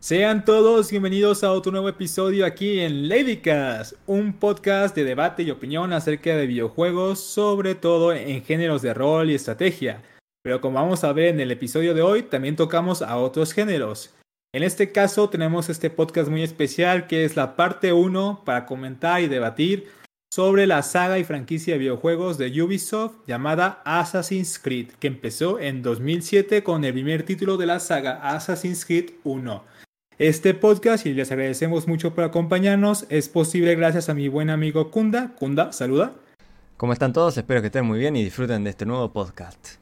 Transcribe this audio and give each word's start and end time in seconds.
Sean 0.00 0.44
todos 0.44 0.92
bienvenidos 0.92 1.42
a 1.42 1.50
otro 1.50 1.72
nuevo 1.72 1.88
episodio 1.88 2.46
aquí 2.46 2.78
en 2.78 3.08
Ladycast, 3.08 3.94
un 4.06 4.32
podcast 4.32 4.94
de 4.94 5.02
debate 5.02 5.42
y 5.42 5.50
opinión 5.50 5.92
acerca 5.92 6.36
de 6.36 6.46
videojuegos, 6.46 7.18
sobre 7.18 7.74
todo 7.74 8.12
en 8.12 8.44
géneros 8.44 8.80
de 8.82 8.94
rol 8.94 9.28
y 9.28 9.34
estrategia. 9.34 10.04
Pero 10.40 10.60
como 10.60 10.76
vamos 10.76 11.02
a 11.02 11.12
ver 11.12 11.30
en 11.34 11.40
el 11.40 11.50
episodio 11.50 11.94
de 11.94 12.02
hoy, 12.02 12.22
también 12.22 12.54
tocamos 12.54 13.02
a 13.02 13.16
otros 13.16 13.52
géneros. 13.52 14.14
En 14.54 14.62
este 14.62 14.92
caso 14.92 15.30
tenemos 15.30 15.68
este 15.68 15.90
podcast 15.90 16.30
muy 16.30 16.44
especial 16.44 17.08
que 17.08 17.24
es 17.24 17.34
la 17.34 17.56
parte 17.56 17.92
1 17.92 18.42
para 18.44 18.66
comentar 18.66 19.20
y 19.20 19.26
debatir 19.26 19.88
sobre 20.32 20.68
la 20.68 20.84
saga 20.84 21.18
y 21.18 21.24
franquicia 21.24 21.74
de 21.74 21.80
videojuegos 21.80 22.38
de 22.38 22.62
Ubisoft 22.62 23.16
llamada 23.26 23.82
Assassin's 23.84 24.60
Creed, 24.60 24.92
que 25.00 25.08
empezó 25.08 25.58
en 25.58 25.82
2007 25.82 26.62
con 26.62 26.84
el 26.84 26.92
primer 26.92 27.24
título 27.24 27.56
de 27.56 27.66
la 27.66 27.80
saga 27.80 28.20
Assassin's 28.22 28.84
Creed 28.84 29.10
1 29.24 29.77
este 30.18 30.52
podcast 30.52 31.06
y 31.06 31.14
les 31.14 31.30
agradecemos 31.30 31.86
mucho 31.86 32.12
por 32.12 32.24
acompañarnos. 32.24 33.06
Es 33.08 33.28
posible 33.28 33.74
gracias 33.76 34.08
a 34.08 34.14
mi 34.14 34.26
buen 34.26 34.50
amigo 34.50 34.90
Kunda. 34.90 35.34
Kunda, 35.38 35.72
saluda. 35.72 36.12
¿Cómo 36.76 36.92
están 36.92 37.12
todos? 37.12 37.36
Espero 37.38 37.60
que 37.60 37.68
estén 37.68 37.86
muy 37.86 38.00
bien 38.00 38.16
y 38.16 38.24
disfruten 38.24 38.64
de 38.64 38.70
este 38.70 38.84
nuevo 38.84 39.12
podcast. 39.12 39.76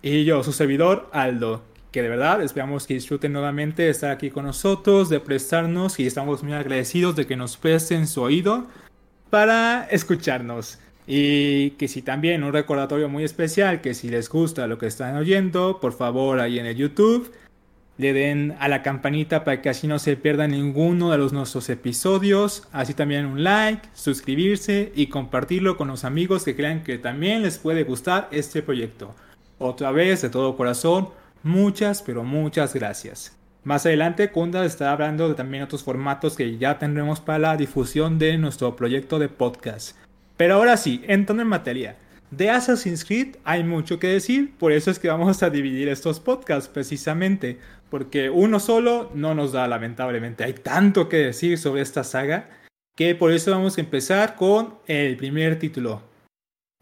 Y 0.00 0.24
yo, 0.24 0.42
su 0.42 0.52
servidor, 0.52 1.08
Aldo, 1.12 1.62
que 1.90 2.02
de 2.02 2.08
verdad 2.08 2.42
esperamos 2.42 2.86
que 2.86 2.94
disfruten 2.94 3.34
nuevamente 3.34 3.82
de 3.82 3.90
estar 3.90 4.10
aquí 4.10 4.30
con 4.30 4.46
nosotros, 4.46 5.10
de 5.10 5.20
prestarnos 5.20 6.00
y 6.00 6.06
estamos 6.06 6.42
muy 6.42 6.54
agradecidos 6.54 7.14
de 7.14 7.26
que 7.26 7.36
nos 7.36 7.58
presten 7.58 8.06
su 8.06 8.22
oído 8.22 8.66
para 9.28 9.84
escucharnos. 9.90 10.78
Y 11.06 11.70
que 11.72 11.88
si 11.88 12.00
también 12.00 12.42
un 12.42 12.52
recordatorio 12.52 13.08
muy 13.08 13.24
especial, 13.24 13.80
que 13.82 13.92
si 13.92 14.08
les 14.08 14.30
gusta 14.30 14.66
lo 14.66 14.78
que 14.78 14.86
están 14.86 15.16
oyendo, 15.16 15.78
por 15.80 15.92
favor 15.92 16.40
ahí 16.40 16.58
en 16.58 16.66
el 16.66 16.76
YouTube 16.76 17.30
le 17.98 18.12
den 18.12 18.56
a 18.58 18.68
la 18.68 18.82
campanita 18.82 19.44
para 19.44 19.60
que 19.60 19.68
así 19.68 19.86
no 19.86 19.98
se 19.98 20.16
pierda 20.16 20.48
ninguno 20.48 21.10
de 21.10 21.18
los 21.18 21.32
nuestros 21.32 21.68
episodios, 21.68 22.66
así 22.72 22.94
también 22.94 23.26
un 23.26 23.44
like, 23.44 23.88
suscribirse 23.94 24.92
y 24.94 25.06
compartirlo 25.08 25.76
con 25.76 25.88
los 25.88 26.04
amigos 26.04 26.44
que 26.44 26.56
crean 26.56 26.82
que 26.82 26.98
también 26.98 27.42
les 27.42 27.58
puede 27.58 27.84
gustar 27.84 28.28
este 28.32 28.62
proyecto. 28.62 29.14
Otra 29.58 29.92
vez, 29.92 30.22
de 30.22 30.30
todo 30.30 30.56
corazón, 30.56 31.10
muchas, 31.42 32.02
pero 32.02 32.24
muchas 32.24 32.74
gracias. 32.74 33.36
Más 33.64 33.86
adelante, 33.86 34.30
Kunda 34.30 34.64
estará 34.64 34.92
hablando 34.92 35.28
de 35.28 35.36
también 35.36 35.62
otros 35.62 35.84
formatos 35.84 36.34
que 36.34 36.58
ya 36.58 36.78
tendremos 36.78 37.20
para 37.20 37.38
la 37.38 37.56
difusión 37.56 38.18
de 38.18 38.36
nuestro 38.36 38.74
proyecto 38.74 39.20
de 39.20 39.28
podcast. 39.28 39.96
Pero 40.36 40.54
ahora 40.54 40.76
sí, 40.76 41.04
entrando 41.06 41.42
en 41.42 41.48
materia. 41.48 41.96
De 42.32 42.50
Assassin's 42.50 43.04
Creed 43.04 43.36
hay 43.44 43.62
mucho 43.62 43.98
que 43.98 44.06
decir, 44.06 44.54
por 44.58 44.72
eso 44.72 44.90
es 44.90 44.98
que 44.98 45.08
vamos 45.08 45.42
a 45.42 45.50
dividir 45.50 45.88
estos 45.88 46.18
podcasts 46.18 46.68
precisamente, 46.68 47.58
porque 47.92 48.30
uno 48.30 48.58
solo 48.58 49.10
no 49.12 49.34
nos 49.34 49.52
da 49.52 49.68
lamentablemente. 49.68 50.44
Hay 50.44 50.54
tanto 50.54 51.10
que 51.10 51.18
decir 51.18 51.58
sobre 51.58 51.82
esta 51.82 52.04
saga 52.04 52.48
que 52.96 53.14
por 53.14 53.32
eso 53.32 53.50
vamos 53.50 53.76
a 53.76 53.82
empezar 53.82 54.34
con 54.34 54.76
el 54.86 55.14
primer 55.18 55.58
título. 55.58 56.00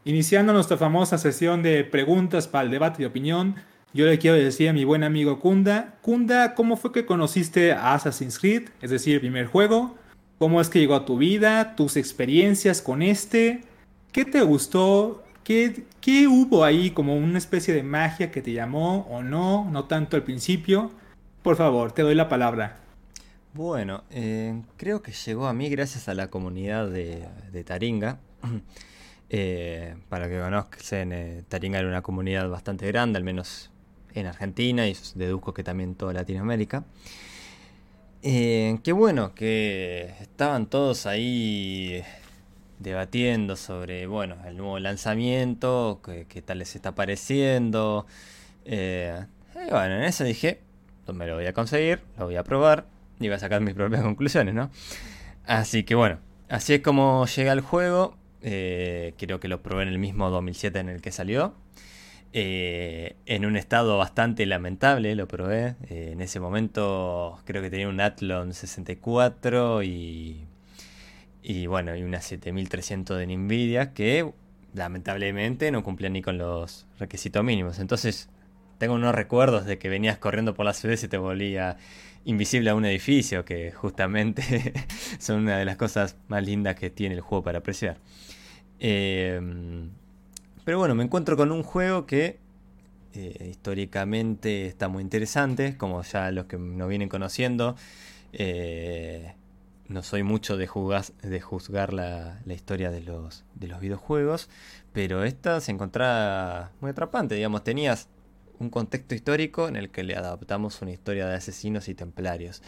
Iniciando 0.05 0.53
nuestra 0.53 0.77
famosa 0.77 1.19
sesión 1.19 1.65
de 1.65 1.83
preguntas 1.83 2.47
para 2.47 2.63
el 2.63 2.71
debate 2.71 2.99
de 2.99 3.07
opinión, 3.07 3.57
yo 3.93 4.07
le 4.07 4.21
quiero 4.21 4.37
decir 4.37 4.69
a 4.69 4.73
mi 4.73 4.85
buen 4.85 5.03
amigo 5.03 5.41
Kunda, 5.41 5.99
Kunda, 6.01 6.55
¿cómo 6.55 6.77
fue 6.77 6.93
que 6.93 7.07
conociste 7.07 7.73
a 7.73 7.95
Assassin's 7.95 8.39
Creed? 8.39 8.69
Es 8.81 8.91
decir, 8.91 9.15
el 9.15 9.21
primer 9.21 9.47
juego. 9.47 9.97
¿Cómo 10.39 10.61
es 10.61 10.69
que 10.69 10.79
llegó 10.79 10.95
a 10.95 11.07
tu 11.07 11.19
vida? 11.19 11.75
¿Tus 11.75 11.97
experiencias 11.97 12.81
con 12.81 13.03
este? 13.03 13.65
¿Qué 14.13 14.25
te 14.25 14.43
gustó? 14.43 15.25
¿Qué, 15.51 15.83
¿Qué, 16.01 16.29
hubo 16.29 16.63
ahí 16.63 16.93
como 16.93 17.17
una 17.17 17.37
especie 17.37 17.75
de 17.75 17.83
magia 17.83 18.31
que 18.31 18.41
te 18.41 18.53
llamó 18.53 19.01
o 19.11 19.21
no? 19.25 19.69
No 19.69 19.87
tanto 19.87 20.17
al 20.17 20.23
principio. 20.23 20.93
Por 21.43 21.57
favor, 21.57 21.91
te 21.91 22.03
doy 22.03 22.15
la 22.15 22.29
palabra. 22.29 22.77
Bueno, 23.53 24.05
eh, 24.11 24.63
creo 24.77 25.03
que 25.03 25.11
llegó 25.11 25.49
a 25.49 25.53
mí 25.53 25.69
gracias 25.69 26.09
a 26.09 26.15
la 26.15 26.31
comunidad 26.31 26.89
de, 26.89 27.65
Taringa. 27.65 28.21
Eh, 29.33 29.95
para 30.09 30.29
que 30.29 30.41
conozcan, 30.41 31.13
eh, 31.13 31.45
Taringa 31.49 31.79
era 31.79 31.87
una 31.87 32.03
comunidad 32.03 32.49
bastante 32.49 32.85
grande, 32.89 33.17
al 33.17 33.23
menos 33.23 33.71
en 34.13 34.27
Argentina 34.27 34.89
y 34.89 34.97
deduzco 35.15 35.55
que 35.55 35.63
también 35.63 35.95
toda 35.95 36.13
Latinoamérica. 36.13 36.85
qué 38.23 38.93
bueno 38.93 39.33
que 39.33 40.15
estaban 40.21 40.67
todos 40.67 41.07
ahí 41.07 42.03
debatiendo 42.81 43.57
sobre, 43.57 44.07
bueno, 44.07 44.37
el 44.47 44.57
nuevo 44.57 44.79
lanzamiento, 44.79 46.01
qué, 46.05 46.43
tal 46.43 46.59
les 46.59 46.75
está 46.75 46.95
pareciendo. 46.95 48.07
y 48.65 49.71
bueno, 49.71 49.97
en 49.97 50.03
eso 50.03 50.25
dije, 50.25 50.61
me 51.13 51.27
lo 51.27 51.37
voy 51.37 51.47
a 51.47 51.53
conseguir, 51.53 52.01
lo 52.19 52.27
voy 52.27 52.37
a 52.37 52.45
probar 52.45 52.87
y 53.19 53.27
voy 53.27 53.37
a 53.37 53.39
sacar 53.39 53.61
mis 53.61 53.75
propias 53.75 54.03
conclusiones, 54.03 54.55
¿no? 54.55 54.71
Así 55.47 55.85
que 55.85 55.95
bueno, 55.95 56.19
así 56.49 56.75
es 56.75 56.81
como 56.81 57.27
llega 57.27 57.53
el 57.53 57.61
juego. 57.61 58.17
Eh, 58.43 59.15
creo 59.19 59.41
que 59.41 59.49
lo 59.49 59.63
probé 59.63 59.83
en 59.83 59.89
el 59.89 59.99
mismo 59.99 60.31
2007 60.31 60.79
en 60.79 60.89
el 60.89 61.03
que 61.03 61.13
salió. 61.13 61.55
Eh, 62.33 63.17
en 63.27 63.45
un 63.45 63.57
estado 63.57 63.99
bastante 63.99 64.47
lamentable 64.47 65.15
lo 65.15 65.29
probé. 65.29 65.75
Eh, 65.89 66.11
en 66.13 66.21
ese 66.21 66.41
momento 66.41 67.39
creo 67.45 67.63
que 67.63 67.71
tenía 67.71 67.89
un 67.89 68.01
Athlon 68.01 68.55
64 68.55 69.83
y, 69.83 70.47
y 71.43 71.67
bueno, 71.67 71.97
y 71.97 72.03
una 72.03 72.21
7300 72.21 73.19
de 73.19 73.27
Nvidia 73.37 73.93
que 73.93 74.33
lamentablemente 74.75 75.71
no 75.71 75.83
cumplía 75.83 76.11
ni 76.11 76.23
con 76.23 76.39
los 76.39 76.87
requisitos 76.99 77.43
mínimos. 77.45 77.79
Entonces 77.79 78.29
tengo 78.79 78.95
unos 78.95 79.15
recuerdos 79.15 79.67
de 79.67 79.79
que 79.79 79.89
venías 79.89 80.19
corriendo 80.19 80.55
por 80.55 80.65
la 80.67 80.75
ciudad 80.75 80.99
y 81.03 81.09
te 81.09 81.19
volvía 81.19 81.77
invisible 82.25 82.71
a 82.71 82.75
un 82.75 82.85
edificio, 82.85 83.45
que 83.45 83.73
justamente 83.73 84.75
son 85.19 85.41
una 85.41 85.59
de 85.59 85.65
las 85.65 85.77
cosas 85.77 86.17
más 86.29 86.45
lindas 86.45 86.77
que 86.77 86.91
tiene 86.91 87.15
el 87.15 87.21
juego 87.21 87.43
para 87.43 87.59
apreciar. 87.59 87.99
Em, 88.79 89.91
pero 90.65 90.79
bueno, 90.79 90.95
me 90.95 91.05
encuentro 91.05 91.37
con 91.37 91.53
un 91.53 91.63
juego 91.63 92.07
que 92.07 92.39
eh, 93.15 93.49
históricamente 93.51 94.67
está 94.67 94.89
muy 94.89 95.03
interesante, 95.03 95.77
como 95.77 96.03
ya 96.03 96.31
los 96.31 96.47
que 96.47 96.59
nos 96.59 96.89
vienen 96.89 97.09
conociendo. 97.09 97.77
Eh, 98.33 99.35
no 99.91 100.05
soy 100.05 100.23
mucho 100.23 100.57
de, 100.57 100.69
juzgar 100.69 101.93
la, 101.93 102.41
historia 102.47 102.93
de 102.93 103.03
los, 103.03 103.45
de 103.57 103.67
los 103.67 103.81
videojuegos, 103.81 104.49
pero 104.93 105.25
esta 105.25 105.61
se 105.61 105.73
encontraba 105.73 106.71
muy 106.81 106.93
atrapante, 106.93 107.35
digamos, 107.35 107.65
tenías 107.65 108.09
un 108.61 108.71
contexto 108.71 109.17
histórico 109.17 109.67
en 109.67 109.75
el 109.75 109.91
que 109.91 110.05
le 110.05 110.15
adaptamos 110.15 110.81
una 110.81 110.93
historia 110.93 111.27
de 111.27 111.35
asesinos 111.35 111.89
y 111.89 111.95
templarios. 111.95 112.63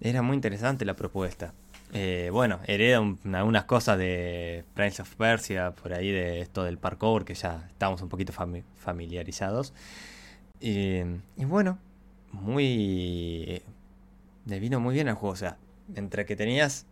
Era 0.00 0.20
muy 0.20 0.34
interesante 0.34 0.84
la 0.84 0.96
propuesta. 0.96 1.54
Eh, 1.92 2.30
bueno, 2.32 2.58
hereda 2.66 2.98
algunas 3.34 3.64
cosas 3.64 3.96
de 3.96 4.64
Prince 4.74 5.02
of 5.02 5.14
Persia, 5.14 5.72
por 5.72 5.92
ahí 5.92 6.10
de 6.10 6.40
esto 6.40 6.64
del 6.64 6.78
parkour, 6.78 7.24
que 7.24 7.34
ya 7.34 7.66
estamos 7.68 8.02
un 8.02 8.08
poquito 8.08 8.32
familiarizados. 8.76 9.74
Y, 10.60 11.02
bueno, 11.36 11.78
muy. 12.32 13.62
Le 14.46 14.60
vino 14.60 14.80
muy 14.80 14.94
bien 14.94 15.08
al 15.08 15.14
juego. 15.14 15.34
O 15.34 15.36
sea, 15.36 15.56
entre 15.94 16.26
que 16.26 16.36
tenías 16.36 16.86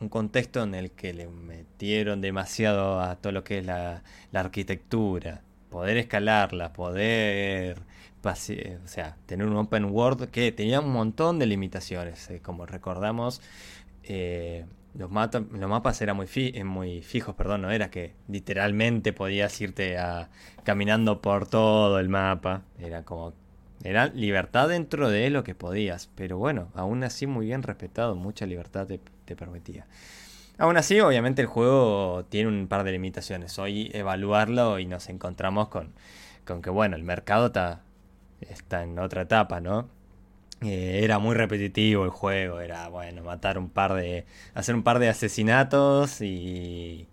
un 0.00 0.08
contexto 0.08 0.62
en 0.62 0.74
el 0.74 0.90
que 0.92 1.12
le 1.12 1.28
metieron 1.28 2.20
demasiado 2.20 3.00
a 3.00 3.16
todo 3.16 3.32
lo 3.32 3.44
que 3.44 3.58
es 3.58 3.66
la, 3.66 4.02
la 4.32 4.40
arquitectura, 4.40 5.42
poder 5.70 5.96
escalarla, 5.96 6.72
poder 6.72 7.78
o 8.24 8.88
sea, 8.88 9.16
tener 9.26 9.46
un 9.46 9.56
open 9.56 9.86
world 9.86 10.30
que 10.30 10.52
tenía 10.52 10.80
un 10.80 10.92
montón 10.92 11.38
de 11.38 11.46
limitaciones. 11.46 12.28
Eh, 12.30 12.40
como 12.42 12.66
recordamos, 12.66 13.40
eh, 14.04 14.66
los, 14.94 15.10
los, 15.10 15.68
mapas 15.68 16.00
eran 16.02 16.16
muy, 16.16 16.26
eh, 16.36 16.64
muy 16.64 17.02
fijos, 17.02 17.34
perdón, 17.34 17.62
no 17.62 17.70
era 17.70 17.90
que 17.90 18.14
literalmente 18.28 19.12
podías 19.12 19.58
irte 19.60 19.98
a, 19.98 20.30
caminando 20.64 21.20
por 21.22 21.46
todo 21.48 21.98
el 21.98 22.08
mapa. 22.08 22.62
Era 22.78 23.04
como. 23.04 23.32
Era 23.84 24.06
libertad 24.06 24.68
dentro 24.68 25.08
de 25.08 25.30
lo 25.30 25.44
que 25.44 25.54
podías. 25.54 26.08
Pero 26.14 26.38
bueno, 26.38 26.70
aún 26.74 27.04
así 27.04 27.26
muy 27.26 27.46
bien 27.46 27.62
respetado, 27.62 28.14
mucha 28.14 28.46
libertad 28.46 28.86
te 28.86 29.36
permitía. 29.36 29.86
Aún 30.58 30.76
así, 30.76 30.98
obviamente 31.00 31.40
el 31.40 31.46
juego 31.46 32.24
tiene 32.28 32.48
un 32.48 32.66
par 32.66 32.82
de 32.82 32.90
limitaciones. 32.90 33.56
Hoy 33.60 33.90
evaluarlo 33.94 34.80
y 34.80 34.86
nos 34.86 35.08
encontramos 35.08 35.68
con, 35.68 35.92
con 36.44 36.62
que, 36.62 36.70
bueno, 36.70 36.96
el 36.96 37.04
mercado 37.04 37.46
está, 37.46 37.82
está 38.40 38.82
en 38.82 38.98
otra 38.98 39.22
etapa, 39.22 39.60
¿no? 39.60 39.88
Eh, 40.62 41.02
era 41.04 41.20
muy 41.20 41.36
repetitivo 41.36 42.04
el 42.04 42.10
juego, 42.10 42.58
era, 42.58 42.88
bueno, 42.88 43.22
matar 43.22 43.56
un 43.58 43.70
par 43.70 43.94
de... 43.94 44.26
hacer 44.54 44.74
un 44.74 44.82
par 44.82 44.98
de 44.98 45.08
asesinatos 45.08 46.20
y 46.20 47.06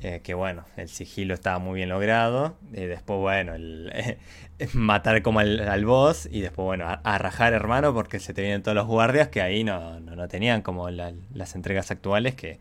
eh, 0.00 0.20
que 0.22 0.34
bueno, 0.34 0.64
el 0.76 0.88
sigilo 0.88 1.34
estaba 1.34 1.58
muy 1.58 1.76
bien 1.76 1.88
logrado. 1.88 2.56
y 2.72 2.82
después, 2.82 3.18
bueno, 3.18 3.54
el, 3.54 4.18
matar 4.74 5.22
como 5.22 5.40
al, 5.40 5.84
boss. 5.84 6.28
Y 6.30 6.40
después, 6.40 6.64
bueno, 6.64 6.86
a, 6.88 7.18
rajar 7.18 7.52
hermano 7.52 7.92
porque 7.94 8.20
se 8.20 8.34
te 8.34 8.42
vienen 8.42 8.62
todos 8.62 8.76
los 8.76 8.86
guardias 8.86 9.28
que 9.28 9.42
ahí 9.42 9.64
no, 9.64 10.00
no, 10.00 10.28
tenían 10.28 10.62
como 10.62 10.90
las 10.90 11.54
entregas 11.54 11.90
actuales 11.90 12.34
que, 12.34 12.60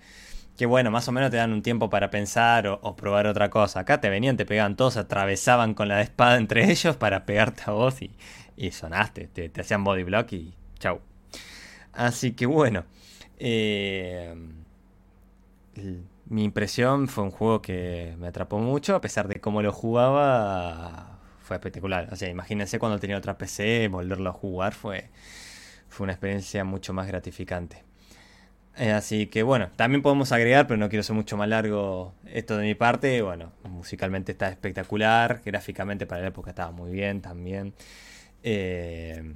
que, 0.58 0.66
bueno, 0.66 0.90
más 0.92 1.08
o 1.08 1.12
menos 1.12 1.30
te 1.30 1.38
dan 1.38 1.54
un 1.54 1.62
tiempo 1.62 1.90
para 1.90 2.10
pensar 2.10 2.68
o, 2.68 2.96
probar 2.96 3.28
otra 3.28 3.50
cosa. 3.50 3.82
Acá 3.82 4.02
te 4.02 4.10
venían, 4.10 4.38
te 4.38 4.46
pegaban 4.46 4.76
todos, 4.76 4.98
atravesaban 4.98 5.74
con 5.76 5.88
la 5.88 6.02
espada 6.02 6.38
entre 6.38 6.72
ellos 6.72 6.98
para 6.98 7.26
pegarte 7.26 7.64
a 7.68 7.72
vos 7.72 8.02
y, 8.02 8.12
y 8.56 8.72
sonaste. 8.72 9.28
Te, 9.28 9.50
te 9.50 9.62
hacían 9.62 9.84
body 9.84 10.04
block 10.04 10.34
y, 10.34 10.54
Chau. 10.80 11.02
Así 11.94 12.34
que 12.34 12.46
bueno. 12.46 12.86
Eh, 13.40 14.34
mi 16.30 16.44
impresión 16.44 17.08
fue 17.08 17.24
un 17.24 17.32
juego 17.32 17.62
que 17.62 18.16
me 18.20 18.28
atrapó 18.28 18.60
mucho, 18.60 18.96
a 18.96 19.02
pesar 19.02 19.28
de 19.28 19.40
cómo 19.40 19.62
lo 19.62 19.72
jugaba, 19.72 21.20
fue 21.42 21.56
espectacular. 21.56 22.10
O 22.12 22.16
sea, 22.16 22.30
imagínense 22.30 22.80
cuando 22.80 23.00
tenía 23.00 23.18
otra 23.18 23.38
PC, 23.38 23.88
volverlo 23.88 24.30
a 24.30 24.34
jugar 24.34 24.74
fue, 24.74 25.10
fue 25.88 26.06
una 26.06 26.14
experiencia 26.14 26.64
mucho 26.64 26.94
más 26.94 27.08
gratificante. 27.08 27.84
Eh, 28.78 28.92
así 28.92 29.28
que 29.28 29.42
bueno, 29.42 29.72
también 29.76 30.04
podemos 30.04 30.32
agregar, 30.32 30.68
pero 30.68 30.78
no 30.78 30.90
quiero 30.90 31.02
ser 31.02 31.16
mucho 31.16 31.36
más 31.38 31.50
largo 31.50 32.14
esto 32.26 32.58
de 32.58 32.66
mi 32.66 32.76
parte. 32.76 33.22
Bueno, 33.22 33.54
musicalmente 33.64 34.34
está 34.34 34.50
espectacular, 34.50 35.42
gráficamente 35.46 36.06
para 36.06 36.22
la 36.22 36.28
época 36.28 36.52
estaba 36.52 36.72
muy 36.72 36.92
bien 36.92 37.22
también. 37.22 37.74
Eh, 38.44 39.34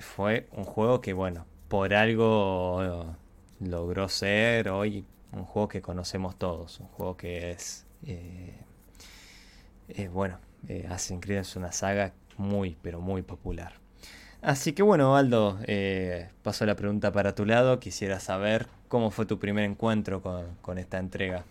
fue 0.00 0.48
un 0.52 0.64
juego 0.64 1.00
que, 1.00 1.12
bueno, 1.12 1.46
por 1.68 1.94
algo 1.94 3.16
logró 3.60 4.08
ser 4.08 4.68
hoy 4.68 5.04
un 5.32 5.44
juego 5.44 5.68
que 5.68 5.82
conocemos 5.82 6.36
todos, 6.36 6.80
un 6.80 6.88
juego 6.88 7.16
que 7.16 7.50
es, 7.50 7.86
eh, 8.04 8.58
bueno, 10.12 10.38
Assassin's 10.86 11.20
Creed 11.20 11.38
es 11.38 11.56
una 11.56 11.72
saga 11.72 12.12
muy, 12.36 12.76
pero 12.82 13.00
muy 13.00 13.22
popular. 13.22 13.74
Así 14.40 14.72
que 14.72 14.82
bueno, 14.82 15.16
Aldo, 15.16 15.58
eh, 15.66 16.30
paso 16.42 16.64
la 16.64 16.76
pregunta 16.76 17.10
para 17.12 17.34
tu 17.34 17.44
lado. 17.44 17.80
Quisiera 17.80 18.20
saber 18.20 18.68
cómo 18.86 19.10
fue 19.10 19.26
tu 19.26 19.38
primer 19.38 19.64
encuentro 19.64 20.22
con, 20.22 20.78
esta 20.78 20.98
entrega. 20.98 21.44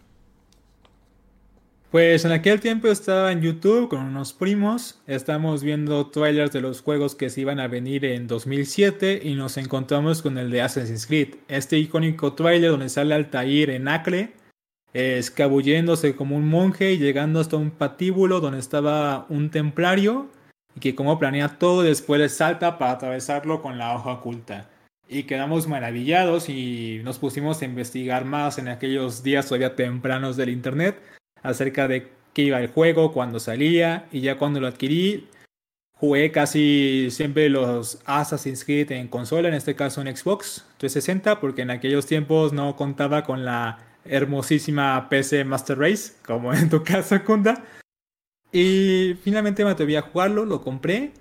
Pues 1.92 2.25
en 2.25 2.34
aquel 2.34 2.60
tiempo 2.60 2.89
estaba 2.89 3.31
en 3.31 3.42
YouTube 3.42 3.88
con 3.88 4.01
unos 4.01 4.34
primos, 4.34 5.00
estamos 5.07 5.63
viendo 5.63 6.07
trailers 6.07 6.51
de 6.51 6.60
los 6.60 6.81
juegos 6.81 7.16
que 7.16 7.30
se 7.30 7.39
iban 7.39 7.62
a 7.62 7.69
venir 7.69 8.04
en 8.04 8.28
2007 8.28 9.22
y 9.24 9.36
nos 9.36 9.56
encontramos 9.56 10.22
con 10.22 10.38
el 10.38 10.51
de 10.51 10.62
Assassin's 10.62 11.07
Creed, 11.07 11.36
este 11.48 11.78
icónico 11.78 12.34
trailer 12.34 12.72
donde 12.72 12.89
sale 12.89 13.16
Altair 13.16 13.69
en 13.69 13.88
Acre, 13.88 14.34
escabulléndose 14.92 16.13
como 16.18 16.36
un 16.36 16.50
monje 16.50 16.92
y 16.92 16.98
llegando 16.98 17.39
hasta 17.39 17.56
un 17.56 17.72
patíbulo 17.72 18.42
donde 18.42 18.60
estaba 18.60 19.25
un 19.30 19.50
templario 19.50 20.28
y 20.75 20.81
que 20.81 20.94
como 20.94 21.18
planea 21.18 21.57
todo 21.57 21.83
después 21.83 22.19
le 22.19 22.28
salta 22.28 22.78
para 22.78 22.92
atravesarlo 22.92 23.62
con 23.62 23.78
la 23.78 23.95
hoja 23.95 24.12
oculta. 24.12 24.69
Y 25.07 25.24
quedamos 25.24 25.69
maravillados 25.69 26.50
y 26.50 27.00
nos 27.06 27.18
pusimos 27.18 27.62
a 27.62 27.66
investigar 27.66 28.25
más 28.25 28.57
en 28.57 28.68
aquellos 28.68 29.24
días 29.24 29.48
todavía 29.48 29.78
tempranos 29.78 30.36
del 30.36 30.50
internet 30.50 31.17
acerca 31.47 31.88
de 31.88 32.07
qué 32.33 32.44
iba 32.44 32.59
el 32.59 32.67
juego, 32.67 33.13
cuándo 33.13 33.39
salía 33.39 34.07
y 34.11 34.21
ya 34.21 34.38
cuando 34.38 34.59
lo 34.59 34.67
adquirí 34.67 35.27
jugué 35.99 36.31
casi 36.31 37.09
siempre 37.09 37.49
los 37.49 37.99
Assassin's 38.05 38.63
Creed 38.63 38.91
en 38.91 39.07
consola, 39.07 39.47
en 39.47 39.55
este 39.55 39.75
caso 39.75 40.01
en 40.01 40.15
Xbox 40.15 40.65
360 40.77 41.39
porque 41.39 41.63
en 41.63 41.71
aquellos 41.71 42.05
tiempos 42.05 42.53
no 42.53 42.75
contaba 42.75 43.23
con 43.23 43.45
la 43.45 43.79
hermosísima 44.05 45.09
PC 45.09 45.44
Master 45.44 45.79
Race 45.79 46.13
como 46.25 46.53
en 46.53 46.69
tu 46.69 46.83
caso 46.85 47.23
Kunda. 47.23 47.63
Y 48.51 49.15
finalmente 49.23 49.65
me 49.65 49.71
atreví 49.71 49.95
a 49.95 50.01
jugarlo, 50.01 50.45
lo 50.45 50.61
compré 50.61 51.11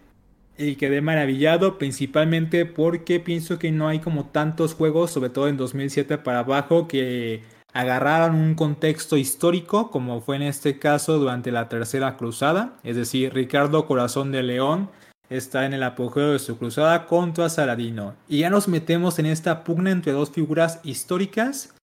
y 0.58 0.76
quedé 0.76 1.00
maravillado, 1.00 1.76
principalmente 1.76 2.66
porque 2.66 3.18
pienso 3.20 3.58
que 3.58 3.72
no 3.72 3.88
hay 3.88 3.98
como 3.98 4.26
tantos 4.26 4.74
juegos, 4.74 5.10
sobre 5.10 5.30
todo 5.30 5.48
en 5.48 5.56
2007 5.56 6.18
para 6.18 6.40
abajo, 6.40 6.86
que 6.86 7.42
agarraran 7.76 8.34
un 8.34 8.54
contexto 8.54 9.18
histórico, 9.18 9.90
como 9.90 10.22
fue 10.22 10.36
en 10.36 10.42
este 10.42 10.78
caso 10.78 11.18
durante 11.18 11.52
la 11.52 11.68
Tercera 11.68 12.16
Cruzada. 12.16 12.78
Es 12.82 12.96
decir, 12.96 13.34
Ricardo 13.34 13.86
Corazón 13.86 14.32
de 14.32 14.42
León 14.42 14.88
está 15.28 15.66
en 15.66 15.74
el 15.74 15.82
apogeo 15.82 16.32
de 16.32 16.38
su 16.38 16.56
cruzada 16.56 17.04
contra 17.06 17.50
Saladino. 17.50 18.14
Y 18.28 18.38
ya 18.38 18.50
nos 18.50 18.66
metemos 18.66 19.18
en 19.18 19.26
esta 19.26 19.62
pugna 19.62 19.90
entre 19.90 20.12
dos 20.12 20.30
figuras 20.30 20.80
históricas 20.84 21.74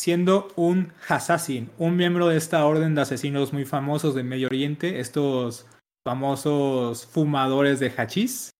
siendo 0.00 0.48
un 0.54 0.92
Hassassin, 1.08 1.70
un 1.76 1.96
miembro 1.96 2.28
de 2.28 2.36
esta 2.36 2.64
orden 2.64 2.94
de 2.94 3.02
asesinos 3.02 3.52
muy 3.52 3.64
famosos 3.64 4.14
de 4.14 4.22
Medio 4.22 4.46
Oriente, 4.46 5.00
estos 5.00 5.66
famosos 6.04 7.06
fumadores 7.06 7.80
de 7.80 7.90
hachís, 7.90 8.50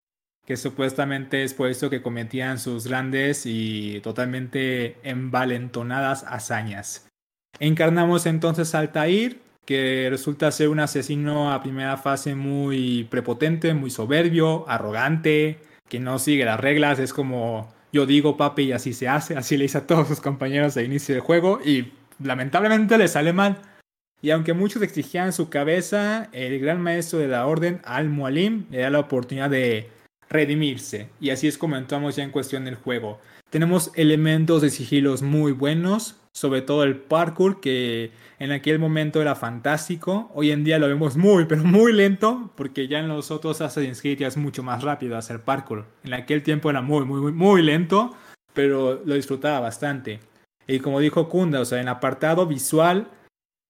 que 0.46 0.56
supuestamente 0.56 1.44
es 1.44 1.54
por 1.54 1.68
eso 1.68 1.90
que 1.90 2.02
cometían 2.02 2.58
sus 2.58 2.86
grandes 2.86 3.46
y 3.46 4.00
totalmente 4.02 4.96
envalentonadas 5.02 6.24
hazañas. 6.26 7.06
Encarnamos 7.60 8.26
entonces 8.26 8.74
a 8.74 8.80
Altair, 8.80 9.40
que 9.64 10.08
resulta 10.10 10.50
ser 10.50 10.68
un 10.68 10.80
asesino 10.80 11.52
a 11.52 11.62
primera 11.62 11.96
fase 11.96 12.34
muy 12.34 13.04
prepotente, 13.04 13.74
muy 13.74 13.90
soberbio, 13.90 14.68
arrogante, 14.68 15.60
que 15.88 16.00
no 16.00 16.18
sigue 16.18 16.44
las 16.44 16.58
reglas, 16.58 16.98
es 16.98 17.12
como 17.12 17.72
yo 17.92 18.06
digo 18.06 18.36
papi 18.36 18.64
y 18.64 18.72
así 18.72 18.94
se 18.94 19.08
hace, 19.08 19.36
así 19.36 19.56
le 19.56 19.66
hice 19.66 19.78
a 19.78 19.86
todos 19.86 20.08
sus 20.08 20.20
compañeros 20.20 20.74
de 20.74 20.84
inicio 20.84 21.14
del 21.14 21.22
juego 21.22 21.60
y 21.64 21.92
lamentablemente 22.18 22.98
le 22.98 23.06
sale 23.06 23.32
mal. 23.32 23.60
Y 24.22 24.30
aunque 24.30 24.54
muchos 24.54 24.82
exigían 24.82 25.32
su 25.32 25.50
cabeza, 25.50 26.28
el 26.32 26.58
gran 26.60 26.80
maestro 26.80 27.18
de 27.18 27.28
la 27.28 27.46
orden, 27.46 27.80
Al-Mualim, 27.84 28.66
le 28.70 28.78
da 28.78 28.90
la 28.90 29.00
oportunidad 29.00 29.50
de 29.50 29.90
redimirse. 30.32 31.10
Y 31.20 31.30
así 31.30 31.46
es 31.46 31.58
como 31.58 31.76
entramos 31.76 32.16
ya 32.16 32.24
en 32.24 32.30
cuestión 32.30 32.64
del 32.64 32.74
juego. 32.74 33.20
Tenemos 33.50 33.92
elementos 33.94 34.62
de 34.62 34.70
sigilos 34.70 35.22
muy 35.22 35.52
buenos, 35.52 36.16
sobre 36.32 36.62
todo 36.62 36.84
el 36.84 36.96
parkour 36.96 37.60
que 37.60 38.10
en 38.38 38.50
aquel 38.50 38.78
momento 38.78 39.20
era 39.20 39.34
fantástico. 39.34 40.30
Hoy 40.34 40.50
en 40.50 40.64
día 40.64 40.78
lo 40.78 40.88
vemos 40.88 41.16
muy, 41.16 41.44
pero 41.44 41.62
muy 41.62 41.92
lento, 41.92 42.50
porque 42.56 42.88
ya 42.88 42.98
en 42.98 43.08
los 43.08 43.30
otros 43.30 43.60
Assassin's 43.60 44.00
Creed 44.00 44.18
ya 44.18 44.26
es 44.28 44.36
mucho 44.36 44.62
más 44.62 44.82
rápido 44.82 45.16
hacer 45.16 45.40
parkour. 45.40 45.84
En 46.02 46.14
aquel 46.14 46.42
tiempo 46.42 46.70
era 46.70 46.80
muy, 46.80 47.04
muy, 47.04 47.20
muy, 47.20 47.32
muy 47.32 47.62
lento, 47.62 48.16
pero 48.54 49.02
lo 49.04 49.14
disfrutaba 49.14 49.60
bastante. 49.60 50.20
Y 50.66 50.78
como 50.78 51.00
dijo 51.00 51.28
Kunda, 51.28 51.60
o 51.60 51.64
sea, 51.64 51.80
en 51.80 51.88
apartado 51.88 52.46
visual, 52.46 53.08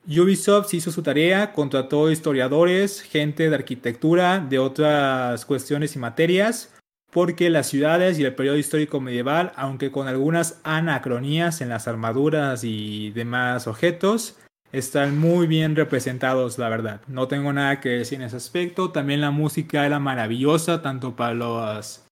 Ubisoft 0.06 0.74
hizo 0.74 0.90
su 0.90 1.02
tarea, 1.02 1.52
contrató 1.52 2.10
historiadores, 2.10 3.02
gente 3.02 3.48
de 3.48 3.54
arquitectura, 3.54 4.40
de 4.40 4.58
otras 4.58 5.44
cuestiones 5.44 5.94
y 5.94 5.98
materias, 5.98 6.74
porque 7.10 7.50
las 7.50 7.68
ciudades 7.68 8.18
y 8.18 8.24
el 8.24 8.34
periodo 8.34 8.56
histórico 8.56 9.00
medieval, 9.00 9.52
aunque 9.54 9.92
con 9.92 10.08
algunas 10.08 10.60
anacronías 10.64 11.60
en 11.60 11.68
las 11.68 11.86
armaduras 11.86 12.64
y 12.64 13.10
demás 13.10 13.66
objetos, 13.66 14.38
están 14.72 15.18
muy 15.18 15.46
bien 15.46 15.76
representados, 15.76 16.58
la 16.58 16.68
verdad. 16.70 17.02
No 17.06 17.28
tengo 17.28 17.52
nada 17.52 17.80
que 17.80 17.90
decir 17.90 18.18
en 18.18 18.26
ese 18.26 18.36
aspecto. 18.36 18.90
También 18.90 19.20
la 19.20 19.30
música 19.30 19.84
era 19.84 19.98
maravillosa, 19.98 20.80
tanto 20.80 21.14
para 21.14 21.34
las 21.34 22.06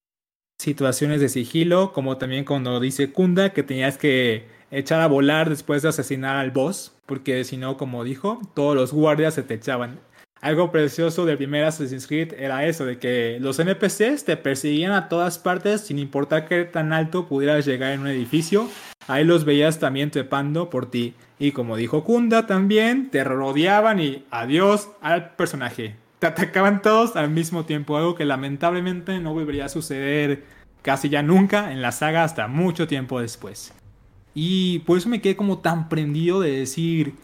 situaciones 0.60 1.20
de 1.22 1.30
sigilo, 1.30 1.92
como 1.92 2.18
también 2.18 2.44
cuando 2.44 2.78
dice 2.78 3.12
Kunda 3.12 3.54
que 3.54 3.62
tenías 3.62 3.96
que 3.96 4.59
echar 4.70 5.00
a 5.00 5.06
volar 5.06 5.48
después 5.48 5.82
de 5.82 5.88
asesinar 5.88 6.36
al 6.36 6.50
boss, 6.50 6.92
porque 7.06 7.44
si 7.44 7.56
no, 7.56 7.76
como 7.76 8.04
dijo, 8.04 8.40
todos 8.54 8.74
los 8.74 8.92
guardias 8.92 9.34
se 9.34 9.42
te 9.42 9.54
echaban. 9.54 10.00
Algo 10.40 10.72
precioso 10.72 11.26
del 11.26 11.36
primer 11.36 11.64
Assassin's 11.64 12.06
Creed 12.06 12.32
era 12.38 12.64
eso, 12.64 12.86
de 12.86 12.98
que 12.98 13.36
los 13.40 13.58
NPCs 13.58 14.24
te 14.24 14.38
perseguían 14.38 14.92
a 14.92 15.08
todas 15.08 15.38
partes 15.38 15.82
sin 15.82 15.98
importar 15.98 16.48
qué 16.48 16.64
tan 16.64 16.94
alto 16.94 17.26
pudieras 17.26 17.66
llegar 17.66 17.92
en 17.92 18.00
un 18.00 18.06
edificio. 18.06 18.68
Ahí 19.06 19.24
los 19.24 19.44
veías 19.44 19.78
también 19.80 20.10
trepando 20.10 20.70
por 20.70 20.90
ti. 20.90 21.14
Y 21.38 21.52
como 21.52 21.76
dijo 21.76 22.04
Kunda 22.04 22.46
también, 22.46 23.10
te 23.10 23.22
rodeaban 23.22 24.00
y 24.00 24.24
adiós 24.30 24.88
al 25.02 25.32
personaje. 25.32 25.96
Te 26.20 26.28
atacaban 26.28 26.80
todos 26.80 27.16
al 27.16 27.28
mismo 27.28 27.66
tiempo, 27.66 27.98
algo 27.98 28.14
que 28.14 28.24
lamentablemente 28.24 29.18
no 29.20 29.34
volvería 29.34 29.66
a 29.66 29.70
suceder 29.70 30.44
casi 30.82 31.10
ya 31.10 31.22
nunca 31.22 31.72
en 31.72 31.82
la 31.82 31.92
saga 31.92 32.24
hasta 32.24 32.46
mucho 32.46 32.86
tiempo 32.86 33.20
después. 33.20 33.74
Y 34.34 34.80
por 34.80 34.98
eso 34.98 35.08
me 35.08 35.20
quedé 35.20 35.36
como 35.36 35.58
tan 35.58 35.88
prendido 35.88 36.40
de 36.40 36.52
decir, 36.52 37.14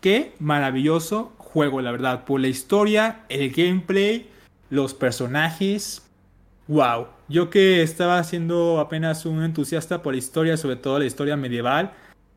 qué 0.00 0.34
maravilloso 0.38 1.32
juego, 1.38 1.80
la 1.80 1.92
verdad. 1.92 2.24
Por 2.24 2.40
la 2.40 2.48
historia, 2.48 3.24
el 3.28 3.50
gameplay, 3.50 4.28
los 4.70 4.94
personajes. 4.94 6.02
Wow. 6.68 7.06
Yo 7.28 7.50
que 7.50 7.82
estaba 7.82 8.22
siendo 8.24 8.80
apenas 8.80 9.24
un 9.24 9.42
entusiasta 9.42 10.02
por 10.02 10.14
la 10.14 10.18
historia, 10.18 10.56
sobre 10.56 10.76
todo 10.76 10.98
la 10.98 11.06
historia 11.06 11.36
medieval, 11.36 11.92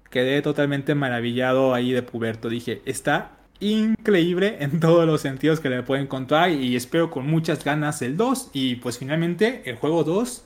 quedé 0.09 0.41
totalmente 0.41 0.95
maravillado 0.95 1.73
ahí 1.73 1.91
de 1.91 2.03
puberto. 2.03 2.49
Dije, 2.49 2.81
está 2.85 3.31
increíble 3.59 4.57
en 4.59 4.79
todos 4.79 5.05
los 5.05 5.21
sentidos 5.21 5.59
que 5.59 5.69
le 5.69 5.83
puedo 5.83 6.01
encontrar 6.01 6.51
y 6.51 6.75
espero 6.75 7.09
con 7.09 7.27
muchas 7.27 7.63
ganas 7.63 8.01
el 8.01 8.17
2 8.17 8.51
y 8.53 8.75
pues 8.75 8.99
finalmente 8.99 9.63
el 9.65 9.75
juego 9.77 10.03
2 10.03 10.45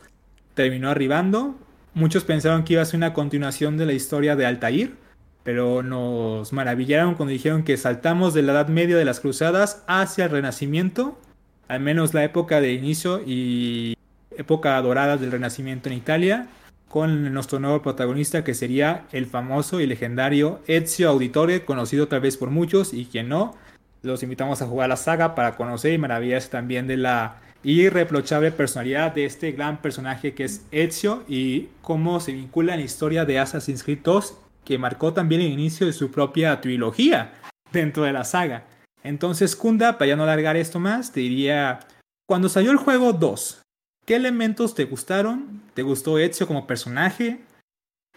terminó 0.54 0.90
arribando. 0.90 1.56
Muchos 1.94 2.24
pensaron 2.24 2.64
que 2.64 2.74
iba 2.74 2.82
a 2.82 2.86
ser 2.86 2.98
una 2.98 3.14
continuación 3.14 3.78
de 3.78 3.86
la 3.86 3.92
historia 3.92 4.38
de 4.38 4.46
Altair, 4.46 4.96
pero 5.44 5.84
nos 5.84 6.54
maravillaron 6.54 7.16
cuando 7.16 7.34
dijeron 7.34 7.64
que 7.64 7.76
saltamos 7.76 8.34
de 8.34 8.44
la 8.44 8.54
Edad 8.54 8.70
Media 8.70 8.96
de 8.96 9.04
las 9.04 9.20
Cruzadas 9.20 9.84
hacia 9.88 10.26
el 10.26 10.32
Renacimiento, 10.32 11.20
al 11.68 11.82
menos 11.82 12.14
la 12.14 12.24
época 12.24 12.62
de 12.62 12.74
inicio 12.74 13.22
y 13.26 13.98
época 14.38 14.82
dorada 14.82 15.18
del 15.18 15.32
Renacimiento 15.32 15.90
en 15.90 15.96
Italia, 15.96 16.48
con 16.88 17.34
nuestro 17.34 17.60
nuevo 17.60 17.82
protagonista 17.82 18.44
que 18.44 18.54
sería 18.54 19.06
el 19.12 19.26
famoso 19.26 19.82
y 19.82 19.88
legendario 19.88 20.62
Ezio 20.68 21.10
Auditore, 21.10 21.66
conocido 21.66 22.08
tal 22.08 22.22
vez 22.22 22.38
por 22.38 22.52
muchos 22.52 22.94
y 22.94 23.06
quien 23.06 23.28
no. 23.28 23.56
Los 24.02 24.24
invitamos 24.24 24.62
a 24.62 24.66
jugar 24.66 24.90
la 24.90 24.98
saga 24.98 25.36
para 25.36 25.56
conocer 25.58 25.94
y 25.94 25.98
maravillarse 25.98 26.50
también 26.50 26.88
de 26.88 26.98
la 26.98 27.42
irreprochable 27.64 28.52
personalidad 28.52 29.14
de 29.14 29.26
este 29.26 29.52
gran 29.52 29.82
personaje 29.82 30.34
que 30.34 30.46
es 30.46 30.66
Ezio 30.72 31.24
y 31.28 31.70
cómo 31.82 32.20
se 32.20 32.34
vincula 32.34 32.74
en 32.74 32.80
la 32.80 32.86
historia 32.86 33.26
de 33.26 33.40
Assassin's 33.40 33.84
Creed 33.84 34.00
2 34.04 34.38
que 34.66 34.78
marcó 34.78 35.14
también 35.14 35.42
el 35.42 35.52
inicio 35.52 35.88
de 35.88 35.94
su 35.94 36.12
propia 36.12 36.62
trilogía 36.62 37.34
dentro 37.72 38.04
de 38.04 38.14
la 38.14 38.24
saga. 38.24 38.66
Entonces, 39.04 39.56
Kunda, 39.56 39.98
para 39.98 40.10
ya 40.10 40.16
no 40.16 40.24
alargar 40.24 40.56
esto 40.56 40.80
más, 40.80 41.12
te 41.12 41.22
diría, 41.22 41.80
cuando 42.28 42.50
salió 42.50 42.72
el 42.72 42.78
juego 42.78 43.14
2, 43.14 43.62
¿qué 44.06 44.16
elementos 44.16 44.76
te 44.76 44.86
gustaron? 44.86 45.64
¿Te 45.74 45.82
gustó 45.82 46.20
Ezio 46.20 46.48
como 46.48 46.68
personaje? 46.68 47.42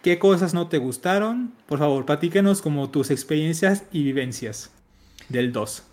¿Qué 0.03 0.19
cosas 0.19 0.53
no 0.53 0.67
te 0.67 0.77
gustaron? 0.77 1.53
Por 1.65 1.79
favor, 1.79 2.05
platícanos 2.05 2.61
como 2.61 2.91
tus 2.91 3.09
experiencias 3.09 3.83
y 3.91 4.03
vivencias 4.03 4.71
del 5.29 5.51
2. 5.51 5.83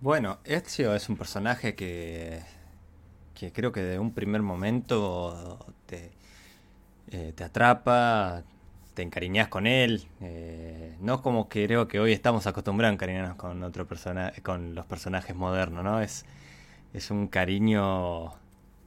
Bueno, 0.00 0.38
Ezio 0.44 0.94
es 0.94 1.08
un 1.10 1.16
personaje 1.16 1.74
que, 1.74 2.40
que 3.38 3.52
creo 3.52 3.72
que 3.72 3.82
de 3.82 3.98
un 3.98 4.12
primer 4.12 4.42
momento 4.42 5.58
te, 5.86 6.10
eh, 7.10 7.32
te 7.36 7.44
atrapa, 7.44 8.42
te 8.94 9.02
encariñas 9.02 9.48
con 9.48 9.66
él. 9.66 10.08
Eh, 10.20 10.96
no 11.00 11.22
como 11.22 11.48
que 11.48 11.66
creo 11.66 11.86
que 11.88 12.00
hoy 12.00 12.12
estamos 12.12 12.46
acostumbrados 12.46 12.92
a 12.92 12.94
encariñarnos 12.94 13.36
con 13.36 13.62
otro 13.62 13.86
persona, 13.86 14.32
con 14.42 14.74
los 14.74 14.86
personajes 14.86 15.36
modernos, 15.36 15.84
¿no? 15.84 16.00
Es, 16.00 16.26
es 16.92 17.10
un 17.10 17.28
cariño 17.28 18.32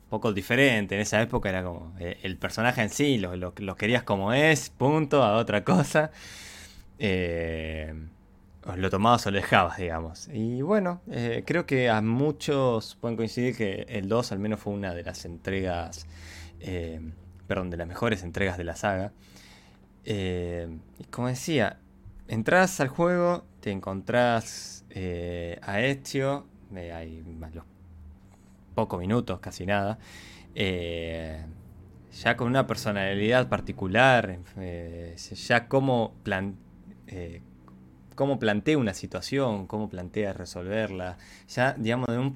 poco 0.10 0.34
diferente. 0.34 0.96
En 0.96 1.02
esa 1.02 1.22
época 1.22 1.50
era 1.50 1.64
como 1.64 1.94
eh, 2.00 2.20
el 2.24 2.38
personaje 2.38 2.82
en 2.82 2.90
sí, 2.90 3.18
lo, 3.18 3.36
lo, 3.36 3.76
querías 3.76 4.04
como 4.04 4.34
es, 4.34 4.70
punto, 4.70 5.24
a 5.24 5.38
otra 5.38 5.64
cosa. 5.64 6.12
Lo 8.78 8.90
tomabas 8.90 9.26
o 9.28 9.32
lo 9.32 9.38
dejabas, 9.38 9.78
digamos. 9.78 10.30
Y 10.34 10.62
bueno, 10.62 11.02
creo 11.46 11.66
que 11.66 11.90
a 11.90 12.02
muchos 12.02 12.96
pueden 13.00 13.18
coincidir 13.18 13.56
que 13.56 13.86
el 13.90 14.08
2 14.08 14.32
al 14.32 14.40
menos 14.40 14.60
fue 14.60 14.74
una 14.74 14.94
de 14.94 15.04
las 15.04 15.26
entregas, 15.26 16.08
perdón, 17.48 17.70
de 17.70 17.78
las 17.78 17.88
mejores 17.88 18.24
entregas 18.24 18.58
de 18.58 18.64
la 18.64 18.76
saga. 18.76 19.12
Eh, 20.04 20.68
como 21.10 21.28
decía, 21.28 21.78
entras 22.28 22.80
al 22.80 22.88
juego, 22.88 23.46
te 23.60 23.72
encontrás 23.72 24.86
eh, 24.90 25.60
a 25.62 25.82
Ezio, 25.82 26.48
eh, 26.76 26.92
hay 26.92 27.24
los 27.54 27.66
pocos 28.74 29.00
minutos, 29.00 29.40
casi 29.40 29.66
nada, 29.66 30.00
eh, 30.56 31.46
ya 32.12 32.36
con 32.36 32.48
una 32.48 32.68
personalidad 32.68 33.48
particular, 33.48 34.40
ya 35.16 35.68
cómo, 35.68 36.14
plan, 36.24 36.56
cómo 38.22 38.38
plantea 38.38 38.78
una 38.78 38.94
situación, 38.94 39.66
cómo 39.66 39.90
plantea 39.90 40.32
resolverla, 40.32 41.18
ya 41.50 41.74
digamos 41.74 42.08
de 42.08 42.20
un 42.20 42.32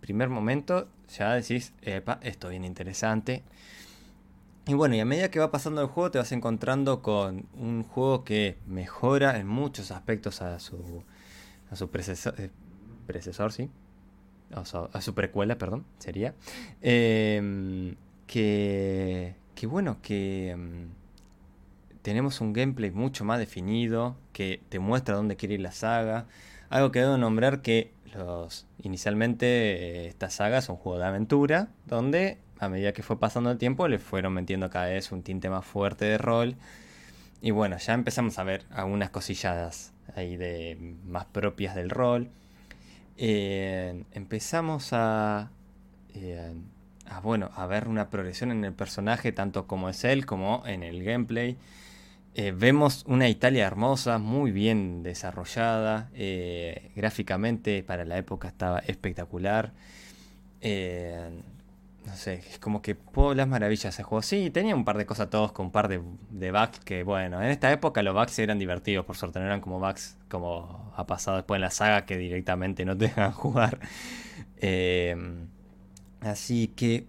primer 0.00 0.28
momento 0.28 0.88
ya 1.16 1.34
decís, 1.34 1.72
epa, 1.80 2.18
esto 2.22 2.48
es 2.48 2.50
bien 2.50 2.64
interesante. 2.64 3.44
Y 4.66 4.74
bueno, 4.74 4.96
y 4.96 5.00
a 5.00 5.04
medida 5.04 5.30
que 5.30 5.38
va 5.38 5.52
pasando 5.52 5.80
el 5.80 5.86
juego 5.86 6.10
te 6.10 6.18
vas 6.18 6.32
encontrando 6.32 7.02
con 7.02 7.46
un 7.56 7.84
juego 7.84 8.24
que 8.24 8.58
mejora 8.66 9.38
en 9.38 9.46
muchos 9.46 9.92
aspectos 9.92 10.42
a 10.42 10.58
su, 10.58 11.04
a 11.70 11.76
su 11.76 11.88
predecesor, 11.88 12.34
eh, 12.40 12.50
sí. 13.52 13.70
a 14.50 15.00
su 15.00 15.14
precuela, 15.14 15.56
perdón, 15.56 15.84
sería. 16.00 16.34
Em, 16.80 17.94
que, 18.26 19.36
que 19.54 19.68
bueno, 19.68 19.98
que 20.02 20.50
em, 20.50 20.88
tenemos 22.02 22.40
un 22.40 22.52
gameplay 22.52 22.90
mucho 22.90 23.24
más 23.24 23.38
definido, 23.38 24.16
que 24.32 24.60
te 24.68 24.78
muestra 24.78 25.16
dónde 25.16 25.36
quiere 25.36 25.54
ir 25.54 25.60
la 25.60 25.72
saga. 25.72 26.26
Algo 26.68 26.90
que 26.92 27.00
debo 27.00 27.16
nombrar 27.16 27.62
que 27.62 27.92
los 28.14 28.66
inicialmente 28.82 29.46
eh, 29.46 30.06
esta 30.08 30.28
saga 30.30 30.58
es 30.58 30.68
un 30.68 30.76
juego 30.76 30.98
de 30.98 31.06
aventura, 31.06 31.68
donde 31.86 32.38
a 32.62 32.68
medida 32.68 32.92
que 32.92 33.02
fue 33.02 33.18
pasando 33.18 33.50
el 33.50 33.58
tiempo, 33.58 33.88
le 33.88 33.98
fueron 33.98 34.34
metiendo 34.34 34.70
cada 34.70 34.86
vez 34.86 35.10
un 35.10 35.24
tinte 35.24 35.50
más 35.50 35.66
fuerte 35.66 36.04
de 36.04 36.16
rol. 36.16 36.54
Y 37.40 37.50
bueno, 37.50 37.76
ya 37.78 37.92
empezamos 37.92 38.38
a 38.38 38.44
ver 38.44 38.64
algunas 38.70 39.10
cosilladas 39.10 39.92
ahí 40.14 40.36
de 40.36 40.96
más 41.04 41.24
propias 41.24 41.74
del 41.74 41.90
rol. 41.90 42.30
Eh, 43.16 44.04
empezamos 44.12 44.90
a, 44.92 45.50
eh, 46.14 46.54
a, 47.08 47.18
bueno, 47.18 47.50
a 47.56 47.66
ver 47.66 47.88
una 47.88 48.10
progresión 48.10 48.52
en 48.52 48.64
el 48.64 48.72
personaje, 48.72 49.32
tanto 49.32 49.66
como 49.66 49.88
es 49.88 50.04
él 50.04 50.24
como 50.24 50.62
en 50.64 50.84
el 50.84 51.02
gameplay. 51.02 51.58
Eh, 52.34 52.52
vemos 52.56 53.04
una 53.06 53.28
Italia 53.28 53.66
hermosa, 53.66 54.18
muy 54.18 54.52
bien 54.52 55.02
desarrollada. 55.02 56.10
gráficamente 56.94 57.82
para 57.82 58.04
la 58.04 58.16
época 58.18 58.48
estaba 58.48 58.78
espectacular 58.80 59.72
no 62.06 62.16
sé, 62.16 62.34
es 62.50 62.58
como 62.58 62.82
que 62.82 62.94
puedo 62.94 63.34
las 63.34 63.46
maravillas 63.48 63.94
ese 63.94 64.02
juego. 64.02 64.22
Sí, 64.22 64.50
tenía 64.50 64.74
un 64.74 64.84
par 64.84 64.98
de 64.98 65.06
cosas 65.06 65.30
todos 65.30 65.52
con 65.52 65.66
un 65.66 65.72
par 65.72 65.88
de, 65.88 66.00
de 66.30 66.68
que, 66.84 67.02
bueno, 67.04 67.40
en 67.42 67.50
esta 67.50 67.70
época 67.72 68.02
los 68.02 68.14
bugs 68.14 68.38
eran 68.38 68.58
divertidos, 68.58 69.04
por 69.06 69.16
suerte 69.16 69.38
no 69.38 69.46
eran 69.46 69.60
como 69.60 69.78
bugs 69.78 70.16
como 70.28 70.92
ha 70.96 71.06
pasado 71.06 71.36
después 71.36 71.58
en 71.58 71.62
la 71.62 71.70
saga 71.70 72.04
que 72.04 72.16
directamente 72.16 72.84
no 72.84 72.96
te 72.96 73.06
dejan 73.06 73.32
jugar. 73.32 73.78
Eh, 74.58 75.16
así 76.20 76.68
que, 76.68 77.06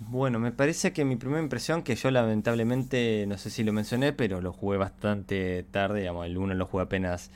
bueno, 0.00 0.38
me 0.38 0.52
parece 0.52 0.92
que 0.92 1.04
mi 1.04 1.16
primera 1.16 1.42
impresión, 1.42 1.82
que 1.82 1.96
yo 1.96 2.10
lamentablemente, 2.10 3.24
no 3.26 3.36
sé 3.38 3.50
si 3.50 3.64
lo 3.64 3.72
mencioné, 3.72 4.12
pero 4.12 4.40
lo 4.40 4.52
jugué 4.52 4.78
bastante 4.78 5.64
tarde, 5.70 6.00
digamos, 6.00 6.26
el 6.26 6.38
1 6.38 6.54
lo 6.54 6.66
jugué 6.66 6.84
apenas 6.84 7.30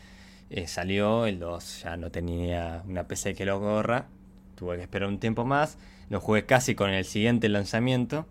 eh, 0.51 0.67
salió, 0.67 1.27
el 1.27 1.39
2 1.39 1.83
ya 1.83 1.97
no 1.97 2.11
tenía 2.11 2.83
una 2.87 3.09
PC 3.09 3.35
que 3.35 3.47
lo 3.47 3.59
gorra, 3.59 4.07
tuve 4.55 4.77
que 4.77 4.83
esperar 4.83 5.09
un 5.09 5.19
tiempo 5.19 5.45
más. 5.45 5.79
Lo 6.11 6.21
jugué 6.21 6.45
casi 6.45 6.75
con 6.75 6.91
el 6.91 7.05
siguiente 7.05 7.49
lanzamiento. 7.49 8.27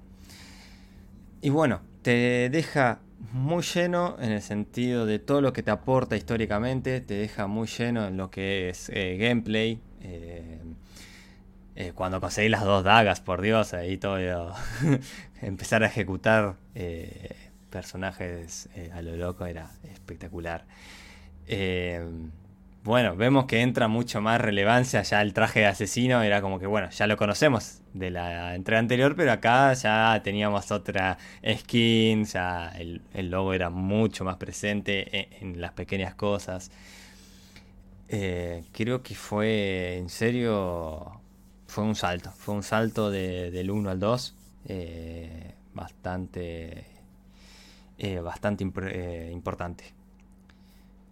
Y 1.41 1.50
bueno, 1.50 1.81
te 2.03 2.50
deja 2.51 3.00
muy 3.33 3.63
lleno 3.63 4.17
en 4.19 4.31
el 4.31 4.41
sentido 4.41 5.05
de 5.05 5.19
todo 5.19 5.41
lo 5.41 5.51
que 5.51 5.63
te 5.63 5.71
aporta 5.71 6.15
históricamente, 6.15 7.01
te 7.01 7.15
deja 7.15 7.47
muy 7.47 7.67
lleno 7.67 8.07
en 8.07 8.17
lo 8.17 8.29
que 8.29 8.69
es 8.69 8.89
eh, 8.93 9.17
gameplay. 9.19 9.79
Eh, 10.01 10.59
eh, 11.75 11.93
cuando 11.93 12.21
conseguí 12.21 12.49
las 12.49 12.63
dos 12.63 12.83
dagas, 12.83 13.21
por 13.21 13.41
Dios, 13.41 13.73
ahí 13.73 13.97
todo 13.97 14.17
empezar 15.41 15.83
a 15.83 15.87
ejecutar 15.87 16.55
personajes 17.69 18.69
a 18.93 19.01
lo 19.01 19.15
loco 19.15 19.45
era 19.45 19.71
espectacular 19.93 20.65
bueno, 22.83 23.15
vemos 23.15 23.45
que 23.45 23.61
entra 23.61 23.87
mucho 23.87 24.21
más 24.21 24.41
relevancia 24.41 25.03
ya 25.03 25.21
el 25.21 25.33
traje 25.33 25.59
de 25.61 25.67
asesino, 25.67 26.23
era 26.23 26.41
como 26.41 26.59
que 26.59 26.65
bueno, 26.65 26.89
ya 26.89 27.05
lo 27.05 27.15
conocemos 27.15 27.81
de 27.93 28.09
la 28.09 28.55
entrega 28.55 28.79
anterior, 28.79 29.15
pero 29.15 29.31
acá 29.31 29.73
ya 29.73 30.19
teníamos 30.23 30.71
otra 30.71 31.17
skin, 31.47 32.25
ya 32.25 32.69
el, 32.69 33.01
logo 33.29 33.53
era 33.53 33.69
mucho 33.69 34.23
más 34.23 34.37
presente 34.37 35.29
en, 35.41 35.61
las 35.61 35.73
pequeñas 35.73 36.15
cosas. 36.15 36.71
Eh, 38.09 38.63
creo 38.71 39.03
que 39.03 39.15
fue, 39.15 39.97
en 39.97 40.09
serio, 40.09 41.20
fue 41.71 41.85
un 41.85 41.95
salto, 41.95 42.31
fue 42.31 42.53
un 42.53 42.63
salto 42.63 43.09
del 43.09 43.71
1 43.71 43.89
al 43.89 43.97
2, 43.97 44.35
eh, 44.65 45.55
bastante, 45.73 46.85
eh, 47.97 48.19
bastante 48.19 48.65
importante. 49.31 49.93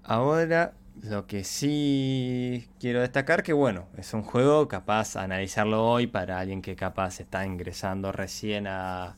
Ahora 0.04 0.74
lo 1.02 1.28
que 1.28 1.46
sí 1.46 2.68
quiero 2.78 3.00
destacar 3.00 3.42
que 3.42 3.54
bueno, 3.54 3.88
es 3.96 4.14
un 4.14 4.24
juego 4.24 4.68
capaz 4.68 5.16
analizarlo 5.16 5.88
hoy 5.90 6.08
para 6.08 6.40
alguien 6.40 6.62
que 6.62 6.76
capaz 6.76 7.22
está 7.22 7.46
ingresando 7.46 8.12
recién 8.12 8.68
a, 8.68 9.16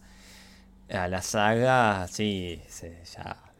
a 0.91 1.07
la 1.07 1.21
saga, 1.23 2.07
sí, 2.07 2.61
ya 3.15 3.50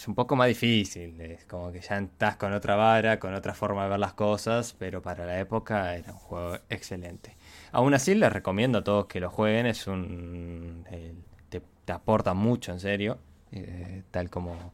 es 0.00 0.08
un 0.08 0.14
poco 0.14 0.34
más 0.34 0.48
difícil, 0.48 1.20
es 1.20 1.44
como 1.44 1.70
que 1.70 1.80
ya 1.82 1.98
estás 1.98 2.36
con 2.36 2.54
otra 2.54 2.74
vara, 2.74 3.18
con 3.18 3.34
otra 3.34 3.52
forma 3.52 3.84
de 3.84 3.90
ver 3.90 3.98
las 3.98 4.14
cosas, 4.14 4.74
pero 4.78 5.02
para 5.02 5.26
la 5.26 5.38
época 5.38 5.94
era 5.94 6.12
un 6.12 6.18
juego 6.18 6.56
excelente. 6.70 7.36
Aún 7.70 7.92
así 7.92 8.14
les 8.14 8.32
recomiendo 8.32 8.78
a 8.78 8.84
todos 8.84 9.06
que 9.06 9.20
lo 9.20 9.28
jueguen, 9.28 9.66
es 9.66 9.86
un 9.86 10.86
te, 11.50 11.92
aporta 11.92 12.32
mucho 12.32 12.72
en 12.72 12.80
serio, 12.80 13.18
eh, 13.52 14.02
tal 14.10 14.30
como 14.30 14.72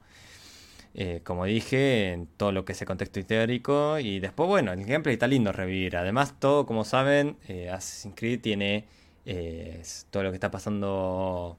eh, 0.95 1.23
como 1.25 1.45
dije, 1.45 2.13
en 2.13 2.29
todo 2.29 2.53
lo 2.53 2.65
que 2.65 2.73
es 2.73 2.81
el 2.81 2.87
contexto 2.87 3.25
teórico. 3.27 3.99
Y 3.99 4.21
después, 4.21 4.49
bueno, 4.49 4.73
el 4.73 4.85
gameplay 4.85 5.15
está 5.15 5.27
lindo 5.27 5.53
revivir. 5.53 5.97
Además, 5.97 6.37
todo, 6.39 6.67
como 6.67 6.85
saben, 6.85 7.37
eh, 7.49 7.69
Assassin's 7.69 8.15
Creed 8.17 8.41
tiene 8.41 8.87
todo 10.11 10.23
lo 10.23 10.31
que 10.31 10.37
está 10.37 10.51
pasando, 10.51 11.59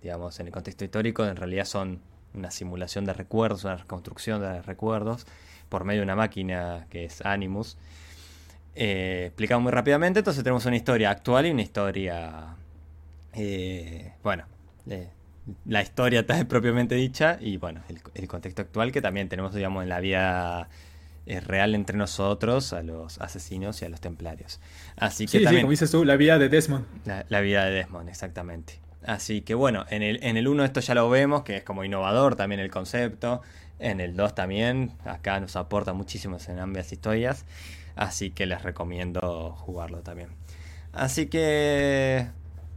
digamos, 0.00 0.38
en 0.40 0.46
el 0.46 0.52
contexto 0.52 0.84
histórico. 0.84 1.26
En 1.26 1.36
realidad 1.36 1.64
son 1.66 2.00
una 2.34 2.50
simulación 2.50 3.04
de 3.04 3.12
recuerdos, 3.12 3.64
una 3.64 3.76
reconstrucción 3.76 4.40
de 4.40 4.62
recuerdos 4.62 5.26
por 5.68 5.84
medio 5.84 6.00
de 6.00 6.04
una 6.04 6.16
máquina 6.16 6.86
que 6.90 7.04
es 7.04 7.24
Animus. 7.24 7.76
explicado 8.74 9.60
muy 9.60 9.72
rápidamente, 9.72 10.20
entonces 10.20 10.42
tenemos 10.42 10.66
una 10.66 10.76
historia 10.76 11.10
actual 11.10 11.46
y 11.46 11.50
una 11.50 11.62
historia, 11.62 12.56
bueno, 14.22 14.44
la 15.66 15.82
historia 15.82 16.26
tal 16.26 16.46
propiamente 16.48 16.94
dicha 16.94 17.38
y 17.40 17.56
bueno, 17.56 17.82
el, 18.14 18.28
contexto 18.28 18.62
actual 18.62 18.92
que 18.92 19.00
también 19.00 19.28
tenemos, 19.28 19.54
digamos, 19.54 19.82
en 19.82 19.88
la 19.88 20.00
vida 20.00 20.68
es 21.26 21.44
real 21.44 21.74
entre 21.74 21.96
nosotros, 21.96 22.72
a 22.72 22.82
los 22.82 23.20
asesinos 23.20 23.80
y 23.82 23.84
a 23.84 23.88
los 23.88 24.00
templarios. 24.00 24.60
Así 24.96 25.26
que 25.26 25.38
sí, 25.38 25.44
también, 25.44 25.60
sí, 25.60 25.62
como 25.62 25.70
dices 25.70 25.90
tú, 25.90 26.04
la 26.04 26.16
vida 26.16 26.38
de 26.38 26.48
Desmond. 26.48 26.84
La, 27.04 27.40
vida 27.40 27.64
de 27.66 27.70
Desmond, 27.72 28.08
exactamente. 28.08 28.80
Así 29.06 29.42
que 29.42 29.54
bueno, 29.54 29.84
en 29.90 30.02
el, 30.02 30.22
en 30.22 30.36
el 30.36 30.46
1 30.48 30.64
esto 30.64 30.80
ya 30.80 30.94
lo 30.94 31.08
vemos, 31.10 31.42
que 31.42 31.58
es 31.58 31.64
como 31.64 31.84
innovador 31.84 32.36
también 32.36 32.60
el 32.60 32.70
concepto. 32.70 33.42
En 33.78 34.00
el 34.00 34.14
2 34.14 34.34
también, 34.34 34.92
acá 35.04 35.40
nos 35.40 35.56
aporta 35.56 35.92
muchísimo 35.92 36.38
en 36.46 36.58
ambas 36.60 36.92
historias. 36.92 37.44
Así 37.96 38.30
que 38.30 38.46
les 38.46 38.62
recomiendo 38.62 39.56
jugarlo 39.58 39.98
también. 39.98 40.28
Así 40.92 41.26
que, 41.26 42.26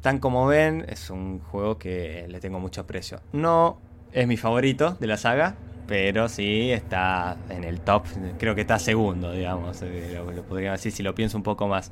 tan 0.02 0.20
como 0.20 0.48
ven, 0.48 0.86
es 0.88 1.10
un 1.10 1.40
juego 1.40 1.78
que 1.78 2.26
le 2.28 2.40
tengo 2.40 2.60
mucho 2.60 2.82
aprecio. 2.82 3.22
No 3.34 3.78
es 4.14 4.28
mi 4.28 4.38
favorito 4.38 4.92
de 5.00 5.08
la 5.08 5.18
saga, 5.18 5.56
pero 5.88 6.30
sí 6.30 6.72
está 6.72 7.38
en 7.50 7.64
el 7.64 7.82
top, 7.82 8.06
creo 8.40 8.56
que 8.56 8.62
está 8.62 8.80
segundo, 8.80 9.32
digamos, 9.32 9.82
eh, 9.84 10.14
lo, 10.16 10.44
podría 10.44 10.72
decir 10.72 10.92
si 10.92 11.04
lo 11.04 11.14
pienso 11.14 11.38
un 11.38 11.44
poco 11.44 11.68
más. 11.68 11.92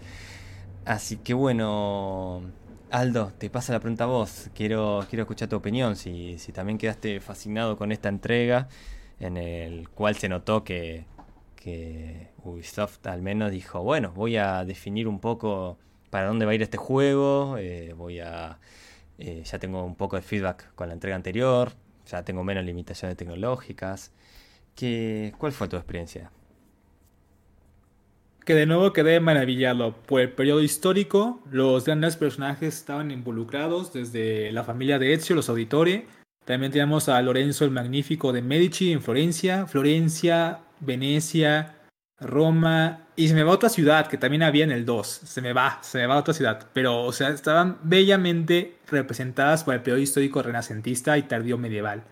Así 0.85 1.17
que 1.17 1.33
bueno, 1.33 2.41
Aldo, 2.93 3.33
te 3.39 3.49
pasa 3.49 3.73
la 3.73 3.79
pregunta 3.79 4.03
a 4.03 4.07
vos, 4.07 4.51
quiero, 4.53 5.03
quiero 5.09 5.23
escuchar 5.23 5.49
tu 5.49 5.55
opinión, 5.55 5.95
si, 5.95 6.37
si 6.37 6.51
también 6.51 6.77
quedaste 6.77 7.19
fascinado 7.21 7.75
con 7.75 7.91
esta 7.91 8.07
entrega, 8.07 8.67
en 9.19 9.35
el 9.37 9.89
cual 9.89 10.15
se 10.15 10.29
notó 10.29 10.63
que, 10.63 11.07
que 11.55 12.29
Ubisoft 12.43 13.07
al 13.07 13.23
menos 13.23 13.49
dijo, 13.49 13.81
bueno, 13.81 14.11
voy 14.11 14.37
a 14.37 14.63
definir 14.63 15.07
un 15.07 15.19
poco 15.19 15.79
para 16.11 16.27
dónde 16.27 16.45
va 16.45 16.51
a 16.51 16.53
ir 16.53 16.61
este 16.61 16.77
juego, 16.77 17.57
eh, 17.57 17.93
voy 17.93 18.19
a... 18.19 18.59
Eh, 19.17 19.41
ya 19.43 19.57
tengo 19.57 19.83
un 19.83 19.95
poco 19.95 20.15
de 20.15 20.21
feedback 20.21 20.75
con 20.75 20.87
la 20.87 20.93
entrega 20.93 21.15
anterior, 21.15 21.71
ya 22.05 22.23
tengo 22.23 22.43
menos 22.43 22.63
limitaciones 22.63 23.17
tecnológicas. 23.17 24.11
¿Qué, 24.75 25.33
¿Cuál 25.39 25.51
fue 25.51 25.67
tu 25.67 25.77
experiencia? 25.77 26.29
Que 28.45 28.55
de 28.55 28.65
nuevo 28.65 28.91
quedé 28.91 29.21
maravillado 29.21 29.95
por 30.05 30.19
el 30.19 30.29
periodo 30.29 30.61
histórico. 30.61 31.41
Los 31.49 31.85
grandes 31.85 32.17
personajes 32.17 32.75
estaban 32.75 33.09
involucrados, 33.09 33.93
desde 33.93 34.51
la 34.51 34.65
familia 34.65 34.99
de 34.99 35.13
Ezio, 35.13 35.33
los 35.33 35.47
Auditori. 35.47 36.05
También 36.43 36.73
tenemos 36.73 37.07
a 37.07 37.21
Lorenzo 37.21 37.63
el 37.63 37.71
Magnífico 37.71 38.33
de 38.33 38.41
Medici 38.41 38.91
en 38.91 39.01
Florencia, 39.01 39.65
Florencia, 39.65 40.59
Venecia, 40.81 41.77
Roma. 42.19 43.07
Y 43.15 43.29
se 43.29 43.33
me 43.33 43.43
va 43.43 43.51
a 43.51 43.55
otra 43.55 43.69
ciudad 43.69 44.07
que 44.07 44.17
también 44.17 44.43
había 44.43 44.65
en 44.65 44.71
el 44.73 44.83
2. 44.83 45.07
Se 45.07 45.41
me 45.41 45.53
va, 45.53 45.79
se 45.81 45.99
me 45.99 46.07
va 46.07 46.15
a 46.15 46.19
otra 46.19 46.33
ciudad. 46.33 46.67
Pero, 46.73 47.01
o 47.01 47.13
sea, 47.13 47.29
estaban 47.29 47.77
bellamente 47.83 48.75
representadas 48.91 49.63
por 49.63 49.73
el 49.73 49.81
periodo 49.81 50.01
histórico 50.01 50.43
renacentista 50.43 51.17
y 51.17 51.23
tardío 51.23 51.57
medieval. 51.57 52.03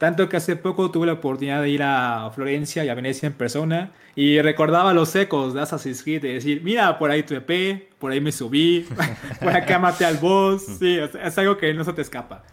Tanto 0.00 0.30
que 0.30 0.38
hace 0.38 0.56
poco 0.56 0.90
tuve 0.90 1.06
la 1.06 1.12
oportunidad 1.12 1.60
de 1.60 1.68
ir 1.68 1.82
a 1.82 2.30
Florencia 2.34 2.82
y 2.82 2.88
a 2.88 2.94
Venecia 2.94 3.26
en 3.26 3.34
persona 3.34 3.92
y 4.16 4.40
recordaba 4.40 4.94
los 4.94 5.14
ecos 5.14 5.52
de 5.52 5.60
Assassin's 5.60 6.02
Creed 6.02 6.22
de 6.22 6.32
decir, 6.32 6.62
mira, 6.64 6.98
por 6.98 7.10
ahí 7.10 7.22
EP, 7.28 7.98
por 7.98 8.10
ahí 8.10 8.18
me 8.18 8.32
subí, 8.32 8.88
por 9.42 9.54
acá 9.54 9.78
maté 9.78 10.06
al 10.06 10.16
boss. 10.16 10.64
Sí, 10.78 10.96
es 11.22 11.36
algo 11.36 11.58
que 11.58 11.74
no 11.74 11.84
se 11.84 11.92
te 11.92 12.00
escapa. 12.00 12.44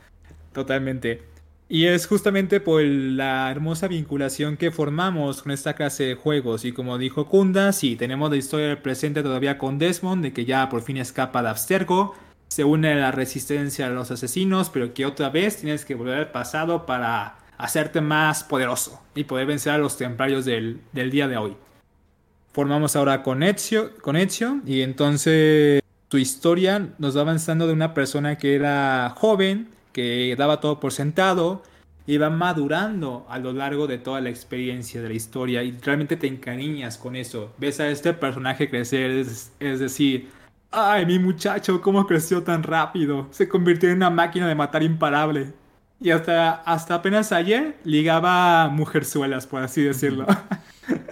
Totalmente. 0.52 1.24
Y 1.70 1.86
es 1.86 2.06
justamente 2.06 2.60
por 2.60 2.82
la 2.84 3.50
hermosa 3.50 3.88
vinculación 3.88 4.58
que 4.58 4.70
formamos 4.70 5.42
con 5.42 5.54
esta 5.54 5.74
clase 5.74 6.04
de 6.04 6.16
juegos. 6.16 6.66
Y 6.66 6.74
como 6.74 6.98
dijo 6.98 7.30
Kunda, 7.30 7.72
sí, 7.72 7.96
tenemos 7.96 8.30
la 8.30 8.36
historia 8.36 8.84
presente 8.84 9.24
todavía 9.24 9.58
con 9.58 9.80
Desmond, 9.80 10.22
de 10.22 10.34
que 10.34 10.44
ya 10.44 10.68
por 10.68 10.82
fin 10.82 10.98
escapa 10.98 11.42
de 11.42 11.48
Abstergo, 11.48 12.14
se 12.48 12.64
une 12.64 12.92
a 12.92 12.96
la 12.96 13.12
resistencia 13.12 13.88
a 13.88 13.90
los 13.90 14.12
asesinos, 14.12 14.70
pero 14.70 14.94
que 14.94 15.06
otra 15.06 15.30
vez 15.30 15.58
tienes 15.58 15.86
que 15.86 15.96
volver 15.96 16.18
al 16.18 16.32
pasado 16.32 16.86
para 16.86 17.38
hacerte 17.58 18.02
más 18.02 18.44
poderoso 18.44 19.02
y 19.16 19.24
poder 19.24 19.48
vencer 19.48 19.74
a 19.74 19.78
los 19.78 19.98
templarios 19.98 20.46
del, 20.46 20.82
día 20.94 21.28
de 21.28 21.38
hoy. 21.38 21.56
Formamos 22.54 22.96
ahora 22.96 23.24
con 23.24 23.44
Ezio, 23.44 23.96
con 24.02 24.16
Ezio 24.16 24.62
y 24.66 24.82
entonces 24.82 25.82
su 26.10 26.18
historia 26.18 26.90
nos 26.98 27.18
va 27.18 27.22
avanzando 27.22 27.68
de 27.68 27.74
una 27.74 27.94
persona 27.94 28.38
que 28.38 28.56
era 28.56 29.14
joven, 29.16 29.70
que 29.92 30.36
daba 30.38 30.60
todo 30.60 30.80
por 30.80 30.92
sentado, 30.92 31.64
iba 32.08 32.30
madurando 32.30 33.26
a 33.30 33.38
lo 33.38 33.52
largo 33.52 33.86
de 33.86 33.98
toda 33.98 34.22
la 34.22 34.30
experiencia 34.30 35.02
de 35.02 35.10
la 35.10 35.16
historia 35.16 35.64
y 35.64 35.72
realmente 35.72 36.16
te 36.16 36.28
encariñas 36.28 36.98
con 36.98 37.16
eso. 37.16 37.54
Ves 37.58 37.80
a 37.80 37.90
este 37.90 38.14
personaje 38.14 38.70
crecer, 38.70 39.12
es, 39.12 39.52
decir, 39.60 40.30
ay, 40.78 41.06
mi 41.06 41.18
muchacho, 41.20 41.82
¿cómo 41.82 42.06
creció 42.06 42.44
tan 42.44 42.64
rápido? 42.64 43.28
Se 43.32 43.48
convirtió 43.48 43.90
en 43.90 43.98
una 43.98 44.10
máquina 44.10 44.48
de 44.48 44.56
matar 44.56 44.84
imparable. 44.84 45.54
Y 46.00 46.12
hasta, 46.12 46.52
hasta 46.52 46.96
apenas 46.96 47.32
ayer 47.32 47.78
ligaba 47.84 48.70
mujerzuelas, 48.70 49.48
por 49.48 49.64
así 49.64 49.82
decirlo. 49.82 50.26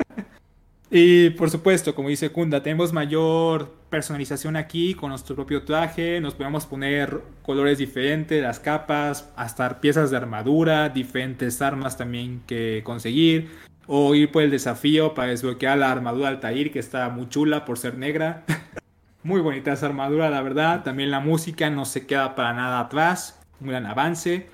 Y 0.98 1.32
por 1.32 1.50
supuesto, 1.50 1.94
como 1.94 2.08
dice 2.08 2.30
Kunda, 2.30 2.64
tenemos 2.64 2.94
mayor 2.94 3.74
personalización 3.90 4.56
aquí 4.56 4.94
con 4.94 5.10
nuestro 5.10 5.36
propio 5.36 5.64
traje, 5.64 6.22
nos 6.22 6.36
podemos 6.36 6.66
poner 6.66 7.22
colores 7.42 7.80
diferentes, 7.80 8.42
las 8.42 8.62
capas, 8.62 9.30
hasta 9.36 9.82
piezas 9.82 10.12
de 10.12 10.16
armadura, 10.16 10.88
diferentes 10.88 11.62
armas 11.62 11.98
también 11.98 12.44
que 12.48 12.82
conseguir, 12.86 13.50
o 13.88 14.16
ir 14.16 14.32
por 14.32 14.44
el 14.44 14.52
desafío 14.52 15.14
para 15.14 15.32
desbloquear 15.32 15.78
la 15.80 15.92
armadura 15.92 16.30
Altair, 16.30 16.72
que 16.72 16.80
está 16.80 17.10
muy 17.10 17.28
chula 17.28 17.66
por 17.66 17.78
ser 17.78 17.98
negra. 17.98 18.46
muy 19.26 19.42
bonita 19.42 19.74
esa 19.74 19.88
armadura, 19.88 20.30
la 20.30 20.42
verdad. 20.44 20.84
También 20.84 21.10
la 21.10 21.20
música 21.20 21.70
no 21.72 21.86
se 21.86 22.06
queda 22.06 22.36
para 22.36 22.54
nada 22.54 22.80
atrás, 22.80 23.42
un 23.60 23.70
gran 23.70 23.88
avance. 23.88 24.48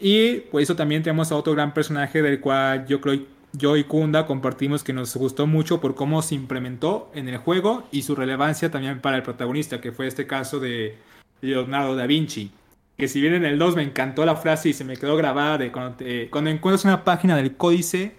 Y 0.00 0.40
por 0.50 0.60
eso 0.60 0.74
también 0.74 1.04
tenemos 1.04 1.30
a 1.30 1.36
otro 1.36 1.54
gran 1.54 1.72
personaje 1.72 2.20
del 2.20 2.40
cual 2.40 2.86
yo 2.86 3.00
creo 3.00 3.20
yo 3.52 3.76
y 3.76 3.84
Kunda 3.84 4.26
compartimos 4.26 4.82
que 4.82 4.92
nos 4.92 5.16
gustó 5.16 5.46
mucho 5.46 5.80
por 5.80 5.94
cómo 5.94 6.20
se 6.20 6.34
implementó 6.34 7.10
en 7.14 7.28
el 7.28 7.38
juego 7.38 7.86
y 7.90 8.02
su 8.02 8.14
relevancia 8.14 8.70
también 8.70 9.00
para 9.00 9.16
el 9.16 9.22
protagonista, 9.22 9.80
que 9.80 9.92
fue 9.92 10.08
este 10.08 10.26
caso 10.26 10.58
de 10.58 10.98
Leonardo 11.40 11.94
da 11.94 12.06
Vinci. 12.06 12.50
Que 12.98 13.06
si 13.06 13.20
bien 13.20 13.32
en 13.32 13.44
el 13.44 13.58
2 13.58 13.76
me 13.76 13.82
encantó 13.82 14.26
la 14.26 14.36
frase 14.36 14.70
y 14.70 14.72
se 14.72 14.84
me 14.84 14.96
quedó 14.96 15.16
grabada 15.16 15.56
de 15.56 15.70
cuando, 15.70 16.04
cuando 16.30 16.50
encuentras 16.50 16.84
una 16.84 17.04
página 17.04 17.36
del 17.36 17.56
códice 17.56 18.16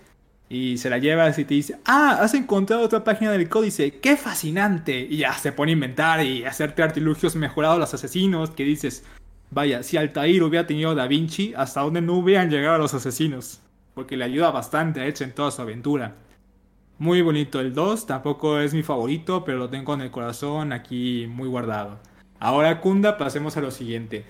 y 0.49 0.77
se 0.77 0.89
la 0.89 0.97
llevas 0.97 1.38
y 1.39 1.45
te 1.45 1.53
dice, 1.53 1.77
ah, 1.86 2.19
has 2.21 2.33
encontrado 2.33 2.83
otra 2.83 3.03
página 3.03 3.31
del 3.31 3.49
códice, 3.49 3.99
qué 3.99 4.17
fascinante. 4.17 4.99
Y 4.99 5.17
ya 5.17 5.33
se 5.33 5.51
pone 5.51 5.71
a 5.71 5.73
inventar 5.73 6.25
y 6.25 6.45
hacerte 6.45 6.83
artilugios 6.83 7.36
mejorados 7.36 7.77
a 7.77 7.79
los 7.79 7.93
asesinos 7.93 8.51
que 8.51 8.63
dices, 8.63 9.03
vaya, 9.51 9.83
si 9.83 9.97
Altair 9.97 10.43
hubiera 10.43 10.67
tenido 10.67 10.95
Da 10.95 11.07
Vinci, 11.07 11.53
hasta 11.55 11.81
dónde 11.81 12.01
no 12.01 12.13
hubieran 12.13 12.49
llegado 12.49 12.77
los 12.77 12.93
asesinos 12.93 13.62
porque 13.97 14.15
le 14.15 14.25
ayuda 14.25 14.51
bastante 14.51 15.01
a 15.01 15.07
Edge 15.07 15.23
en 15.23 15.33
toda 15.33 15.49
su 15.49 15.60
aventura. 15.60 16.13
Muy 16.99 17.23
bonito 17.23 17.60
el 17.60 17.73
2, 17.73 18.05
tampoco 18.05 18.60
es 18.60 18.75
mi 18.75 18.83
favorito, 18.83 19.43
pero 19.43 19.57
lo 19.57 19.71
tengo 19.71 19.95
en 19.95 20.01
el 20.01 20.12
corazón 20.12 20.71
aquí 20.71 21.25
muy 21.27 21.47
guardado. 21.47 21.97
Ahora 22.39 22.79
Kunda, 22.79 23.17
pasemos 23.17 23.57
a 23.57 23.62
lo 23.62 23.71
siguiente. 23.71 24.23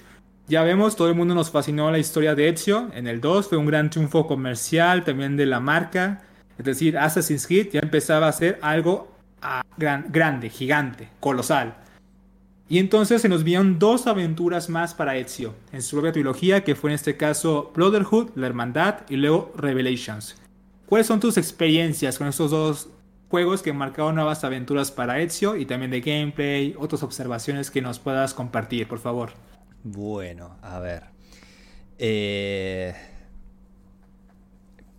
Ya 0.49 0.63
vemos, 0.63 0.95
todo 0.95 1.09
el 1.09 1.15
mundo 1.15 1.35
nos 1.35 1.51
fascinó 1.51 1.91
la 1.91 1.97
historia 1.97 2.33
de 2.33 2.47
Ezio. 2.47 2.89
En 2.93 3.05
el 3.05 3.19
2 3.19 3.49
fue 3.49 3.57
un 3.57 3.65
gran 3.65 3.89
triunfo 3.89 4.27
comercial, 4.27 5.03
también 5.03 5.35
de 5.35 5.45
la 5.45 5.59
marca. 5.59 6.21
Es 6.57 6.63
decir, 6.63 6.97
Assassin's 6.97 7.45
Creed 7.45 7.71
ya 7.73 7.81
empezaba 7.81 8.29
a 8.29 8.31
ser 8.31 8.57
algo 8.61 9.11
ah, 9.41 9.61
grande, 9.77 10.49
gigante, 10.49 11.09
colosal. 11.19 11.75
Y 12.69 12.79
entonces 12.79 13.21
se 13.21 13.27
nos 13.27 13.43
vieron 13.43 13.77
dos 13.77 14.07
aventuras 14.07 14.69
más 14.69 14.93
para 14.93 15.17
Ezio, 15.17 15.53
en 15.73 15.81
su 15.81 15.97
propia 15.97 16.13
trilogía, 16.13 16.63
que 16.63 16.75
fue 16.75 16.91
en 16.91 16.95
este 16.95 17.17
caso 17.17 17.73
Brotherhood, 17.75 18.29
La 18.35 18.47
Hermandad, 18.47 18.99
y 19.09 19.17
luego 19.17 19.51
Revelations. 19.57 20.37
¿Cuáles 20.85 21.07
son 21.07 21.19
tus 21.19 21.37
experiencias 21.37 22.17
con 22.17 22.27
estos 22.27 22.51
dos 22.51 22.89
juegos 23.29 23.61
que 23.61 23.73
marcaron 23.73 24.15
nuevas 24.15 24.45
aventuras 24.45 24.91
para 24.91 25.19
Ezio 25.19 25.57
y 25.57 25.65
también 25.65 25.91
de 25.91 25.99
gameplay, 25.99 26.73
otras 26.79 27.03
observaciones 27.03 27.69
que 27.69 27.81
nos 27.81 27.99
puedas 27.99 28.33
compartir, 28.33 28.87
por 28.87 28.99
favor? 28.99 29.31
Bueno, 29.89 30.57
a 30.63 30.79
ver. 30.79 31.03
Eh, 31.97 32.93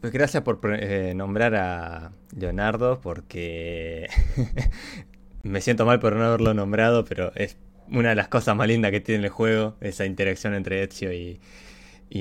pues 0.01 0.14
gracias 0.14 0.42
por 0.42 0.61
eh, 0.64 1.12
nombrar 1.14 1.55
a 1.57 2.12
Leonardo, 2.35 2.98
porque 2.98 4.09
me 5.42 5.61
siento 5.61 5.85
mal 5.85 6.01
por 6.01 6.16
no 6.16 6.24
haberlo 6.24 6.55
nombrado, 6.55 7.05
pero 7.05 7.33
es 7.35 7.59
una 7.90 8.09
de 8.11 8.14
las 8.14 8.29
cosas 8.29 8.57
más 8.57 8.66
lindas 8.66 8.90
que 8.90 9.01
tiene 9.01 9.24
el 9.24 9.31
juego, 9.31 9.77
esa 9.83 10.07
interacción 10.07 10.55
entre 10.55 10.83
Ezio 10.83 11.12
y, 11.12 11.38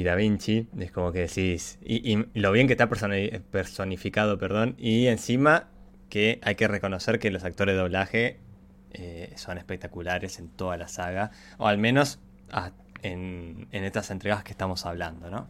Da 0.04 0.16
Vinci. 0.16 0.68
Es 0.78 0.92
como 0.92 1.14
que 1.14 1.22
decís, 1.22 1.80
y, 1.82 2.18
lo 2.34 2.52
bien 2.52 2.68
que 2.68 2.74
está 2.74 2.90
personificado, 2.90 4.38
perdón, 4.38 4.76
y 4.78 5.08
encima 5.08 5.70
que 6.10 6.42
hay 6.44 6.56
que 6.56 6.68
reconocer 6.68 7.18
que 7.18 7.32
los 7.32 7.46
actores 7.46 7.76
de 7.76 7.80
doblaje 7.80 8.40
eh, 8.92 9.32
son 9.38 9.58
espectaculares 9.58 10.38
en 10.40 10.50
toda 10.50 10.76
la 10.76 10.90
saga, 10.90 11.32
o 11.58 11.68
al 11.68 11.78
menos 11.78 12.20
en, 13.04 13.68
en 13.72 13.84
estas 13.84 14.12
entregas 14.12 14.44
que 14.44 14.52
estamos 14.52 14.86
hablando, 14.86 15.30
¿no? 15.30 15.48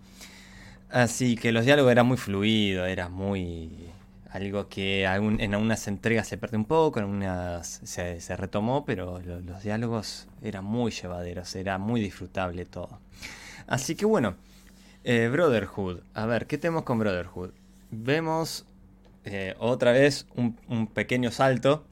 Así 0.89 1.36
que 1.36 1.51
los 1.51 1.65
diálogos 1.65 1.91
eran 1.91 2.05
muy 2.05 2.17
fluidos, 2.17 2.88
era 2.88 3.10
muy 3.10 3.89
algo 4.31 4.67
que 4.67 5.03
en 5.03 5.53
algunas 5.53 5.88
entregas 5.88 6.27
se 6.27 6.38
perdió 6.38 6.60
un 6.60 6.65
poco, 6.65 6.99
en 6.99 7.05
unas 7.05 7.81
se, 7.83 8.36
retomó, 8.36 8.86
pero 8.86 9.19
los 9.19 9.63
diálogos 9.63 10.27
eran 10.41 10.63
muy 10.65 10.91
llevaderos, 10.91 11.55
era 11.55 11.77
muy 11.77 12.01
disfrutable 12.01 12.65
todo. 12.65 12.99
Así 13.67 13.95
que 13.95 14.05
bueno, 14.05 14.36
eh, 15.03 15.29
Brotherhood. 15.31 16.01
A 16.13 16.25
ver, 16.25 16.47
¿qué 16.47 16.57
tenemos 16.57 16.83
con 16.83 16.99
Brotherhood? 16.99 17.51
Vemos 17.91 18.65
eh, 19.25 19.55
otra 19.60 19.91
vez 19.91 20.27
un, 20.36 20.88
pequeño 20.88 21.31
salto. 21.31 21.86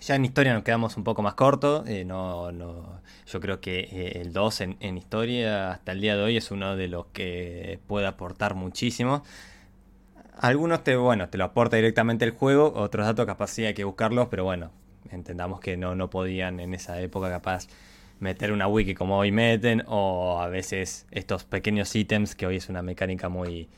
Ya 0.00 0.16
en 0.16 0.24
historia 0.24 0.54
nos 0.54 0.62
quedamos 0.62 0.96
un 0.96 1.04
poco 1.04 1.22
más 1.22 1.34
corto. 1.34 1.84
Eh, 1.86 2.04
no, 2.04 2.52
no, 2.52 3.01
yo 3.26 3.40
creo 3.40 3.60
que 3.60 4.12
el 4.16 4.32
2 4.32 4.60
en, 4.60 4.98
historia 4.98 5.72
hasta 5.72 5.92
el 5.92 6.00
día 6.00 6.16
de 6.16 6.22
hoy 6.22 6.36
es 6.36 6.50
uno 6.50 6.76
de 6.76 6.88
los 6.88 7.06
que 7.06 7.78
puede 7.86 8.06
aportar 8.06 8.54
muchísimo. 8.54 9.22
Algunos 10.38 10.82
te, 10.82 10.96
bueno, 10.96 11.28
te 11.28 11.38
lo 11.38 11.44
aporta 11.44 11.76
directamente 11.76 12.24
el 12.24 12.32
juego, 12.32 12.72
otros 12.74 13.06
datos 13.06 13.26
capaz 13.26 13.48
sí 13.48 13.64
hay 13.64 13.74
que 13.74 13.84
buscarlos, 13.84 14.28
pero 14.28 14.44
bueno, 14.44 14.70
entendamos 15.10 15.60
que 15.60 15.76
no, 15.76 15.94
no 15.94 16.10
podían 16.10 16.60
en 16.60 16.74
esa 16.74 17.00
época 17.00 17.30
capaz 17.30 17.68
meter 18.18 18.52
una 18.52 18.68
wiki 18.68 18.94
como 18.94 19.18
hoy 19.18 19.32
meten 19.32 19.82
o 19.86 20.40
a 20.40 20.48
veces 20.48 21.06
estos 21.10 21.44
pequeños 21.44 21.94
ítems 21.94 22.34
que 22.34 22.46
hoy 22.46 22.56
es 22.56 22.68
una 22.68 22.82
mecánica 22.82 23.28
muy 23.28 23.68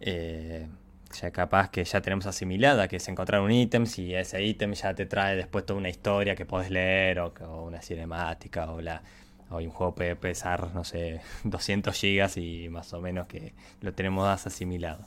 eh, 0.00 0.66
ya 1.12 1.30
capaz 1.30 1.70
que 1.70 1.84
ya 1.84 2.00
tenemos 2.00 2.26
asimilada 2.26 2.88
que 2.88 2.96
es 2.96 3.08
encontrar 3.08 3.40
un 3.40 3.50
ítem 3.50 3.86
si 3.86 4.14
ese 4.14 4.42
ítem 4.42 4.72
ya 4.74 4.94
te 4.94 5.06
trae 5.06 5.36
después 5.36 5.64
toda 5.64 5.78
una 5.78 5.88
historia 5.88 6.34
que 6.34 6.46
podés 6.46 6.70
leer 6.70 7.20
o, 7.20 7.32
una 7.64 7.80
cinemática 7.80 8.70
o 8.70 8.80
la 8.80 9.02
hoy 9.50 9.66
un 9.66 9.72
juego 9.72 9.94
puede 9.94 10.16
pesar 10.16 10.74
no 10.74 10.84
sé 10.84 11.20
200 11.44 11.94
gigas 11.94 12.36
y 12.36 12.68
más 12.68 12.92
o 12.92 13.00
menos 13.00 13.26
que 13.26 13.54
lo 13.80 13.92
tenemos 13.92 14.24
más 14.26 14.46
asimilado 14.46 15.04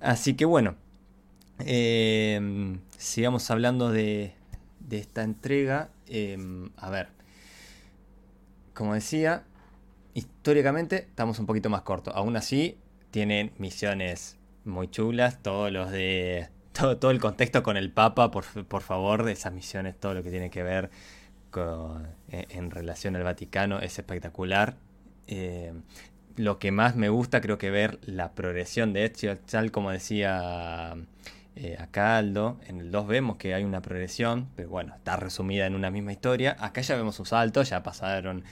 así 0.00 0.34
que 0.34 0.44
bueno 0.44 0.76
eh, 1.66 2.78
sigamos 2.96 3.50
hablando 3.50 3.90
de, 3.90 4.32
de 4.80 4.98
esta 4.98 5.22
entrega 5.22 5.90
eh, 6.06 6.38
a 6.76 6.90
ver 6.90 7.18
como 8.78 8.94
decía, 8.94 9.42
históricamente 10.14 10.98
estamos 10.98 11.40
un 11.40 11.46
poquito 11.46 11.68
más 11.68 11.82
cortos. 11.82 12.14
Aún 12.14 12.36
así, 12.36 12.78
tienen 13.10 13.50
misiones 13.58 14.36
muy 14.68 14.90
chulas, 14.90 15.42
todos 15.42 15.72
los 15.72 15.90
de... 15.90 16.48
Todo, 17.00 17.10
el 17.10 17.18
contexto 17.18 17.64
con 17.64 17.76
el 17.76 17.90
Papa, 17.90 18.30
por, 18.30 18.44
favor, 18.44 19.24
de 19.24 19.32
esas 19.32 19.52
misiones, 19.52 19.98
todo 19.98 20.14
lo 20.14 20.22
que 20.22 20.30
tiene 20.30 20.48
que 20.48 20.62
ver 20.62 20.90
con, 21.50 22.06
en, 22.28 22.70
relación 22.70 23.16
al 23.16 23.24
Vaticano 23.24 23.80
es 23.80 23.98
espectacular. 23.98 24.76
Eh, 25.26 25.72
lo 26.36 26.60
que 26.60 26.70
más 26.70 26.94
me 26.94 27.08
gusta 27.08 27.40
creo 27.40 27.58
que 27.58 27.70
ver 27.70 27.98
la 28.02 28.30
progresión 28.30 28.92
de 28.92 29.06
Ezio, 29.06 29.36
tal 29.38 29.72
como 29.72 29.90
decía 29.90 30.94
eh, 31.56 31.76
acá 31.80 32.18
Aldo, 32.18 32.60
en 32.68 32.78
el 32.78 32.92
2 32.92 33.08
vemos 33.08 33.36
que 33.36 33.52
hay 33.52 33.64
una 33.64 33.82
progresión, 33.82 34.48
pero 34.54 34.68
bueno, 34.68 34.94
está 34.94 35.16
resumida 35.16 35.66
en 35.66 35.74
una 35.74 35.90
misma 35.90 36.12
historia. 36.12 36.56
Acá 36.60 36.82
ya 36.82 36.94
vemos 36.94 37.18
un 37.18 37.26
salto, 37.26 37.64
ya 37.64 37.82
pasaron 37.82 38.44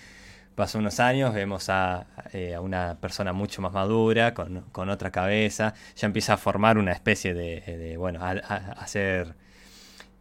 pasó 0.57 0.79
unos 0.79 0.99
años, 1.01 1.35
vemos 1.35 1.69
a, 1.69 2.07
eh, 2.33 2.59
una 2.59 2.99
persona 2.99 3.33
mucho 3.33 3.62
más 3.62 3.73
madura, 3.73 4.35
con, 4.35 4.88
otra 4.88 5.12
cabeza, 5.12 5.75
ya 5.95 6.07
empieza 6.07 6.33
a 6.33 6.37
formar 6.38 6.79
una 6.79 6.92
especie 6.92 7.35
de, 7.35 7.97
bueno, 7.99 8.21
a, 8.25 8.31
hacer, 8.31 9.35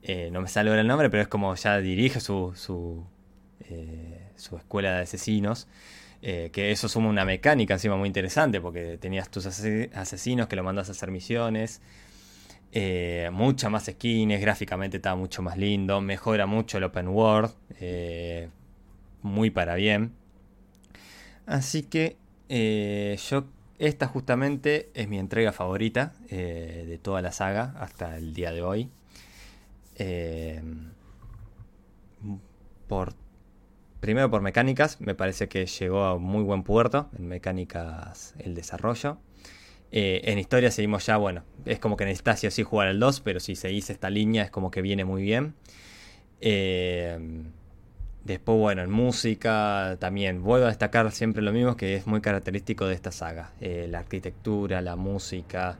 eh, 0.04 0.30
no 0.32 0.42
me 0.42 0.48
sale 0.50 0.70
ahora 0.70 0.82
el 0.82 0.88
nombre, 0.88 1.10
pero 1.10 1.24
es 1.24 1.30
como 1.30 1.56
ya 1.56 1.78
dirige 1.80 2.20
su, 2.20 2.54
su, 2.56 3.06
eh, 3.70 4.30
su 4.36 4.58
escuela 4.58 4.96
de 4.98 5.02
asesinos. 5.04 5.68
que 6.22 6.72
eso 6.72 6.90
suma 6.90 7.10
una 7.10 7.26
mecánica 7.26 7.76
encima 7.76 7.96
muy 7.96 8.08
interesante, 8.08 8.60
porque 8.60 8.98
tenías 9.00 9.30
tus 9.30 9.46
asesinos 9.46 10.48
que 10.48 10.56
lo 10.56 10.64
mandas 10.64 10.90
a 10.90 10.92
hacer 10.92 11.12
misiones, 11.12 11.82
muchas 13.32 13.72
más 13.72 13.86
skins, 13.86 14.42
gráficamente 14.42 14.98
estaba 14.98 15.16
mucho 15.16 15.42
más 15.42 15.58
lindo, 15.58 16.02
mejora 16.02 16.46
mucho 16.46 16.78
el 16.78 16.84
open 16.84 17.08
world, 17.08 17.54
muy 19.22 19.50
para 19.50 19.76
bien. 19.76 20.25
Así 21.46 21.84
que 21.84 22.18
eh, 22.50 23.18
yo, 23.30 23.46
esta 23.78 24.08
justamente 24.08 24.90
es 24.94 25.08
mi 25.08 25.20
entrega 25.20 25.52
favorita 25.52 26.14
eh, 26.30 26.86
de 26.88 26.98
toda 26.98 27.22
la 27.22 27.32
saga 27.32 27.76
hasta 27.80 28.18
el 28.18 28.34
día 28.34 28.52
de 28.52 28.62
hoy. 28.62 28.90
Eh, 29.96 30.62
por, 32.88 33.14
primero 34.00 34.30
por 34.30 34.42
mecánicas, 34.42 35.00
me 35.02 35.16
parece 35.16 35.48
que 35.48 35.66
llegó 35.66 36.04
a 36.04 36.18
muy 36.18 36.44
buen 36.44 36.64
puerto 36.64 37.10
en 37.18 37.28
mecánicas 37.28 38.34
el 38.40 38.56
desarrollo. 38.56 39.18
en 39.92 40.40
historia 40.40 40.72
seguimos 40.72 41.06
ya, 41.06 41.18
bueno, 41.18 41.44
es 41.66 41.80
como 41.80 41.96
que 41.96 42.06
necesitas 42.06 42.40
sí 42.40 42.48
o 42.48 42.52
sí 42.52 42.64
jugar 42.64 42.90
el 42.90 43.00
2, 43.00 43.22
pero 43.22 43.40
si 43.40 43.56
seguís 43.56 43.90
esta 43.90 44.10
línea 44.10 44.44
es 44.44 44.52
como 44.52 44.72
que 44.72 44.82
viene 44.82 45.06
muy 45.06 45.22
bien. 45.22 45.56
Después, 48.26 48.58
bueno, 48.58 48.82
en 48.82 48.90
música 48.90 49.98
también 50.00 50.42
vuelvo 50.42 50.66
a 50.66 50.70
destacar 50.70 51.12
siempre 51.12 51.44
lo 51.44 51.52
mismo 51.54 51.78
que 51.78 51.96
es 51.96 52.08
muy 52.08 52.22
característico 52.22 52.88
de 52.88 52.96
esta 52.96 53.12
saga. 53.12 53.52
Eh, 53.62 53.86
la 53.88 54.00
arquitectura, 54.00 54.82
la 54.82 54.96
música, 54.96 55.78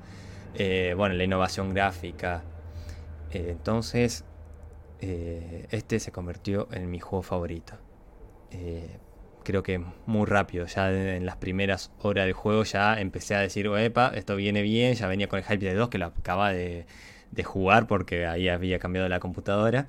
eh, 0.54 0.94
bueno, 0.96 1.16
la 1.16 1.24
innovación 1.24 1.74
gráfica. 1.74 2.44
Eh, 3.32 3.48
entonces, 3.50 4.24
este 5.02 6.00
se 6.00 6.12
convirtió 6.12 6.68
en 6.72 6.90
mi 6.90 7.00
juego 7.00 7.24
favorito. 7.24 7.74
creo 9.44 9.62
que 9.64 9.84
muy 10.06 10.26
rápido, 10.26 10.66
ya 10.66 10.92
en 10.92 11.26
las 11.26 11.38
primeras 11.38 11.92
horas 12.02 12.26
del 12.26 12.34
juego 12.34 12.64
ya 12.64 13.00
empecé 13.00 13.36
a 13.36 13.40
decir, 13.40 13.68
epa, 13.78 14.12
esto 14.16 14.36
viene 14.36 14.62
bien, 14.62 14.96
ya 14.96 15.08
venía 15.08 15.28
con 15.28 15.40
el 15.40 15.46
hype 15.46 15.66
de 15.66 15.74
2 15.76 15.90
que 15.90 15.98
lo 16.00 16.08
acababa 16.08 16.52
de, 16.52 16.86
de 17.32 17.44
jugar 17.44 17.88
porque 17.88 18.26
ahí 18.26 18.50
había 18.50 18.80
cambiado 18.80 19.08
la 19.10 19.20
computadora. 19.20 19.88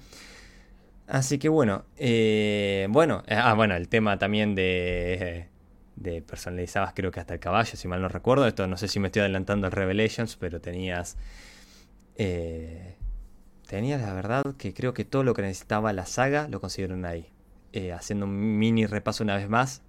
Así 1.06 1.38
que 1.38 1.48
bueno, 1.48 1.84
eh, 1.96 2.88
bueno, 2.90 3.22
eh, 3.28 3.36
ah, 3.36 3.54
bueno, 3.54 3.76
el 3.76 3.88
tema 3.88 4.18
también 4.18 4.54
de, 4.54 5.48
de 5.96 6.20
personalizabas 6.22 6.92
creo 6.94 7.10
que 7.10 7.20
hasta 7.20 7.34
el 7.34 7.40
caballo, 7.40 7.76
si 7.76 7.88
mal 7.88 8.02
no 8.02 8.08
recuerdo. 8.08 8.46
Esto 8.46 8.66
no 8.66 8.76
sé 8.76 8.88
si 8.88 9.00
me 9.00 9.08
estoy 9.08 9.20
adelantando 9.20 9.66
el 9.66 9.72
Revelations, 9.72 10.36
pero 10.36 10.60
tenías... 10.60 11.16
Eh, 12.16 12.96
tenías 13.66 14.00
la 14.00 14.14
verdad 14.14 14.42
que 14.56 14.72
creo 14.72 14.94
que 14.94 15.04
todo 15.04 15.24
lo 15.24 15.34
que 15.34 15.42
necesitaba 15.42 15.92
la 15.92 16.06
saga 16.06 16.48
lo 16.48 16.60
consiguieron 16.60 17.04
ahí. 17.04 17.30
Eh, 17.72 17.92
haciendo 17.92 18.26
un 18.26 18.58
mini 18.58 18.86
repaso 18.86 19.24
una 19.24 19.36
vez 19.36 19.48
más, 19.48 19.82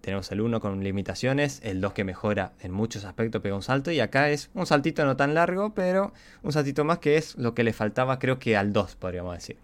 tenemos 0.00 0.30
el 0.30 0.40
1 0.40 0.60
con 0.60 0.84
limitaciones, 0.84 1.60
el 1.64 1.80
2 1.80 1.92
que 1.92 2.04
mejora 2.04 2.52
en 2.60 2.72
muchos 2.72 3.04
aspectos, 3.04 3.42
pega 3.42 3.56
un 3.56 3.62
salto, 3.62 3.90
y 3.90 4.00
acá 4.00 4.30
es 4.30 4.50
un 4.54 4.66
saltito 4.66 5.04
no 5.04 5.16
tan 5.16 5.34
largo, 5.34 5.74
pero 5.74 6.12
un 6.42 6.52
saltito 6.52 6.84
más 6.84 6.98
que 6.98 7.16
es 7.16 7.36
lo 7.36 7.54
que 7.54 7.64
le 7.64 7.72
faltaba 7.72 8.18
creo 8.18 8.38
que 8.38 8.56
al 8.56 8.72
2, 8.72 8.96
podríamos 8.96 9.34
decir 9.34 9.56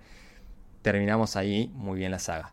terminamos 0.82 1.36
ahí 1.36 1.70
muy 1.74 1.98
bien 1.98 2.10
la 2.10 2.18
saga. 2.18 2.52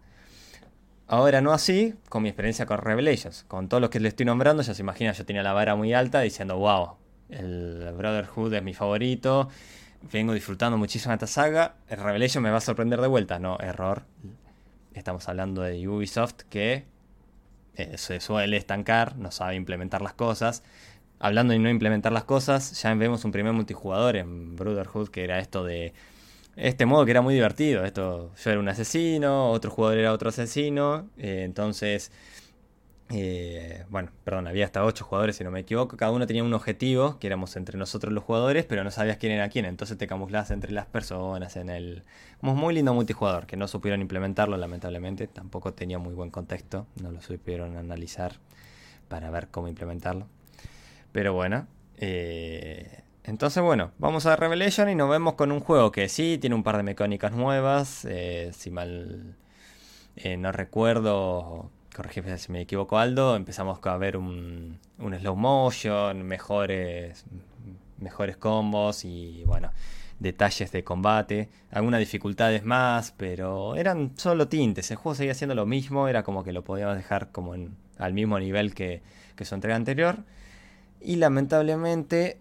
Ahora 1.07 1.39
no 1.41 1.53
así, 1.53 1.93
con 2.09 2.23
mi 2.23 2.29
experiencia 2.29 2.65
con 2.65 2.79
Revelations. 2.79 3.43
Con 3.47 3.69
todos 3.69 3.79
los 3.79 3.91
que 3.91 3.99
le 3.99 4.07
estoy 4.07 4.25
nombrando, 4.25 4.63
ya 4.63 4.73
se 4.73 4.81
imagina, 4.81 5.11
yo 5.11 5.25
tenía 5.25 5.43
la 5.43 5.53
vara 5.53 5.75
muy 5.75 5.93
alta 5.93 6.21
diciendo, 6.21 6.57
wow, 6.57 6.95
el 7.29 7.93
Brotherhood 7.95 8.53
es 8.53 8.63
mi 8.63 8.73
favorito, 8.73 9.49
vengo 10.11 10.33
disfrutando 10.33 10.77
muchísimo 10.77 11.13
esta 11.13 11.27
saga, 11.27 11.75
el 11.89 11.99
Revelation 11.99 12.43
me 12.43 12.49
va 12.49 12.57
a 12.57 12.61
sorprender 12.61 13.01
de 13.01 13.07
vuelta. 13.07 13.37
No, 13.37 13.59
error. 13.59 14.03
Estamos 14.93 15.27
hablando 15.29 15.61
de 15.61 15.87
Ubisoft 15.87 16.43
que 16.49 16.85
eh, 17.75 17.97
se 17.97 18.19
suele 18.19 18.57
estancar, 18.57 19.17
no 19.17 19.29
sabe 19.31 19.55
implementar 19.55 20.01
las 20.01 20.13
cosas. 20.13 20.63
Hablando 21.19 21.53
de 21.53 21.59
no 21.59 21.69
implementar 21.69 22.11
las 22.11 22.23
cosas, 22.23 22.81
ya 22.81 22.93
vemos 22.95 23.25
un 23.25 23.31
primer 23.31 23.53
multijugador 23.53 24.15
en 24.15 24.55
Brotherhood 24.55 25.09
que 25.09 25.23
era 25.23 25.39
esto 25.39 25.63
de 25.63 25.93
este 26.55 26.85
modo 26.85 27.05
que 27.05 27.11
era 27.11 27.21
muy 27.21 27.33
divertido. 27.33 27.83
Esto, 27.83 28.33
yo 28.35 28.51
era 28.51 28.59
un 28.59 28.69
asesino, 28.69 29.49
otro 29.51 29.71
jugador 29.71 29.99
era 29.99 30.13
otro 30.13 30.29
asesino. 30.29 31.09
Eh, 31.17 31.43
entonces, 31.43 32.11
eh, 33.09 33.85
bueno, 33.89 34.11
perdón, 34.23 34.47
había 34.47 34.65
hasta 34.65 34.83
8 34.83 35.05
jugadores 35.05 35.35
si 35.35 35.43
no 35.43 35.51
me 35.51 35.59
equivoco. 35.59 35.97
Cada 35.97 36.11
uno 36.11 36.25
tenía 36.25 36.43
un 36.43 36.53
objetivo, 36.53 37.19
que 37.19 37.27
éramos 37.27 37.55
entre 37.55 37.77
nosotros 37.77 38.11
los 38.13 38.23
jugadores, 38.23 38.65
pero 38.65 38.83
no 38.83 38.91
sabías 38.91 39.17
quién 39.17 39.33
era 39.33 39.49
quién. 39.49 39.65
Entonces 39.65 39.97
te 39.97 40.07
camuflabas 40.07 40.51
entre 40.51 40.71
las 40.71 40.85
personas 40.87 41.55
en 41.55 41.69
el... 41.69 42.03
Muy 42.41 42.73
lindo 42.73 42.93
multijugador, 42.93 43.45
que 43.47 43.57
no 43.57 43.67
supieron 43.67 44.01
implementarlo 44.01 44.57
lamentablemente. 44.57 45.27
Tampoco 45.27 45.73
tenía 45.73 45.99
muy 45.99 46.13
buen 46.13 46.31
contexto, 46.31 46.87
no 47.01 47.11
lo 47.11 47.21
supieron 47.21 47.77
analizar 47.77 48.33
para 49.07 49.29
ver 49.29 49.49
cómo 49.49 49.67
implementarlo. 49.67 50.27
Pero 51.11 51.33
bueno, 51.33 51.67
eh, 51.97 53.04
entonces, 53.27 53.63
bueno, 53.63 53.91
vamos 53.97 54.27
a 54.27 54.35
Revelation 54.35 54.87
y 54.87 54.93
nos 54.95 55.09
vemos 55.09 55.33
con 55.33 55.51
un 55.51 55.59
juego 55.59 55.91
que 55.91 56.09
sí 56.09 56.37
tiene 56.39 56.55
un 56.55 56.61
par 56.61 56.77
de 56.77 56.83
mecánicas 56.83 57.31
nuevas. 57.31 58.05
Eh, 58.07 58.51
si 58.53 58.69
mal 58.69 59.35
eh, 60.15 60.37
no 60.37 60.51
recuerdo, 60.51 61.71
corregime 61.95 62.37
si 62.37 62.51
me 62.51 62.61
equivoco, 62.61 62.99
Aldo. 62.99 63.35
Empezamos 63.35 63.79
a 63.83 63.97
ver 63.97 64.15
un, 64.17 64.79
slow 64.99 65.35
motion, 65.35 66.21
mejores, 66.21 67.25
mejores 67.97 68.37
combos 68.37 69.03
y, 69.05 69.43
bueno, 69.45 69.71
detalles 70.19 70.71
de 70.71 70.83
combate. 70.83 71.49
Algunas 71.71 72.01
dificultades 72.01 72.63
más, 72.63 73.11
pero 73.17 73.75
eran 73.75 74.11
solo 74.17 74.47
tintes. 74.47 74.91
El 74.91 74.97
juego 74.97 75.15
seguía 75.15 75.33
siendo 75.33 75.55
lo 75.55 75.65
mismo, 75.65 76.07
era 76.07 76.21
como 76.21 76.43
que 76.43 76.53
lo 76.53 76.63
podíamos 76.63 76.95
dejar 76.95 77.31
como 77.31 77.55
al 77.97 78.13
mismo 78.13 78.37
nivel 78.37 78.75
que, 78.75 79.01
que 79.35 79.45
su 79.45 79.55
entrega 79.55 79.75
anterior. 79.75 80.17
Y 81.01 81.15
lamentablemente 81.15 82.37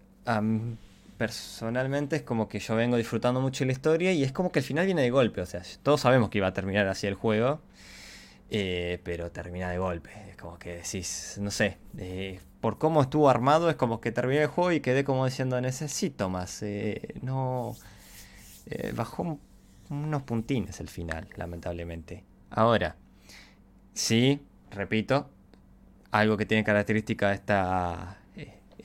personalmente 1.17 2.17
es 2.17 2.21
como 2.23 2.47
que 2.49 2.59
yo 2.59 2.75
vengo 2.75 2.97
disfrutando 2.97 3.41
mucho 3.41 3.65
la 3.65 3.71
historia 3.71 4.11
y 4.13 4.23
es 4.23 4.31
como 4.31 4.51
que 4.51 4.59
el 4.59 4.65
final 4.65 4.85
viene 4.85 5.01
de 5.03 5.11
golpe, 5.11 5.41
o 5.41 5.45
sea, 5.45 5.61
todos 5.83 6.01
sabemos 6.01 6.29
que 6.29 6.39
iba 6.39 6.47
a 6.47 6.53
terminar 6.53 6.87
así 6.87 7.07
el 7.07 7.15
juego. 7.15 7.61
eh, 8.49 8.99
pero 9.03 9.31
termina 9.31 9.69
de 9.71 9.77
golpe. 9.79 10.11
Es 10.29 10.37
como 10.37 10.57
que 10.59 10.77
decís, 10.77 11.37
no 11.41 11.51
sé, 11.51 11.77
eh, 11.97 12.39
por 12.61 12.77
cómo 12.77 13.01
estuvo 13.01 13.29
armado 13.29 13.69
es 13.69 13.75
como 13.75 14.01
que 14.01 14.11
terminé 14.11 14.41
el 14.43 14.47
juego 14.47 14.71
y 14.71 14.81
quedé 14.81 15.03
como 15.03 15.25
diciendo, 15.25 15.59
necesito 15.61 16.29
más. 16.29 16.61
Eh, 16.63 17.15
no... 17.21 17.75
bajó 18.95 19.39
unos 19.89 20.23
puntines 20.23 20.79
el 20.79 20.89
final, 20.89 21.27
lamentablemente. 21.35 22.23
Ahora, 22.49 22.95
sí, 23.93 24.41
repito, 24.71 25.29
algo 26.11 26.37
que 26.37 26.45
tiene 26.45 26.63
característica 26.63 27.33
esta, 27.33 28.17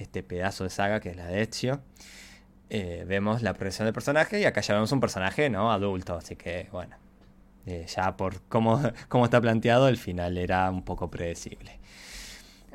este 0.00 0.22
pedazo 0.22 0.64
de 0.64 0.70
saga 0.70 1.00
que 1.00 1.10
es 1.10 1.16
la 1.16 1.26
de 1.26 1.42
Ezio. 1.42 1.80
vemos 2.70 3.42
la 3.42 3.54
progresión 3.54 3.86
del 3.86 3.94
personaje 3.94 4.40
y 4.40 4.44
acá 4.44 4.60
ya 4.60 4.74
vemos 4.74 4.92
un 4.92 5.00
personaje 5.00 5.50
no 5.50 5.72
adulto, 5.72 6.14
así 6.14 6.36
que 6.36 6.68
bueno, 6.72 6.96
eh, 7.66 7.86
ya 7.86 8.16
por 8.16 8.42
cómo, 8.42 8.80
cómo 9.08 9.24
está 9.24 9.40
planteado, 9.40 9.88
el 9.88 9.96
final 9.96 10.38
era 10.38 10.70
un 10.70 10.82
poco 10.82 11.10
predecible. 11.10 11.78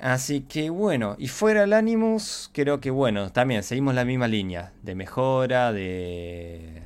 Así 0.01 0.41
que 0.41 0.69
bueno, 0.69 1.15
y 1.17 1.27
fuera 1.27 1.63
el 1.63 1.73
Animus, 1.73 2.49
creo 2.53 2.79
que 2.81 2.91
bueno, 2.91 3.31
también 3.31 3.63
seguimos 3.63 3.95
la 3.95 4.05
misma 4.05 4.27
línea 4.27 4.73
de 4.83 4.95
mejora, 4.95 5.71
de... 5.71 6.81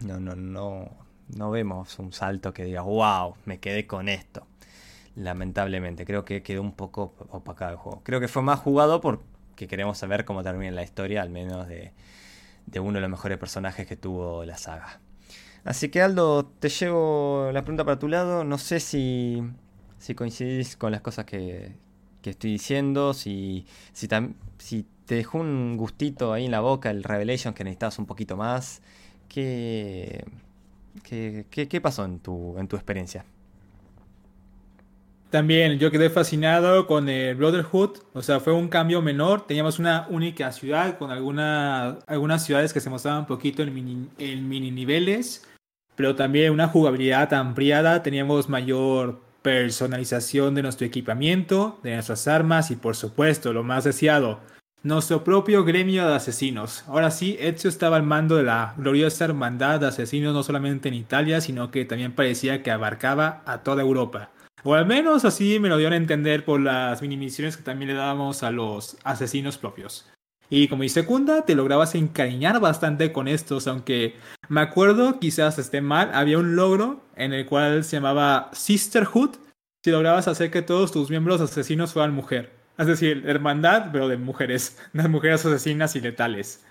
No, 0.00 0.18
no, 0.18 0.34
no, 0.34 0.90
no 1.28 1.50
vemos 1.50 1.98
un 1.98 2.12
salto 2.12 2.52
que 2.52 2.64
diga, 2.64 2.82
wow, 2.82 3.34
me 3.44 3.60
quedé 3.60 3.86
con 3.86 4.08
esto. 4.08 4.46
Lamentablemente, 5.16 6.04
creo 6.06 6.24
que 6.24 6.42
quedó 6.42 6.62
un 6.62 6.72
poco 6.72 7.14
opacado 7.30 7.72
el 7.72 7.76
juego. 7.76 8.00
Creo 8.04 8.20
que 8.20 8.28
fue 8.28 8.42
más 8.42 8.60
jugado 8.60 9.00
porque 9.00 9.66
queremos 9.66 9.98
saber 9.98 10.24
cómo 10.24 10.42
termina 10.42 10.70
la 10.70 10.82
historia, 10.82 11.22
al 11.22 11.30
menos 11.30 11.66
de, 11.68 11.92
uno 12.80 12.94
de 12.94 13.00
los 13.00 13.10
mejores 13.10 13.38
personajes 13.38 13.86
que 13.86 13.96
tuvo 13.96 14.44
la 14.44 14.56
saga. 14.56 15.00
Así 15.64 15.88
que 15.90 16.00
Aldo, 16.00 16.46
te 16.46 16.68
llevo 16.68 17.50
la 17.52 17.62
pregunta 17.62 17.84
para 17.84 17.98
tu 17.98 18.08
lado. 18.08 18.44
No 18.44 18.56
sé 18.56 18.80
si, 18.80 19.42
si 19.98 20.14
coincidís 20.14 20.76
con 20.76 20.92
las 20.92 21.00
cosas 21.00 21.24
que, 21.24 21.74
estoy 22.22 22.52
diciendo, 22.52 23.12
si, 23.12 23.66
si, 23.92 24.08
te 24.08 25.14
dejó 25.16 25.38
un 25.38 25.76
gustito 25.76 26.32
ahí 26.32 26.44
en 26.44 26.52
la 26.52 26.60
boca 26.60 26.90
el 26.90 27.02
Revelation 27.02 27.52
que 27.52 27.64
necesitabas 27.64 27.98
un 27.98 28.06
poquito 28.06 28.36
más. 28.36 28.80
¿Qué, 29.28 30.24
qué, 31.02 31.44
qué, 31.50 31.80
pasó 31.80 32.04
en 32.04 32.20
tu, 32.20 32.56
en 32.58 32.68
tu 32.68 32.76
experiencia? 32.76 33.24
También 35.30 35.78
yo 35.78 35.90
quedé 35.90 36.10
fascinado 36.10 36.86
con 36.86 37.08
el 37.08 37.36
Brotherhood, 37.36 37.98
o 38.12 38.22
sea, 38.22 38.40
fue 38.40 38.52
un 38.52 38.68
cambio 38.68 39.00
menor. 39.00 39.46
Teníamos 39.46 39.78
una 39.78 40.06
única 40.10 40.50
ciudad 40.52 40.98
con 40.98 41.10
alguna, 41.10 41.98
algunas 42.06 42.44
ciudades 42.44 42.72
que 42.72 42.80
se 42.80 42.90
mostraban 42.90 43.20
un 43.20 43.26
poquito 43.26 43.62
en 43.62 43.72
mini, 43.72 44.08
en 44.18 44.48
mini 44.48 44.70
niveles 44.70 45.46
pero 46.00 46.16
también 46.16 46.50
una 46.50 46.66
jugabilidad 46.66 47.34
ampliada, 47.34 48.02
teníamos 48.02 48.48
mayor 48.48 49.20
personalización 49.42 50.54
de 50.54 50.62
nuestro 50.62 50.86
equipamiento, 50.86 51.78
de 51.82 51.92
nuestras 51.92 52.26
armas 52.26 52.70
y 52.70 52.76
por 52.76 52.96
supuesto, 52.96 53.52
lo 53.52 53.64
más 53.64 53.84
deseado, 53.84 54.40
nuestro 54.82 55.24
propio 55.24 55.62
gremio 55.62 56.08
de 56.08 56.14
asesinos. 56.14 56.84
Ahora 56.86 57.10
sí, 57.10 57.36
Ezio 57.38 57.68
estaba 57.68 57.96
al 57.96 58.02
mando 58.02 58.36
de 58.36 58.44
la 58.44 58.72
gloriosa 58.78 59.26
hermandad 59.26 59.80
de 59.80 59.88
asesinos 59.88 60.32
no 60.32 60.42
solamente 60.42 60.88
en 60.88 60.94
Italia, 60.94 61.42
sino 61.42 61.70
que 61.70 61.84
también 61.84 62.14
parecía 62.14 62.62
que 62.62 62.70
abarcaba 62.70 63.42
a 63.44 63.58
toda 63.58 63.82
Europa. 63.82 64.30
O 64.62 64.74
al 64.74 64.86
menos 64.86 65.24
así 65.24 65.58
me 65.58 65.68
lo 65.68 65.76
dieron 65.76 65.94
a 65.94 65.96
entender 65.96 66.44
por 66.44 66.60
las 66.60 67.00
mini 67.02 67.16
misiones 67.16 67.56
que 67.56 67.62
también 67.62 67.88
le 67.88 67.94
dábamos 67.94 68.42
a 68.42 68.50
los 68.50 68.96
asesinos 69.04 69.58
propios. 69.58 70.10
Y 70.50 70.66
como 70.66 70.82
dice 70.82 71.02
segunda, 71.02 71.46
te 71.46 71.54
lograbas 71.54 71.94
encariñar 71.94 72.60
bastante 72.60 73.12
con 73.12 73.28
estos, 73.28 73.68
aunque 73.68 74.16
me 74.48 74.60
acuerdo, 74.60 75.20
quizás 75.20 75.58
esté 75.58 75.80
mal, 75.80 76.10
había 76.12 76.38
un 76.38 76.56
logro 76.56 77.00
en 77.14 77.32
el 77.32 77.46
cual 77.46 77.84
se 77.84 77.96
llamaba 77.96 78.50
Sisterhood, 78.52 79.36
si 79.84 79.92
lograbas 79.92 80.26
hacer 80.26 80.50
que 80.50 80.62
todos 80.62 80.90
tus 80.90 81.08
miembros 81.08 81.40
asesinos 81.40 81.92
fueran 81.92 82.12
mujer. 82.12 82.52
Es 82.76 82.88
decir, 82.88 83.24
hermandad, 83.26 83.90
pero 83.92 84.08
de 84.08 84.16
mujeres, 84.16 84.78
las 84.92 85.08
mujeres 85.08 85.46
asesinas 85.46 85.94
y 85.94 86.00
letales. 86.00 86.66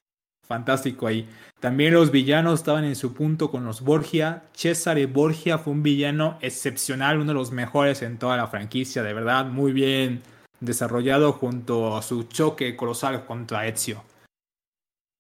Fantástico 0.50 1.06
ahí. 1.06 1.30
También 1.60 1.94
los 1.94 2.10
villanos 2.10 2.60
estaban 2.60 2.84
en 2.84 2.96
su 2.96 3.14
punto 3.14 3.52
con 3.52 3.66
los 3.66 3.82
Borgia. 3.82 4.46
Cesare 4.56 5.06
Borgia 5.06 5.60
fue 5.60 5.74
un 5.74 5.84
villano 5.84 6.40
excepcional, 6.42 7.18
uno 7.18 7.28
de 7.28 7.34
los 7.36 7.52
mejores 7.52 8.02
en 8.02 8.18
toda 8.18 8.36
la 8.36 8.48
franquicia, 8.48 9.04
de 9.04 9.14
verdad, 9.14 9.46
muy 9.46 9.74
bien 9.74 10.24
desarrollado 10.60 11.34
junto 11.34 11.96
a 11.96 12.02
su 12.02 12.24
choque 12.24 12.76
colosal 12.76 13.28
contra 13.28 13.68
Ezio. 13.68 14.04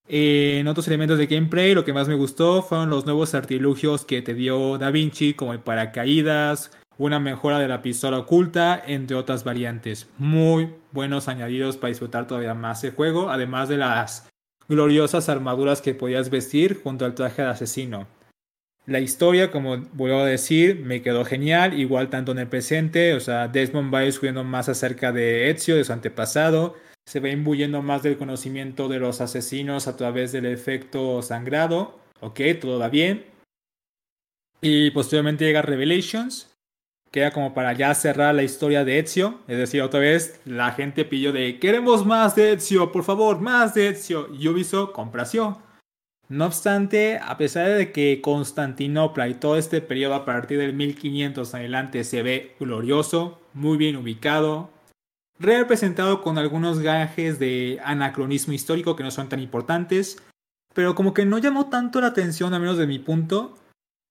En 0.08 0.68
otros 0.68 0.88
elementos 0.88 1.20
de 1.20 1.28
gameplay, 1.28 1.76
lo 1.76 1.86
que 1.86 1.94
más 1.94 2.08
me 2.08 2.16
gustó 2.16 2.64
fueron 2.64 2.90
los 2.90 3.06
nuevos 3.06 3.36
artilugios 3.36 4.06
que 4.06 4.24
te 4.24 4.34
dio 4.34 4.80
Da 4.80 4.90
Vinci, 4.90 5.36
como 5.36 5.54
el 5.54 5.60
paracaídas, 5.60 6.72
una 6.98 7.20
mejora 7.20 7.60
de 7.60 7.68
la 7.68 7.84
pistola 7.84 8.18
oculta, 8.18 8.82
entre 8.84 9.16
otras 9.16 9.44
variantes. 9.44 10.10
Muy 10.18 10.74
buenos 10.92 11.28
añadidos 11.28 11.78
para 11.78 11.90
disfrutar 11.90 12.26
todavía 12.26 12.56
más 12.56 12.84
el 12.84 12.96
juego, 12.96 13.30
además 13.30 13.70
de 13.70 13.78
las 13.78 14.28
gloriosas 14.70 15.28
armaduras 15.28 15.82
que 15.82 15.96
podías 15.96 16.30
vestir 16.30 16.80
junto 16.82 17.04
al 17.04 17.16
traje 17.16 17.42
de 17.42 17.50
asesino. 17.50 18.08
La 18.86 19.00
historia, 19.00 19.52
como 19.52 19.78
vuelvo 19.94 20.20
a 20.20 20.26
decir, 20.26 20.80
me 20.80 21.02
quedó 21.02 21.26
genial, 21.26 21.78
igual 21.78 22.10
tanto 22.10 22.32
en 22.32 22.40
el 22.40 22.48
presente, 22.48 23.14
o 23.14 23.20
sea, 23.20 23.48
Desmond 23.48 23.94
va 23.94 24.02
descubriendo 24.02 24.44
más 24.44 24.70
acerca 24.70 25.12
de 25.12 25.50
Ezio, 25.50 25.76
de 25.76 25.84
su 25.84 25.94
antepasado, 25.94 26.76
se 27.06 27.20
va 27.20 27.30
imbuyendo 27.30 27.82
más 27.82 28.04
del 28.04 28.18
conocimiento 28.18 28.88
de 28.88 29.00
los 29.00 29.22
asesinos 29.22 29.88
a 29.88 29.98
través 29.98 30.32
del 30.32 30.46
efecto 30.46 31.22
sangrado, 31.22 32.00
ok, 32.22 32.40
todo 32.60 32.80
va 32.80 32.90
bien. 32.90 33.26
Y 34.62 34.92
posteriormente 34.92 35.46
llega 35.46 35.62
Revelations, 35.62 36.49
queda 37.12 37.32
como 37.32 37.54
para 37.54 37.74
ya 37.74 37.94
cerrar 37.96 38.36
la 38.36 38.44
historia 38.44 38.86
de 38.86 39.00
Ezio, 39.00 39.40
es 39.48 39.58
decir, 39.58 39.82
otra 39.82 40.00
vez 40.00 40.40
la 40.46 40.72
gente 40.72 41.06
pidió 41.06 41.32
de 41.32 41.60
queremos 41.60 42.06
más 42.06 42.36
de 42.36 42.54
Ezio, 42.54 42.92
por 42.92 43.04
favor, 43.04 43.40
más 43.40 43.74
de 43.74 43.90
Ezio, 43.90 44.30
y 44.34 44.48
Ubisoft 44.48 44.92
compració. 44.92 45.58
No 46.28 46.46
obstante, 46.46 47.18
a 47.18 47.38
pesar 47.38 47.70
de 47.70 47.92
que 47.92 48.22
Constantinopla 48.22 49.28
y 49.28 49.34
todo 49.34 49.58
este 49.58 49.82
periodo 49.82 50.14
a 50.14 50.26
partir 50.26 50.60
del 50.60 50.74
1500 50.74 51.56
adelante 51.56 52.04
se 52.04 52.22
ve 52.22 52.56
glorioso, 52.60 53.42
muy 53.56 53.78
bien 53.78 53.96
ubicado, 53.96 54.70
representado 55.40 56.22
con 56.22 56.38
algunos 56.38 56.80
gajes 56.80 57.40
de 57.40 57.80
anacronismo 57.84 58.54
histórico 58.54 58.96
que 58.96 59.04
no 59.04 59.10
son 59.10 59.28
tan 59.28 59.40
importantes, 59.40 60.22
pero 60.76 60.94
como 60.94 61.16
que 61.16 61.26
no 61.26 61.40
llamó 61.40 61.70
tanto 61.70 62.00
la 62.00 62.08
atención, 62.08 62.54
a 62.54 62.60
menos 62.60 62.78
de 62.78 62.86
mi 62.86 63.00
punto, 63.00 63.58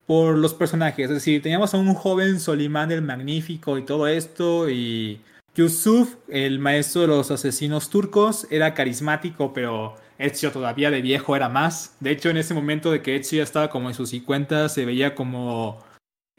por 0.08 0.38
los 0.38 0.54
personajes. 0.54 1.04
Es 1.04 1.16
decir, 1.16 1.42
teníamos 1.42 1.74
a 1.74 1.76
un 1.76 1.92
joven 1.92 2.40
Solimán 2.40 2.90
el 2.90 3.02
Magnífico 3.02 3.76
y 3.76 3.84
todo 3.84 4.08
esto, 4.08 4.70
y 4.70 5.20
Yusuf, 5.54 6.14
el 6.28 6.58
maestro 6.58 7.02
de 7.02 7.08
los 7.08 7.30
asesinos 7.30 7.90
turcos, 7.90 8.46
era 8.50 8.72
carismático, 8.72 9.52
pero 9.52 9.96
Ezio 10.16 10.50
todavía 10.50 10.90
de 10.90 11.02
viejo 11.02 11.36
era 11.36 11.50
más. 11.50 11.94
De 12.00 12.10
hecho, 12.10 12.30
en 12.30 12.38
ese 12.38 12.54
momento 12.54 12.90
de 12.90 13.02
que 13.02 13.16
Ezio 13.16 13.36
ya 13.36 13.42
estaba 13.42 13.68
como 13.68 13.90
en 13.90 13.94
sus 13.94 14.08
50, 14.08 14.70
se 14.70 14.86
veía 14.86 15.14
como 15.14 15.84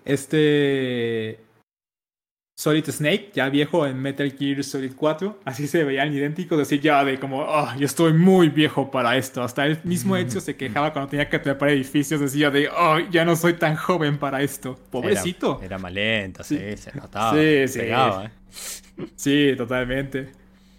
este 0.03 1.39
Solid 2.59 2.83
Snake, 2.91 3.31
ya 3.33 3.47
viejo 3.47 3.87
en 3.87 4.01
Metal 4.01 4.29
Gear 4.37 4.65
Solid 4.65 4.91
4. 4.93 5.39
Así 5.45 5.65
se 5.65 5.85
veían 5.85 6.13
idénticos, 6.13 6.59
así 6.59 6.79
ya 6.79 7.05
de 7.05 7.17
como, 7.17 7.39
oh, 7.39 7.69
yo 7.77 7.85
estoy 7.85 8.11
muy 8.11 8.49
viejo 8.49 8.91
para 8.91 9.15
esto. 9.15 9.41
Hasta 9.41 9.65
el 9.65 9.79
mismo 9.85 10.17
Ezio 10.17 10.41
se 10.41 10.57
quejaba 10.57 10.91
cuando 10.91 11.09
tenía 11.09 11.29
que 11.29 11.39
trepar 11.39 11.69
edificios, 11.69 12.19
decía 12.19 12.51
de, 12.51 12.67
oh, 12.67 12.99
ya 13.11 13.23
no 13.23 13.37
soy 13.37 13.53
tan 13.53 13.77
joven 13.77 14.17
para 14.17 14.41
esto. 14.41 14.77
Pobrecito. 14.91 15.61
Era, 15.63 15.77
más 15.77 15.93
lento, 15.93 16.43
sí, 16.43 16.59
se 16.75 16.93
notaba. 16.95 17.31
Sí, 17.31 17.65
sí. 17.69 17.79
¿eh? 17.81 18.29
Sí, 19.15 19.53
totalmente. 19.55 20.33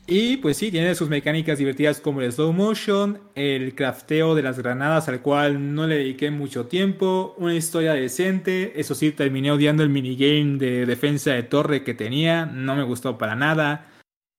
Y 0.06 0.38
pues 0.38 0.56
sí, 0.56 0.70
tiene 0.72 0.94
sus 0.94 1.08
mecánicas 1.08 1.58
divertidas 1.58 2.00
como 2.00 2.20
el 2.20 2.32
slow 2.32 2.52
motion, 2.52 3.20
el 3.36 3.74
crafteo 3.76 4.34
de 4.34 4.42
las 4.42 4.58
granadas 4.58 5.08
al 5.08 5.20
cual 5.20 5.74
no 5.74 5.86
le 5.86 5.98
dediqué 5.98 6.32
mucho 6.32 6.66
tiempo, 6.66 7.34
una 7.38 7.54
historia 7.54 7.92
decente, 7.92 8.72
eso 8.80 8.96
sí, 8.96 9.12
terminé 9.12 9.52
odiando 9.52 9.84
el 9.84 9.88
minigame 9.88 10.58
de 10.58 10.84
defensa 10.84 11.32
de 11.32 11.44
torre 11.44 11.84
que 11.84 11.94
tenía, 11.94 12.44
no 12.44 12.74
me 12.74 12.82
gustó 12.82 13.18
para 13.18 13.36
nada. 13.36 13.86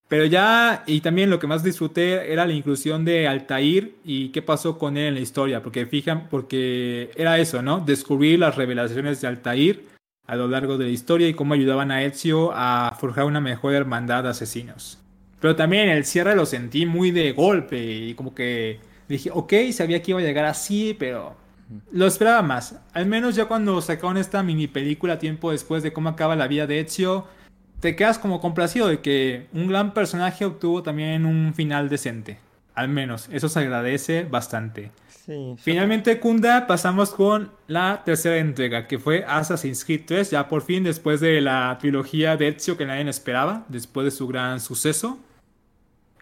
Pero 0.09 0.25
ya, 0.25 0.83
y 0.87 0.99
también 0.99 1.29
lo 1.29 1.39
que 1.39 1.47
más 1.47 1.63
disfruté 1.63 2.33
era 2.33 2.45
la 2.45 2.51
inclusión 2.51 3.05
de 3.05 3.29
Altair 3.29 3.95
y 4.03 4.27
qué 4.33 4.41
pasó 4.41 4.77
con 4.77 4.97
él 4.97 5.07
en 5.07 5.13
la 5.13 5.21
historia, 5.21 5.63
porque 5.63 5.85
fijan, 5.85 6.27
porque 6.29 7.11
era 7.15 7.39
eso, 7.39 7.61
¿no? 7.61 7.79
Descubrir 7.79 8.39
las 8.39 8.57
revelaciones 8.57 9.21
de 9.21 9.27
Altair 9.29 9.85
a 10.27 10.35
lo 10.35 10.49
largo 10.49 10.77
de 10.77 10.85
la 10.85 10.91
historia 10.91 11.29
y 11.29 11.33
cómo 11.33 11.53
ayudaban 11.53 11.91
a 11.91 12.03
Ezio 12.03 12.51
a 12.53 12.93
forjar 12.99 13.23
una 13.23 13.39
mejor 13.39 13.73
hermandad 13.73 14.23
de 14.23 14.29
asesinos. 14.29 15.00
Pero 15.41 15.55
también 15.55 15.89
el 15.89 16.05
cierre 16.05 16.35
lo 16.35 16.45
sentí 16.45 16.85
muy 16.85 17.11
de 17.11 17.33
golpe 17.33 17.83
y 17.83 18.13
como 18.13 18.33
que 18.33 18.79
dije, 19.09 19.31
ok, 19.33 19.53
sabía 19.73 20.01
que 20.01 20.11
iba 20.11 20.19
a 20.19 20.23
llegar 20.23 20.45
así, 20.45 20.95
pero 20.97 21.35
lo 21.91 22.05
esperaba 22.05 22.41
más. 22.43 22.79
Al 22.93 23.07
menos 23.07 23.35
ya 23.35 23.45
cuando 23.45 23.81
sacaron 23.81 24.17
esta 24.17 24.43
mini 24.43 24.67
película 24.67 25.19
tiempo 25.19 25.51
después 25.51 25.83
de 25.83 25.91
cómo 25.91 26.09
acaba 26.09 26.35
la 26.35 26.47
vida 26.47 26.67
de 26.67 26.79
Ezio, 26.79 27.25
te 27.79 27.95
quedas 27.95 28.19
como 28.19 28.39
complacido 28.39 28.87
de 28.87 28.99
que 28.99 29.47
un 29.51 29.67
gran 29.67 29.93
personaje 29.93 30.45
obtuvo 30.45 30.83
también 30.83 31.25
un 31.25 31.53
final 31.55 31.89
decente. 31.89 32.37
Al 32.75 32.87
menos, 32.87 33.27
eso 33.31 33.49
se 33.49 33.59
agradece 33.59 34.23
bastante. 34.23 34.91
Finalmente, 35.57 36.19
Kunda, 36.19 36.67
pasamos 36.67 37.11
con 37.11 37.51
la 37.67 38.01
tercera 38.03 38.37
entrega, 38.37 38.87
que 38.87 38.99
fue 38.99 39.23
Assassin's 39.27 39.85
Creed 39.85 40.01
3, 40.05 40.31
ya 40.31 40.47
por 40.47 40.61
fin 40.61 40.83
después 40.83 41.19
de 41.19 41.41
la 41.41 41.77
trilogía 41.79 42.37
de 42.37 42.49
Ezio 42.49 42.77
que 42.77 42.85
nadie 42.85 43.07
esperaba, 43.09 43.65
después 43.69 44.05
de 44.05 44.11
su 44.11 44.27
gran 44.27 44.59
suceso. 44.59 45.19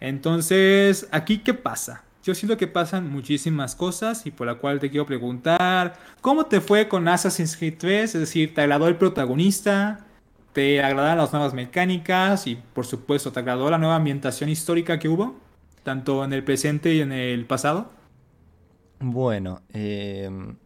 Entonces, 0.00 1.06
aquí, 1.10 1.38
¿qué 1.38 1.54
pasa? 1.54 2.04
Yo 2.22 2.34
siento 2.34 2.56
que 2.56 2.66
pasan 2.66 3.10
muchísimas 3.10 3.74
cosas 3.74 4.26
y 4.26 4.30
por 4.30 4.46
la 4.46 4.56
cual 4.56 4.78
te 4.78 4.90
quiero 4.90 5.06
preguntar, 5.06 5.98
¿cómo 6.20 6.46
te 6.46 6.60
fue 6.60 6.88
con 6.88 7.08
Assassin's 7.08 7.56
Creed 7.56 7.76
3? 7.78 8.14
Es 8.14 8.20
decir, 8.20 8.54
¿te 8.54 8.60
agradó 8.60 8.88
el 8.88 8.96
protagonista? 8.96 10.06
¿Te 10.52 10.82
agradaron 10.82 11.18
las 11.18 11.32
nuevas 11.32 11.54
mecánicas? 11.54 12.46
Y 12.46 12.56
por 12.56 12.84
supuesto, 12.84 13.32
¿te 13.32 13.40
agradó 13.40 13.70
la 13.70 13.78
nueva 13.78 13.96
ambientación 13.96 14.50
histórica 14.50 14.98
que 14.98 15.08
hubo? 15.08 15.38
Tanto 15.82 16.24
en 16.24 16.32
el 16.34 16.44
presente 16.44 16.92
y 16.94 17.00
en 17.00 17.12
el 17.12 17.46
pasado. 17.46 17.90
Bueno, 18.98 19.62
em, 19.72 20.56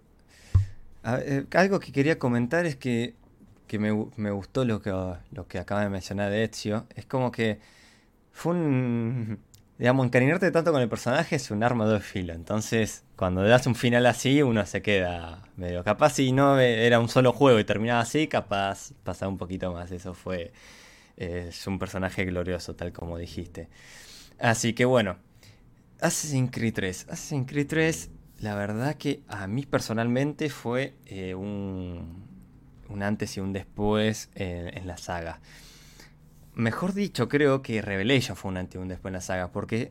eh, 1.05 1.47
algo 1.53 1.79
que 1.79 1.93
quería 1.93 2.19
comentar 2.19 2.67
es 2.67 2.77
que, 2.77 3.15
me, 3.79 4.31
gustó 4.31 4.65
lo 4.65 4.81
que, 4.81 4.91
lo 4.91 5.47
que 5.49 5.59
acaba 5.59 5.83
de 5.83 5.89
mencionar 5.89 6.31
de 6.31 6.45
Ezio. 6.45 6.87
Es 6.95 7.07
como 7.07 7.31
que 7.31 7.61
fue 8.35 8.53
un... 8.53 9.39
Digamos, 9.79 10.05
encariñarte 10.05 10.51
tanto 10.51 10.71
con 10.71 10.83
el 10.83 10.89
personaje 10.89 11.37
es 11.37 11.51
un 11.51 11.65
arma 11.65 11.89
de 11.89 12.01
filo. 12.01 12.35
Entonces, 12.35 13.03
cuando 13.17 13.43
das 13.43 13.67
un 13.67 13.75
final 13.75 14.05
así, 14.05 14.43
uno 14.43 14.67
se 14.67 14.83
queda 14.83 15.43
medio 15.57 15.83
capaz. 15.83 16.11
Si 16.11 16.31
no 16.31 16.61
era 16.61 17.01
un 17.01 17.09
solo 17.09 17.33
juego 17.33 17.59
y 17.59 17.65
terminaba 17.65 18.01
así, 18.01 18.29
capaz 18.29 18.93
pasaba 19.03 19.33
un 19.33 19.39
poquito 19.39 19.73
más. 19.73 19.91
Eso 19.91 20.13
fue. 20.13 20.53
es 21.17 21.67
un 21.67 21.79
personaje 21.79 22.25
glorioso, 22.27 22.77
tal 22.77 22.93
como 22.93 23.17
dijiste. 23.17 23.69
Así 24.39 24.75
que 24.75 24.85
bueno. 24.85 25.17
Assassin's 26.01 26.51
Creed 26.53 26.75
3. 26.75 27.07
Assassin's 27.09 27.47
Creed 27.49 27.67
3 27.67 28.11
la 28.45 28.55
verdad 28.55 28.97
que 28.97 29.23
a 29.29 29.47
mí 29.47 29.65
personalmente 29.65 30.51
fue 30.51 30.95
eh, 31.07 31.35
un, 31.35 32.27
antes 33.01 33.37
y 33.37 33.41
un 33.41 33.53
después 33.55 34.29
en, 34.35 34.87
la 34.87 34.97
saga. 34.99 35.41
Mejor 36.55 36.95
dicho, 36.95 37.29
creo 37.29 37.63
que 37.63 37.83
Revelation 37.83 38.37
fue 38.37 38.51
un 38.51 38.57
antes 38.57 38.77
y 38.77 38.79
un 38.79 38.89
después 38.89 39.11
en 39.11 39.15
la 39.15 39.21
saga, 39.21 39.51
porque 39.51 39.91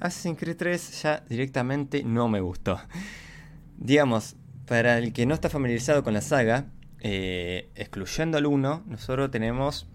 Assassin's 0.00 0.38
Creed 0.38 0.56
3 0.56 1.02
ya 1.02 1.24
directamente 1.28 2.02
no 2.02 2.28
me 2.28 2.40
gustó. 2.40 2.80
Digamos, 3.78 4.36
para 4.66 4.98
el 4.98 5.12
que 5.12 5.26
no 5.26 5.34
está 5.34 5.48
familiarizado 5.48 6.02
con 6.02 6.14
la 6.14 6.20
saga, 6.20 6.66
eh, 7.00 7.70
excluyendo 7.74 8.38
al 8.38 8.46
1, 8.46 8.84
nosotros 8.86 9.30
tenemos 9.30 9.86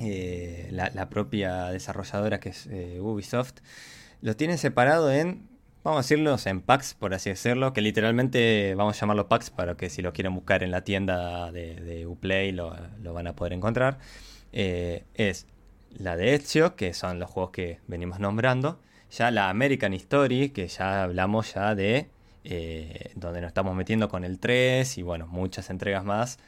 eh, 0.00 0.68
la, 0.72 1.08
propia 1.08 1.70
desarrolladora 1.70 2.40
que 2.40 2.50
es 2.50 2.68
Ubisoft, 3.00 3.54
lo 4.20 4.36
tienen 4.36 4.58
separado 4.58 5.12
en 5.12 5.54
vamos 5.84 5.98
a 5.98 6.02
decirlos 6.02 6.46
en 6.46 6.62
packs, 6.62 6.94
por 6.94 7.14
así 7.14 7.30
decirlo, 7.30 7.72
que 7.72 7.82
literalmente 7.82 8.74
vamos 8.74 8.96
a 8.96 9.00
llamarlo 9.00 9.28
packs 9.28 9.50
para 9.50 9.76
que 9.76 9.90
si 9.90 10.02
lo 10.02 10.12
quieren 10.12 10.34
buscar 10.34 10.62
en 10.62 10.70
la 10.70 10.82
tienda 10.82 11.52
de, 11.52 12.06
Uplay 12.08 12.50
lo, 12.52 12.74
van 13.12 13.26
a 13.26 13.36
poder 13.36 13.52
encontrar. 13.52 13.98
Eh, 14.56 15.02
es 15.14 15.48
la 15.98 16.16
de 16.16 16.36
Ezio, 16.36 16.76
que 16.76 16.94
son 16.94 17.18
los 17.18 17.28
juegos 17.28 17.50
que 17.50 17.80
venimos 17.88 18.20
nombrando. 18.20 18.78
Ya 19.10 19.32
la 19.32 19.50
American 19.50 19.92
History, 19.92 20.50
que 20.50 20.68
ya 20.68 21.02
hablamos 21.02 21.54
ya 21.54 21.74
de 21.74 22.08
eh, 22.44 23.10
donde 23.16 23.40
nos 23.40 23.48
estamos 23.48 23.74
metiendo 23.74 24.08
con 24.08 24.22
el 24.22 24.38
3 24.38 24.98
y 24.98 25.02
bueno, 25.02 25.26
muchas 25.26 25.70
entregas 25.70 26.04
más. 26.04 26.38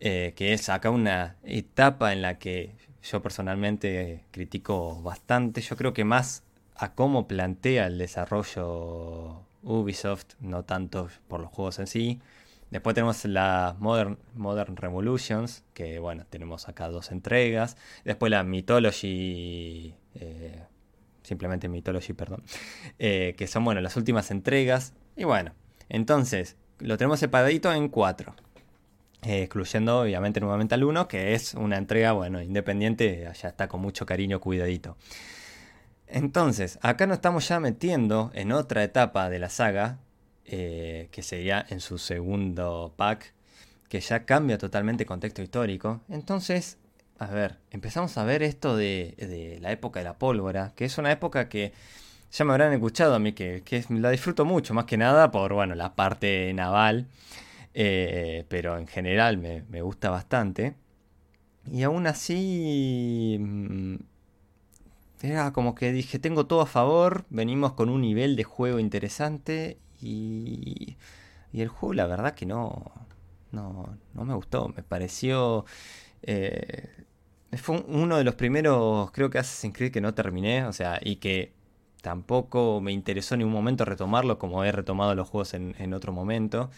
Eh, 0.00 0.34
que 0.36 0.52
es 0.52 0.68
acá 0.68 0.90
una 0.90 1.36
etapa 1.42 2.12
en 2.12 2.20
la 2.20 2.38
que 2.38 2.74
yo 3.02 3.22
personalmente 3.22 4.24
critico 4.32 5.00
bastante. 5.02 5.62
Yo 5.62 5.76
creo 5.76 5.94
que 5.94 6.04
más 6.04 6.42
a 6.76 6.92
cómo 6.92 7.26
plantea 7.26 7.86
el 7.86 7.96
desarrollo 7.96 9.46
Ubisoft, 9.62 10.34
no 10.40 10.64
tanto 10.64 11.08
por 11.28 11.40
los 11.40 11.50
juegos 11.50 11.78
en 11.78 11.86
sí. 11.86 12.20
Después 12.70 12.94
tenemos 12.94 13.24
la 13.24 13.76
Modern, 13.80 14.18
Modern 14.34 14.76
Revolutions, 14.76 15.64
que 15.74 15.98
bueno, 15.98 16.24
tenemos 16.30 16.68
acá 16.68 16.88
dos 16.88 17.10
entregas. 17.10 17.76
Después 18.04 18.30
la 18.30 18.44
Mythology, 18.44 19.94
eh, 20.14 20.62
simplemente 21.22 21.68
Mythology, 21.68 22.12
perdón, 22.12 22.44
eh, 22.98 23.34
que 23.36 23.46
son 23.46 23.64
bueno, 23.64 23.80
las 23.80 23.96
últimas 23.96 24.30
entregas. 24.30 24.94
Y 25.16 25.24
bueno, 25.24 25.52
entonces 25.88 26.56
lo 26.78 26.96
tenemos 26.96 27.18
separadito 27.20 27.72
en 27.72 27.88
cuatro. 27.88 28.34
Eh, 29.22 29.42
excluyendo 29.42 30.00
obviamente 30.00 30.40
nuevamente 30.40 30.74
al 30.74 30.84
1, 30.84 31.06
que 31.06 31.34
es 31.34 31.52
una 31.54 31.76
entrega, 31.76 32.12
bueno, 32.12 32.40
independiente, 32.40 33.30
ya 33.34 33.48
está 33.48 33.68
con 33.68 33.80
mucho 33.82 34.06
cariño, 34.06 34.40
cuidadito. 34.40 34.96
Entonces, 36.06 36.78
acá 36.82 37.06
nos 37.06 37.16
estamos 37.16 37.46
ya 37.46 37.60
metiendo 37.60 38.30
en 38.34 38.50
otra 38.52 38.82
etapa 38.82 39.28
de 39.28 39.38
la 39.38 39.50
saga, 39.50 39.98
eh, 40.52 41.06
que 41.12 41.22
sería 41.22 41.64
en 41.68 41.78
su 41.78 41.96
segundo 41.96 42.92
pack, 42.96 43.32
que 43.88 44.00
ya 44.00 44.24
cambia 44.24 44.58
totalmente 44.58 45.04
el 45.04 45.06
contexto 45.06 45.42
histórico. 45.42 46.00
Entonces, 46.08 46.76
a 47.20 47.26
ver, 47.28 47.58
empezamos 47.70 48.18
a 48.18 48.24
ver 48.24 48.42
esto 48.42 48.76
de, 48.76 49.58
la 49.60 49.70
época 49.70 50.00
de 50.00 50.04
la 50.06 50.18
pólvora, 50.18 50.72
que 50.74 50.86
es 50.86 50.98
una 50.98 51.12
época 51.12 51.48
que 51.48 51.72
ya 52.32 52.44
me 52.44 52.52
habrán 52.52 52.72
escuchado 52.72 53.14
a 53.14 53.20
mí, 53.20 53.32
que, 53.32 53.62
la 53.90 54.10
disfruto 54.10 54.44
mucho, 54.44 54.74
más 54.74 54.86
que 54.86 54.96
nada 54.96 55.30
por, 55.30 55.52
bueno, 55.52 55.76
la 55.76 55.94
parte 55.94 56.52
naval, 56.52 57.06
eh, 57.74 58.44
pero 58.48 58.76
en 58.76 58.88
general 58.88 59.38
me, 59.38 59.62
me 59.68 59.82
gusta 59.82 60.10
bastante. 60.10 60.74
Y 61.70 61.84
aún 61.84 62.08
así 62.08 63.36
mm, 63.38 63.94
era 65.22 65.52
como 65.52 65.76
que 65.76 65.92
dije, 65.92 66.18
tengo 66.18 66.46
todo 66.46 66.62
a 66.62 66.66
favor, 66.66 67.24
venimos 67.30 67.74
con 67.74 67.88
un 67.88 68.00
nivel 68.00 68.34
de 68.34 68.42
juego 68.42 68.80
interesante 68.80 69.78
y, 70.02 70.96
y 71.52 71.60
el 71.60 71.68
juego 71.68 71.94
la 71.94 72.06
verdad 72.06 72.34
que 72.34 72.46
no, 72.46 72.92
no, 73.52 73.96
no 74.14 74.24
me 74.24 74.34
gustó, 74.34 74.68
me 74.68 74.82
pareció... 74.82 75.64
Eh, 76.22 76.88
fue 77.56 77.82
uno 77.88 78.16
de 78.16 78.24
los 78.24 78.36
primeros, 78.36 79.10
creo 79.10 79.30
que 79.30 79.38
Assassin's 79.38 79.76
Creed 79.76 79.92
que 79.92 80.00
no 80.00 80.14
terminé, 80.14 80.64
o 80.66 80.72
sea, 80.72 81.00
y 81.02 81.16
que 81.16 81.52
tampoco 82.00 82.80
me 82.80 82.92
interesó 82.92 83.34
en 83.34 83.40
ningún 83.40 83.54
momento 83.54 83.84
retomarlo 83.84 84.38
como 84.38 84.64
he 84.64 84.72
retomado 84.72 85.14
los 85.14 85.28
juegos 85.28 85.54
en, 85.54 85.94
otro 85.94 86.12
momento. 86.12 86.70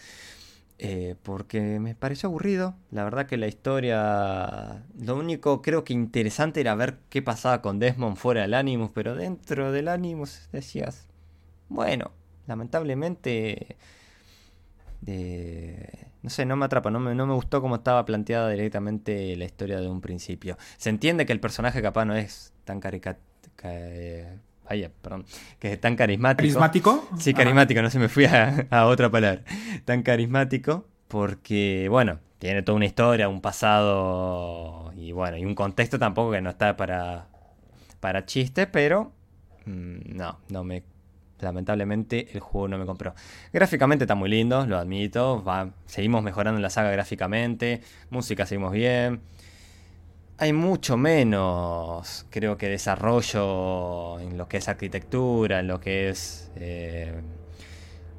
Eh, 0.79 1.15
porque 1.23 1.79
me 1.79 1.95
pareció 1.95 2.27
aburrido. 2.27 2.75
La 2.91 3.03
verdad 3.03 3.27
que 3.27 3.37
la 3.37 3.47
historia... 3.47 4.83
Lo 4.99 5.15
único 5.15 5.61
creo 5.61 5.83
que 5.83 5.93
interesante 5.93 6.59
era 6.61 6.75
ver 6.75 6.97
qué 7.09 7.21
pasaba 7.21 7.61
con 7.61 7.79
Desmond 7.79 8.17
fuera 8.17 8.41
del 8.41 8.53
Animus, 8.55 8.91
pero 8.93 9.15
dentro 9.15 9.71
del 9.71 9.87
Animus 9.87 10.49
decías, 10.51 11.07
bueno, 11.69 12.11
lamentablemente... 12.47 13.77
no 16.21 16.29
sé, 16.29 16.45
no 16.45 16.55
me 16.55 16.65
atrapa, 16.65 16.89
no 16.89 16.99
me, 16.99 17.15
no 17.15 17.25
me 17.27 17.33
gustó 17.33 17.61
cómo 17.61 17.75
estaba 17.75 18.05
planteada 18.05 18.49
directamente 18.49 19.35
la 19.35 19.45
historia 19.45 19.79
de 19.79 19.87
un 19.87 20.01
principio. 20.01 20.57
Se 20.77 20.89
entiende 20.89 21.25
que 21.25 21.33
el 21.33 21.39
personaje 21.39 21.81
capaz 21.81 22.05
no 22.05 22.15
es 22.15 22.53
tan 22.65 22.79
caricato 22.79 23.19
Vaya, 24.69 24.91
perdón. 25.01 25.25
Que 25.59 25.73
es 25.73 25.81
tan 25.81 25.95
carismático. 25.95 26.37
¿Carismático? 26.37 27.07
Sí, 27.19 27.33
carismático, 27.33 27.81
no 27.81 27.89
se 27.89 27.99
me 27.99 28.09
fui 28.09 28.25
a, 28.25 28.85
otra 28.87 29.09
palabra. 29.09 29.41
Tan 29.85 30.03
carismático 30.03 30.85
porque, 31.07 31.87
bueno, 31.89 32.19
tiene 32.39 32.63
toda 32.63 32.77
una 32.77 32.85
historia, 32.85 33.29
un 33.29 33.41
pasado 33.41 34.91
y 34.95 35.11
bueno, 35.11 35.37
y 35.37 35.45
un 35.45 35.55
contexto 35.55 35.99
tampoco 35.99 36.31
que 36.31 36.41
no 36.41 36.49
está 36.49 36.75
para, 36.77 37.27
para 37.99 38.25
chiste, 38.25 38.67
pero 38.67 39.11
mm, 39.65 40.15
no, 40.15 40.39
no 40.49 40.63
me... 40.63 40.83
Lamentablemente 41.43 42.27
el 42.33 42.39
juego 42.39 42.67
no 42.67 42.77
me 42.77 42.85
compró. 42.85 43.13
Gráficamente 43.51 44.05
está 44.05 44.15
muy 44.15 44.29
lindo, 44.29 44.65
lo 44.65 44.77
admito. 44.77 45.43
Seguimos 45.85 46.23
mejorando 46.23 46.59
la 46.59 46.69
saga 46.69 46.91
gráficamente. 46.91 47.81
Música 48.09 48.45
seguimos 48.45 48.71
bien 48.71 49.21
hay 50.37 50.53
mucho 50.53 50.97
menos, 50.97 52.25
creo 52.29 52.57
que, 52.57 52.67
desarrollo 52.67 54.19
en 54.19 54.37
lo 54.37 54.47
que 54.47 54.57
es 54.57 54.67
arquitectura, 54.67 55.59
en 55.59 55.67
lo 55.67 55.79
que 55.79 56.09
es, 56.09 56.51
eh, 56.55 57.13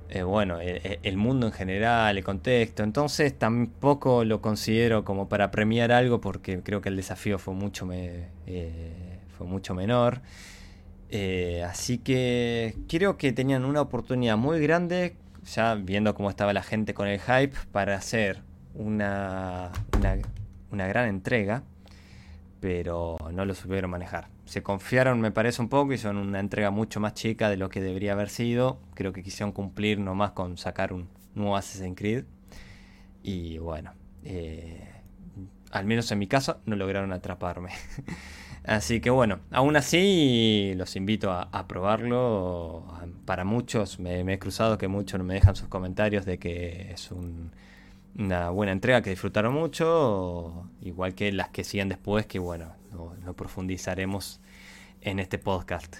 eh, 0.08 0.22
bueno, 0.22 0.60
e, 0.60 0.76
e, 0.76 1.00
el, 1.02 1.16
mundo 1.16 1.46
en 1.46 1.52
general, 1.52 2.16
el 2.16 2.24
contexto. 2.24 2.82
Entonces 2.82 3.38
tampoco 3.38 4.24
lo 4.24 4.40
considero 4.40 5.04
como 5.04 5.28
para 5.28 5.50
premiar 5.50 5.92
algo 5.92 6.20
porque 6.20 6.62
creo 6.62 6.80
que 6.80 6.88
el 6.88 6.96
desafío 6.96 7.38
fue 7.38 7.54
mucho, 7.54 7.86
eh, 7.92 8.28
fue 9.36 9.46
mucho 9.46 9.74
menor. 9.74 10.22
Así 11.64 11.98
que 11.98 12.76
creo 12.88 13.16
que 13.16 13.32
tenían 13.32 13.64
una 13.64 13.80
oportunidad 13.80 14.36
muy 14.36 14.60
grande, 14.60 15.16
ya 15.44 15.74
viendo 15.74 16.14
cómo 16.14 16.30
estaba 16.30 16.52
la 16.52 16.62
gente 16.62 16.94
con 16.94 17.08
el 17.08 17.20
hype, 17.20 17.56
para 17.72 17.96
hacer 17.96 18.42
una, 18.74 19.70
una, 20.70 20.86
gran 20.86 21.08
entrega 21.08 21.62
pero 22.64 23.18
no 23.30 23.44
lo 23.44 23.54
supieron 23.54 23.90
manejar. 23.90 24.28
Se 24.46 24.62
confiaron, 24.62 25.20
me 25.20 25.30
parece, 25.30 25.60
un 25.60 25.68
poco 25.68 25.94
son 25.98 26.16
una 26.16 26.40
entrega 26.40 26.70
mucho 26.70 26.98
más 26.98 27.12
chica 27.12 27.50
de 27.50 27.58
lo 27.58 27.68
que 27.68 27.82
debería 27.82 28.12
haber 28.12 28.30
sido. 28.30 28.80
Creo 28.94 29.12
que 29.12 29.22
quisieron 29.22 29.52
cumplir 29.52 30.00
nomás 30.00 30.30
con 30.30 30.56
sacar 30.56 30.94
un 30.94 31.10
nuevo 31.34 31.58
Assassin's 31.58 31.94
Creed. 31.94 32.24
Y 33.22 33.58
bueno, 33.58 33.92
eh, 34.22 34.88
al 35.72 35.84
menos 35.84 36.10
en 36.10 36.18
mi 36.18 36.26
caso, 36.26 36.62
no 36.64 36.74
lograron 36.74 37.12
atraparme. 37.12 37.68
Así 38.64 39.00
que 39.00 39.10
bueno, 39.10 39.40
aún 39.50 39.76
así 39.76 40.72
los 40.76 40.96
invito 40.96 41.30
a, 41.30 41.68
probarlo. 41.68 42.84
Para 43.26 43.44
muchos, 43.44 44.00
me, 44.00 44.20
he 44.20 44.38
cruzado 44.38 44.78
que 44.78 44.88
muchos 44.88 45.22
me 45.22 45.34
dejan 45.34 45.54
sus 45.54 45.68
comentarios 45.68 46.24
de 46.24 46.38
que 46.38 46.92
es 46.92 47.10
una 48.16 48.48
buena 48.50 48.72
entrega, 48.72 49.02
que 49.02 49.10
disfrutaron 49.10 49.52
mucho, 49.52 50.70
igual 50.80 51.14
que 51.14 51.30
las 51.32 51.50
que 51.50 51.62
siguen 51.62 51.90
después, 51.90 52.24
que 52.26 52.38
bueno, 52.38 52.74
no, 52.92 53.34
profundizaremos 53.34 54.40
en 55.02 55.18
este 55.18 55.38
podcast. 55.38 55.96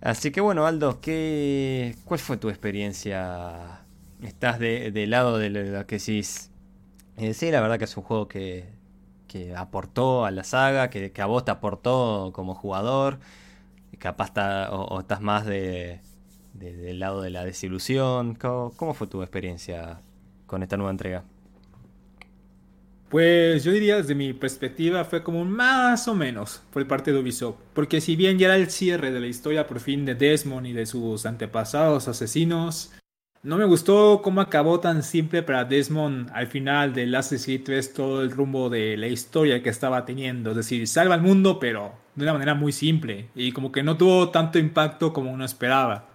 Así 0.00 0.30
que 0.30 0.40
bueno, 0.40 0.66
Aldo, 0.66 1.00
¿qué, 1.00 1.96
¿cuál 2.04 2.20
fue 2.20 2.36
tu 2.36 2.48
experiencia? 2.48 3.80
¿Estás 4.22 4.60
de, 4.60 4.92
del 4.92 5.10
lado 5.10 5.38
de 5.38 5.50
lo 5.50 5.86
que 5.88 5.98
decís? 5.98 6.52
Eh, 7.16 7.34
sí, 7.34 7.50
la 7.50 7.60
verdad 7.60 7.78
que 7.78 7.84
es 7.86 7.96
un 7.96 8.04
juego 8.04 8.28
que 8.28 8.77
que 9.28 9.54
aportó 9.54 10.24
a 10.24 10.30
la 10.30 10.42
saga, 10.42 10.90
que, 10.90 11.12
a 11.20 11.26
vos 11.26 11.44
te 11.44 11.52
aportó 11.52 12.32
como 12.34 12.54
jugador, 12.54 13.20
capaz 13.98 14.32
o, 14.70 15.00
estás 15.00 15.20
más 15.20 15.46
de, 15.46 16.00
del 16.54 16.98
lado 16.98 17.22
de 17.22 17.30
la 17.30 17.44
desilusión. 17.44 18.34
¿Cómo, 18.34 18.94
fue 18.94 19.06
tu 19.06 19.22
experiencia 19.22 20.00
con 20.46 20.62
esta 20.62 20.76
nueva 20.76 20.90
entrega? 20.90 21.24
Pues 23.08 23.64
yo 23.64 23.72
diría 23.72 23.96
desde 23.96 24.14
mi 24.14 24.34
perspectiva 24.34 25.02
fue 25.04 25.22
como 25.22 25.42
más 25.44 26.08
o 26.08 26.14
menos 26.14 26.62
por 26.70 26.86
parte 26.86 27.10
de 27.10 27.18
Ubisoft, 27.18 27.56
porque 27.72 28.02
si 28.02 28.16
bien 28.16 28.38
ya 28.38 28.48
era 28.48 28.56
el 28.56 28.70
cierre 28.70 29.10
de 29.10 29.20
la 29.20 29.26
historia 29.26 29.66
por 29.66 29.80
fin 29.80 30.04
de 30.04 30.14
Desmond 30.14 30.66
y 30.66 30.72
de 30.74 30.84
sus 30.84 31.24
antepasados 31.24 32.06
asesinos, 32.06 32.92
no 33.42 33.56
me 33.56 33.64
gustó 33.64 34.20
cómo 34.22 34.40
acabó 34.40 34.80
tan 34.80 35.02
simple 35.02 35.42
para 35.42 35.64
Desmond 35.64 36.30
al 36.34 36.48
final 36.48 36.92
de 36.92 37.04
Assassin's 37.16 37.44
Creed 37.44 37.62
3 37.64 37.92
todo 37.94 38.22
el 38.22 38.30
rumbo 38.30 38.68
de 38.68 38.96
la 38.96 39.06
historia 39.06 39.62
que 39.62 39.68
estaba 39.68 40.04
teniendo. 40.04 40.50
Es 40.50 40.56
decir, 40.56 40.86
salva 40.88 41.14
al 41.14 41.22
mundo, 41.22 41.58
pero 41.60 41.92
de 42.14 42.24
una 42.24 42.32
manera 42.32 42.54
muy 42.54 42.72
simple. 42.72 43.28
Y 43.34 43.52
como 43.52 43.70
que 43.70 43.82
no 43.82 43.96
tuvo 43.96 44.30
tanto 44.30 44.58
impacto 44.58 45.12
como 45.12 45.30
uno 45.30 45.44
esperaba. 45.44 46.08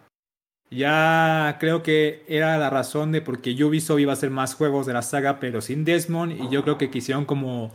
Ya 0.70 1.58
creo 1.60 1.84
que 1.84 2.26
era 2.28 2.58
la 2.58 2.70
razón 2.70 3.12
de 3.12 3.22
por 3.22 3.42
qué 3.42 3.52
Ubisoft 3.64 4.00
iba 4.00 4.12
a 4.12 4.14
hacer 4.14 4.32
más 4.32 4.56
juegos 4.56 4.86
de 4.86 4.94
la 4.94 5.04
saga, 5.04 5.40
pero 5.40 5.62
sin 5.62 5.86
Desmond. 5.86 6.34
Y 6.34 6.50
yo 6.50 6.64
creo 6.64 6.78
que 6.78 6.90
quisieron 6.90 7.26
como 7.26 7.72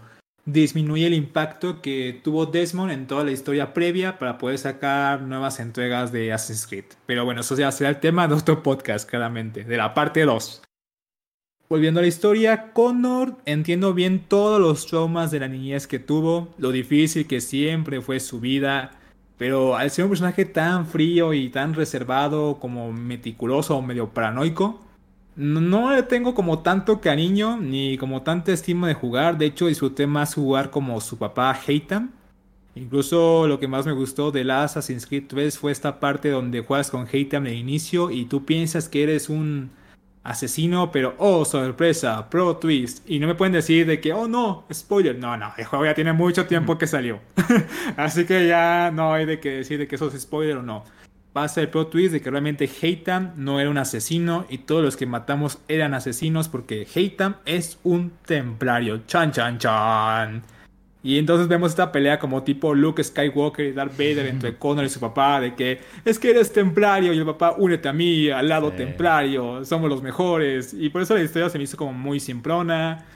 disminuye 0.52 1.06
el 1.06 1.12
impacto 1.12 1.82
que 1.82 2.18
tuvo 2.24 2.46
Desmond 2.46 2.90
en 2.90 3.06
toda 3.06 3.22
la 3.22 3.32
historia 3.32 3.74
previa 3.74 4.18
para 4.18 4.38
poder 4.38 4.56
sacar 4.56 5.20
nuevas 5.20 5.60
entregas 5.60 6.10
de 6.10 6.32
Assassin's 6.32 6.66
Creed. 6.66 6.84
Pero 7.04 7.26
bueno, 7.26 7.42
eso 7.42 7.54
ya 7.54 7.70
será 7.70 7.90
el 7.90 8.00
tema 8.00 8.26
de 8.26 8.34
otro 8.34 8.62
podcast, 8.62 9.08
claramente, 9.08 9.64
de 9.64 9.76
la 9.76 9.92
parte 9.92 10.24
2. 10.24 10.62
Volviendo 11.68 12.00
a 12.00 12.02
la 12.02 12.08
historia, 12.08 12.72
Connor 12.72 13.36
entiendo 13.44 13.92
bien 13.92 14.20
todos 14.26 14.58
los 14.58 14.86
traumas 14.86 15.30
de 15.30 15.40
la 15.40 15.48
niñez 15.48 15.86
que 15.86 15.98
tuvo, 15.98 16.54
lo 16.56 16.70
difícil 16.72 17.26
que 17.26 17.42
siempre 17.42 18.00
fue 18.00 18.18
su 18.18 18.40
vida, 18.40 18.92
pero 19.36 19.76
al 19.76 19.90
ser 19.90 20.06
un 20.06 20.12
personaje 20.12 20.46
tan 20.46 20.86
frío 20.86 21.34
y 21.34 21.50
tan 21.50 21.74
reservado 21.74 22.58
como 22.58 22.90
meticuloso 22.90 23.76
o 23.76 23.82
medio 23.82 24.08
paranoico, 24.08 24.80
no 25.38 25.94
le 25.94 26.02
tengo 26.02 26.34
como 26.34 26.62
tanto 26.62 27.00
cariño 27.00 27.58
ni 27.58 27.96
como 27.96 28.22
tanta 28.22 28.50
estima 28.52 28.88
de 28.88 28.94
jugar. 28.94 29.38
De 29.38 29.46
hecho, 29.46 29.68
disfruté 29.68 30.08
más 30.08 30.34
jugar 30.34 30.70
como 30.70 31.00
su 31.00 31.16
papá 31.16 31.56
Heitam. 31.66 32.10
Incluso 32.74 33.46
lo 33.46 33.60
que 33.60 33.68
más 33.68 33.86
me 33.86 33.92
gustó 33.92 34.32
de 34.32 34.42
la 34.42 34.64
Assassin's 34.64 35.06
Creed 35.06 35.24
3 35.28 35.56
fue 35.56 35.70
esta 35.70 36.00
parte 36.00 36.30
donde 36.30 36.62
juegas 36.62 36.90
con 36.90 37.06
Heitam 37.10 37.44
de 37.44 37.54
inicio 37.54 38.10
y 38.10 38.24
tú 38.24 38.44
piensas 38.44 38.88
que 38.88 39.04
eres 39.04 39.28
un 39.28 39.70
asesino, 40.24 40.90
pero 40.90 41.14
oh, 41.18 41.44
sorpresa, 41.44 42.28
pro 42.30 42.56
twist. 42.56 43.08
Y 43.08 43.20
no 43.20 43.28
me 43.28 43.36
pueden 43.36 43.52
decir 43.52 43.86
de 43.86 44.00
que, 44.00 44.12
oh 44.12 44.26
no, 44.26 44.64
spoiler. 44.72 45.16
No, 45.16 45.36
no, 45.36 45.52
el 45.56 45.66
juego 45.66 45.84
ya 45.84 45.94
tiene 45.94 46.12
mucho 46.12 46.46
tiempo 46.46 46.78
que 46.78 46.88
salió. 46.88 47.20
Así 47.96 48.26
que 48.26 48.48
ya 48.48 48.90
no 48.92 49.12
hay 49.12 49.24
de 49.24 49.38
que 49.38 49.50
decir 49.50 49.78
de 49.78 49.86
que 49.86 49.94
eso 49.94 50.08
es 50.08 50.20
spoiler 50.20 50.56
o 50.56 50.62
no 50.64 50.84
pasa 51.40 51.60
el 51.60 51.68
pro 51.68 51.86
twist 51.86 52.12
de 52.12 52.20
que 52.20 52.32
realmente 52.32 52.68
Heitam 52.82 53.30
no 53.36 53.60
era 53.60 53.70
un 53.70 53.78
asesino 53.78 54.44
y 54.48 54.58
todos 54.58 54.82
los 54.82 54.96
que 54.96 55.06
matamos 55.06 55.58
eran 55.68 55.94
asesinos 55.94 56.48
porque 56.48 56.84
Heitam 56.92 57.36
es 57.46 57.78
un 57.84 58.10
templario. 58.26 59.02
Chan, 59.06 59.30
chan, 59.30 59.56
chan. 59.56 60.42
Y 61.00 61.16
entonces 61.16 61.46
vemos 61.46 61.70
esta 61.70 61.92
pelea 61.92 62.18
como 62.18 62.42
tipo 62.42 62.74
Luke 62.74 63.04
Skywalker 63.04 63.66
y 63.66 63.70
Darth 63.70 63.92
Vader 63.92 64.26
entre 64.34 64.56
Connor 64.56 64.84
y 64.84 64.88
su 64.88 64.98
papá 64.98 65.40
de 65.40 65.54
que 65.54 65.78
es 66.04 66.18
que 66.18 66.30
eres 66.30 66.52
templario 66.52 67.12
y 67.12 67.18
el 67.18 67.24
papá 67.24 67.54
únete 67.56 67.88
a 67.88 67.92
mí 67.92 68.30
al 68.30 68.48
lado 68.48 68.72
templario, 68.72 69.64
somos 69.64 69.88
los 69.88 70.02
mejores. 70.02 70.74
Y 70.74 70.88
por 70.88 71.02
eso 71.02 71.14
la 71.14 71.22
historia 71.22 71.48
se 71.48 71.58
me 71.58 71.62
hizo 71.62 71.76
como 71.76 71.92
muy 71.92 72.18
simplona 72.18 73.06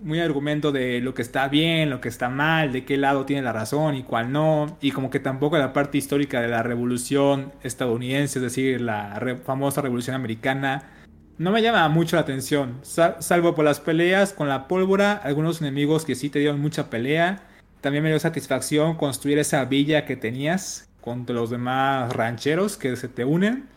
muy 0.00 0.20
argumento 0.20 0.72
de 0.72 1.00
lo 1.00 1.14
que 1.14 1.22
está 1.22 1.48
bien, 1.48 1.90
lo 1.90 2.00
que 2.00 2.08
está 2.08 2.28
mal, 2.28 2.72
de 2.72 2.84
qué 2.84 2.96
lado 2.96 3.26
tiene 3.26 3.42
la 3.42 3.52
razón 3.52 3.94
y 3.94 4.02
cuál 4.02 4.32
no, 4.32 4.78
y 4.80 4.90
como 4.90 5.10
que 5.10 5.20
tampoco 5.20 5.58
la 5.58 5.72
parte 5.72 5.98
histórica 5.98 6.40
de 6.40 6.48
la 6.48 6.62
revolución 6.62 7.52
estadounidense, 7.62 8.38
es 8.38 8.42
decir, 8.42 8.80
la 8.80 9.20
famosa 9.44 9.82
revolución 9.82 10.16
americana, 10.16 10.90
no 11.38 11.50
me 11.50 11.62
llama 11.62 11.88
mucho 11.88 12.16
la 12.16 12.22
atención, 12.22 12.80
salvo 12.82 13.54
por 13.54 13.64
las 13.64 13.80
peleas 13.80 14.32
con 14.32 14.48
la 14.48 14.68
pólvora, 14.68 15.12
algunos 15.12 15.60
enemigos 15.60 16.04
que 16.04 16.14
sí 16.14 16.30
te 16.30 16.38
dieron 16.38 16.60
mucha 16.60 16.88
pelea, 16.88 17.42
también 17.80 18.04
me 18.04 18.10
dio 18.10 18.20
satisfacción 18.20 18.96
construir 18.96 19.38
esa 19.38 19.64
villa 19.64 20.04
que 20.04 20.16
tenías 20.16 20.88
contra 21.00 21.34
los 21.34 21.50
demás 21.50 22.12
rancheros 22.12 22.76
que 22.76 22.94
se 22.94 23.08
te 23.08 23.24
unen. 23.24 23.68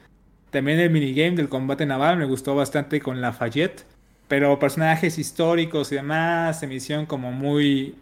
También 0.51 0.79
el 0.79 0.91
minigame 0.91 1.35
del 1.35 1.49
combate 1.49 1.87
naval 1.87 2.17
me 2.17 2.25
gustó 2.25 2.55
bastante 2.55 3.01
con 3.01 3.19
la 3.19 3.29
Lafayette 3.29 3.83
pero 4.27 4.57
personajes 4.59 5.17
históricos 5.17 5.91
y 5.91 5.95
demás 5.95 6.59
se 6.59 6.67
me 6.67 6.75
hicieron 6.75 7.05
como 7.05 7.31
muy. 7.31 7.95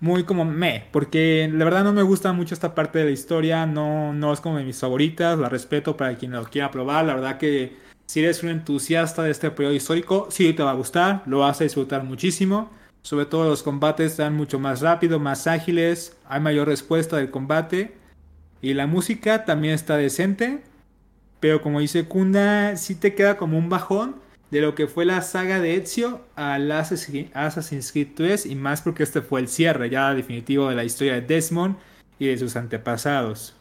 Muy 0.00 0.24
como 0.24 0.44
me, 0.44 0.88
porque 0.90 1.48
la 1.52 1.64
verdad 1.64 1.84
no 1.84 1.92
me 1.92 2.02
gusta 2.02 2.32
mucho 2.32 2.54
esta 2.54 2.74
parte 2.74 2.98
de 2.98 3.04
la 3.04 3.10
historia, 3.12 3.66
no, 3.66 4.12
no 4.12 4.32
es 4.32 4.40
como 4.40 4.58
de 4.58 4.64
mis 4.64 4.80
favoritas, 4.80 5.38
la 5.38 5.48
respeto 5.48 5.96
para 5.96 6.16
quien 6.16 6.32
lo 6.32 6.42
quiera 6.42 6.72
probar, 6.72 7.04
la 7.04 7.14
verdad 7.14 7.38
que 7.38 7.76
si 8.06 8.18
eres 8.18 8.42
un 8.42 8.48
entusiasta 8.48 9.22
de 9.22 9.30
este 9.30 9.52
periodo 9.52 9.74
histórico, 9.74 10.26
sí 10.28 10.52
te 10.54 10.62
va 10.64 10.72
a 10.72 10.74
gustar, 10.74 11.22
lo 11.26 11.38
vas 11.38 11.60
a 11.60 11.64
disfrutar 11.64 12.02
muchísimo, 12.02 12.70
sobre 13.02 13.26
todo 13.26 13.48
los 13.48 13.62
combates 13.62 14.10
están 14.10 14.34
mucho 14.34 14.58
más 14.58 14.80
rápidos, 14.80 15.20
más 15.20 15.46
ágiles, 15.46 16.16
hay 16.28 16.40
mayor 16.40 16.66
respuesta 16.66 17.18
del 17.18 17.30
combate 17.30 17.94
y 18.60 18.74
la 18.74 18.88
música 18.88 19.44
también 19.44 19.74
está 19.74 19.96
decente, 19.96 20.62
pero 21.38 21.62
como 21.62 21.80
dice 21.80 22.06
Kunda, 22.06 22.76
sí 22.76 22.96
te 22.96 23.14
queda 23.14 23.36
como 23.36 23.56
un 23.56 23.68
bajón 23.68 24.21
de 24.52 24.60
lo 24.60 24.74
que 24.74 24.86
fue 24.86 25.06
la 25.06 25.22
saga 25.22 25.60
de 25.60 25.76
Ezio 25.76 26.20
al 26.36 26.70
Assassin's 26.70 27.90
Creed 27.90 28.08
3 28.14 28.44
y 28.44 28.54
más 28.54 28.82
porque 28.82 29.02
este 29.02 29.22
fue 29.22 29.40
el 29.40 29.48
cierre 29.48 29.88
ya 29.88 30.12
definitivo 30.12 30.68
de 30.68 30.74
la 30.74 30.84
historia 30.84 31.14
de 31.14 31.22
Desmond 31.22 31.76
y 32.18 32.26
de 32.26 32.36
sus 32.36 32.54
antepasados. 32.54 33.54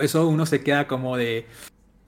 Eso 0.00 0.28
uno 0.28 0.46
se 0.46 0.62
queda 0.62 0.86
como 0.86 1.16
de, 1.16 1.46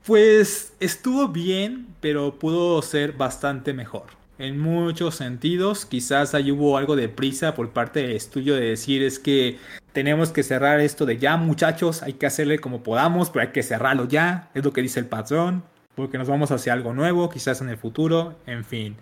pues 0.07 0.75
estuvo 0.79 1.27
bien, 1.27 1.89
pero 2.01 2.39
pudo 2.39 2.81
ser 2.83 3.15
bastante 3.15 3.73
mejor. 3.73 4.05
En 4.39 4.61
muchos 4.61 5.17
sentidos, 5.17 5.85
quizás 5.85 6.37
ahí 6.37 6.53
hubo 6.53 6.79
algo 6.79 6.95
de 6.95 7.09
prisa 7.09 7.57
por 7.57 7.71
parte 7.71 8.03
del 8.03 8.13
estudio 8.13 8.55
de 8.55 8.61
decir 8.61 9.03
es 9.03 9.19
que 9.19 9.59
tenemos 9.93 10.31
que 10.31 10.45
cerrar 10.45 10.79
esto 10.79 11.05
de 11.05 11.19
ya 11.19 11.37
muchachos, 11.37 12.05
hay 12.05 12.13
que 12.13 12.27
hacerle 12.27 12.61
como 12.61 12.85
podamos, 12.85 13.31
pero 13.31 13.47
hay 13.47 13.53
que 13.53 13.65
cerrarlo 13.65 14.07
ya, 14.07 14.53
es 14.55 14.65
lo 14.65 14.73
que 14.73 14.83
dice 14.83 15.01
el 15.01 15.07
patrón 15.07 15.65
porque 15.99 16.17
nos 16.17 16.29
vamos 16.29 16.53
hacia 16.53 16.73
algo 16.73 16.95
nuevo, 16.95 17.29
quizás 17.29 17.61
en 17.61 17.71
el 17.71 17.77
futuro, 17.77 18.37
en 18.47 18.65
fin. 18.65 18.95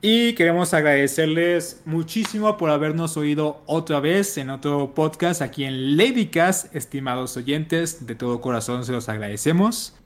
Y 0.00 0.32
queremos 0.32 0.72
agradecerles 0.72 1.82
muchísimo 1.84 2.56
por 2.56 2.70
habernos 2.70 3.18
oído 3.18 3.62
otra 3.66 4.00
vez 4.00 4.38
en 4.38 4.48
otro 4.48 4.94
podcast 4.94 5.42
aquí 5.42 5.64
en 5.64 5.98
Ladycast, 5.98 6.74
estimados 6.74 7.36
oyentes, 7.36 8.06
de 8.06 8.14
todo 8.14 8.40
corazón 8.40 8.86
se 8.86 8.92
los 8.92 9.10
agradecemos. 9.10 9.96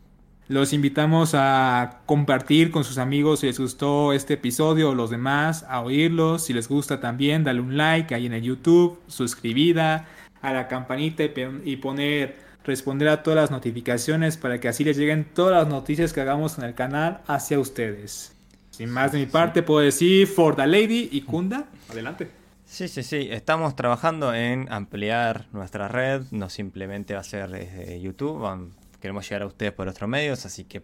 Los 0.49 0.73
invitamos 0.73 1.37
a 1.37 2.01
compartir 2.05 2.73
con 2.73 2.83
sus 2.83 2.99
amigos 2.99 3.39
si 3.39 3.47
les 3.47 3.61
gustó 3.61 4.13
este 4.13 4.35
episodio 4.35 4.91
o 4.91 4.95
los 4.97 5.11
demás, 5.11 5.65
a 5.69 5.83
oírlos. 5.83 6.43
Si 6.43 6.53
les 6.53 6.69
gusta 6.69 6.99
también, 6.99 7.45
dale 7.45 7.61
un 7.61 7.77
like 7.77 8.13
ahí 8.13 8.27
en 8.27 8.33
el 8.33 8.43
YouTube, 8.43 8.99
suscribida 9.07 10.09
a 10.43 10.53
la 10.53 10.67
campanita 10.67 11.23
y 11.65 11.77
poner 11.77 12.48
responder 12.69 13.09
a 13.09 13.23
todas 13.23 13.37
las 13.37 13.51
notificaciones 13.51 14.37
para 14.37 14.61
que 14.61 14.69
así 14.69 14.85
les 14.85 14.97
lleguen 14.97 15.25
todas 15.25 15.53
las 15.53 15.69
noticias 15.69 16.13
que 16.13 16.21
hagamos 16.21 16.59
en 16.59 16.65
el 16.65 16.75
canal 16.75 17.23
hacia 17.27 17.59
ustedes. 17.59 18.33
Sin 18.71 18.91
más 18.91 19.11
de 19.11 19.19
mi 19.19 19.27
parte, 19.27 19.63
puedo 19.63 19.81
decir 19.81 20.29
For 20.29 20.55
the 20.55 20.67
Lady 20.67 21.09
y 21.11 21.23
Kunda, 21.23 21.67
adelante. 21.91 22.29
Sí, 22.65 22.87
sí, 22.87 23.03
sí, 23.03 23.29
estamos 23.31 23.75
trabajando 23.75 24.35
en 24.35 24.71
ampliar 24.71 25.47
nuestra 25.53 25.89
red, 25.89 26.23
no 26.31 26.51
simplemente 26.51 27.15
va 27.15 27.21
a 27.21 27.25
ser 27.25 27.51
desde 27.51 27.99
YouTube, 28.01 28.71
queremos 29.01 29.29
llegar 29.29 29.43
a 29.43 29.47
ustedes 29.47 29.73
por 29.73 29.89
otros 29.89 30.09
medios, 30.09 30.45
así 30.45 30.65
que 30.65 30.83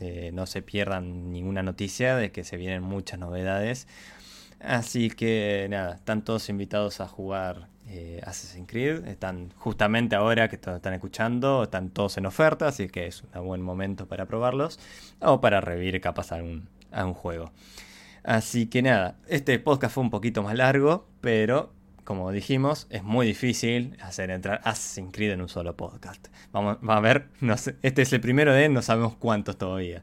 eh, 0.00 0.30
no 0.34 0.46
se 0.46 0.62
pierdan 0.62 1.32
ninguna 1.32 1.62
noticia 1.62 2.16
de 2.16 2.30
que 2.30 2.44
se 2.44 2.58
vienen 2.58 2.82
muchas 2.82 3.18
novedades. 3.18 3.88
Así 4.60 5.10
que 5.10 5.66
nada, 5.70 5.94
están 5.94 6.22
todos 6.22 6.48
invitados 6.50 7.00
a 7.00 7.08
jugar 7.08 7.68
eh, 7.88 8.20
Assassin's 8.24 8.68
Creed. 8.68 9.06
Están 9.06 9.52
justamente 9.56 10.16
ahora 10.16 10.48
que 10.48 10.56
están 10.56 10.92
escuchando, 10.92 11.64
están 11.64 11.90
todos 11.90 12.18
en 12.18 12.26
oferta, 12.26 12.68
así 12.68 12.88
que 12.88 13.06
es 13.06 13.22
un 13.34 13.46
buen 13.46 13.62
momento 13.62 14.06
para 14.06 14.26
probarlos 14.26 14.78
o 15.20 15.40
para 15.40 15.60
revivir 15.60 16.00
capaz 16.00 16.32
a 16.32 16.36
un, 16.36 16.68
a 16.92 17.04
un 17.04 17.14
juego. 17.14 17.52
Así 18.24 18.66
que 18.66 18.82
nada, 18.82 19.16
este 19.28 19.58
podcast 19.60 19.94
fue 19.94 20.02
un 20.02 20.10
poquito 20.10 20.42
más 20.42 20.56
largo, 20.56 21.06
pero 21.20 21.72
como 22.06 22.30
dijimos, 22.30 22.86
es 22.90 23.02
muy 23.02 23.26
difícil 23.26 23.96
hacer 24.00 24.30
entrar 24.30 24.60
Assassin's 24.64 25.12
Creed 25.12 25.32
en 25.32 25.42
un 25.42 25.48
solo 25.48 25.76
podcast. 25.76 26.28
Vamos, 26.52 26.78
a 26.86 27.00
ver, 27.00 27.26
no 27.40 27.54
este 27.54 28.02
es 28.02 28.12
el 28.12 28.20
primero 28.20 28.52
de, 28.52 28.68
no 28.68 28.80
sabemos 28.80 29.16
cuántos 29.16 29.58
todavía. 29.58 30.02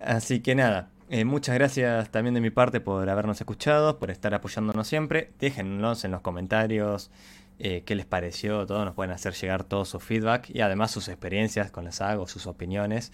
Así 0.00 0.40
que 0.40 0.54
nada, 0.54 0.90
eh, 1.10 1.24
muchas 1.24 1.56
gracias 1.56 2.10
también 2.10 2.34
de 2.34 2.40
mi 2.40 2.50
parte 2.50 2.80
por 2.80 3.08
habernos 3.10 3.40
escuchado, 3.40 3.98
por 3.98 4.10
estar 4.10 4.32
apoyándonos 4.32 4.86
siempre. 4.86 5.32
Déjennos 5.38 6.04
en 6.04 6.12
los 6.12 6.20
comentarios 6.20 7.10
eh, 7.58 7.82
qué 7.84 7.94
les 7.94 8.06
pareció, 8.06 8.64
todo 8.64 8.84
nos 8.84 8.94
pueden 8.94 9.12
hacer 9.12 9.34
llegar 9.34 9.64
todo 9.64 9.84
su 9.84 10.00
feedback 10.00 10.48
y 10.48 10.62
además 10.62 10.92
sus 10.92 11.08
experiencias 11.08 11.70
con 11.70 11.84
la 11.84 11.92
saga 11.92 12.20
o 12.20 12.26
sus 12.26 12.46
opiniones. 12.46 13.12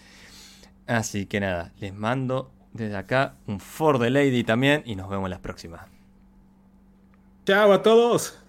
Así 0.86 1.26
que 1.26 1.40
nada, 1.40 1.72
les 1.80 1.92
mando 1.92 2.52
desde 2.72 2.96
acá 2.96 3.34
un 3.46 3.58
For 3.58 3.98
the 3.98 4.10
Lady 4.10 4.44
también 4.44 4.82
y 4.84 4.94
nos 4.94 5.08
vemos 5.08 5.28
la 5.30 5.40
próxima. 5.40 5.88
Chao 7.44 7.72
a 7.72 7.82
todos. 7.82 8.45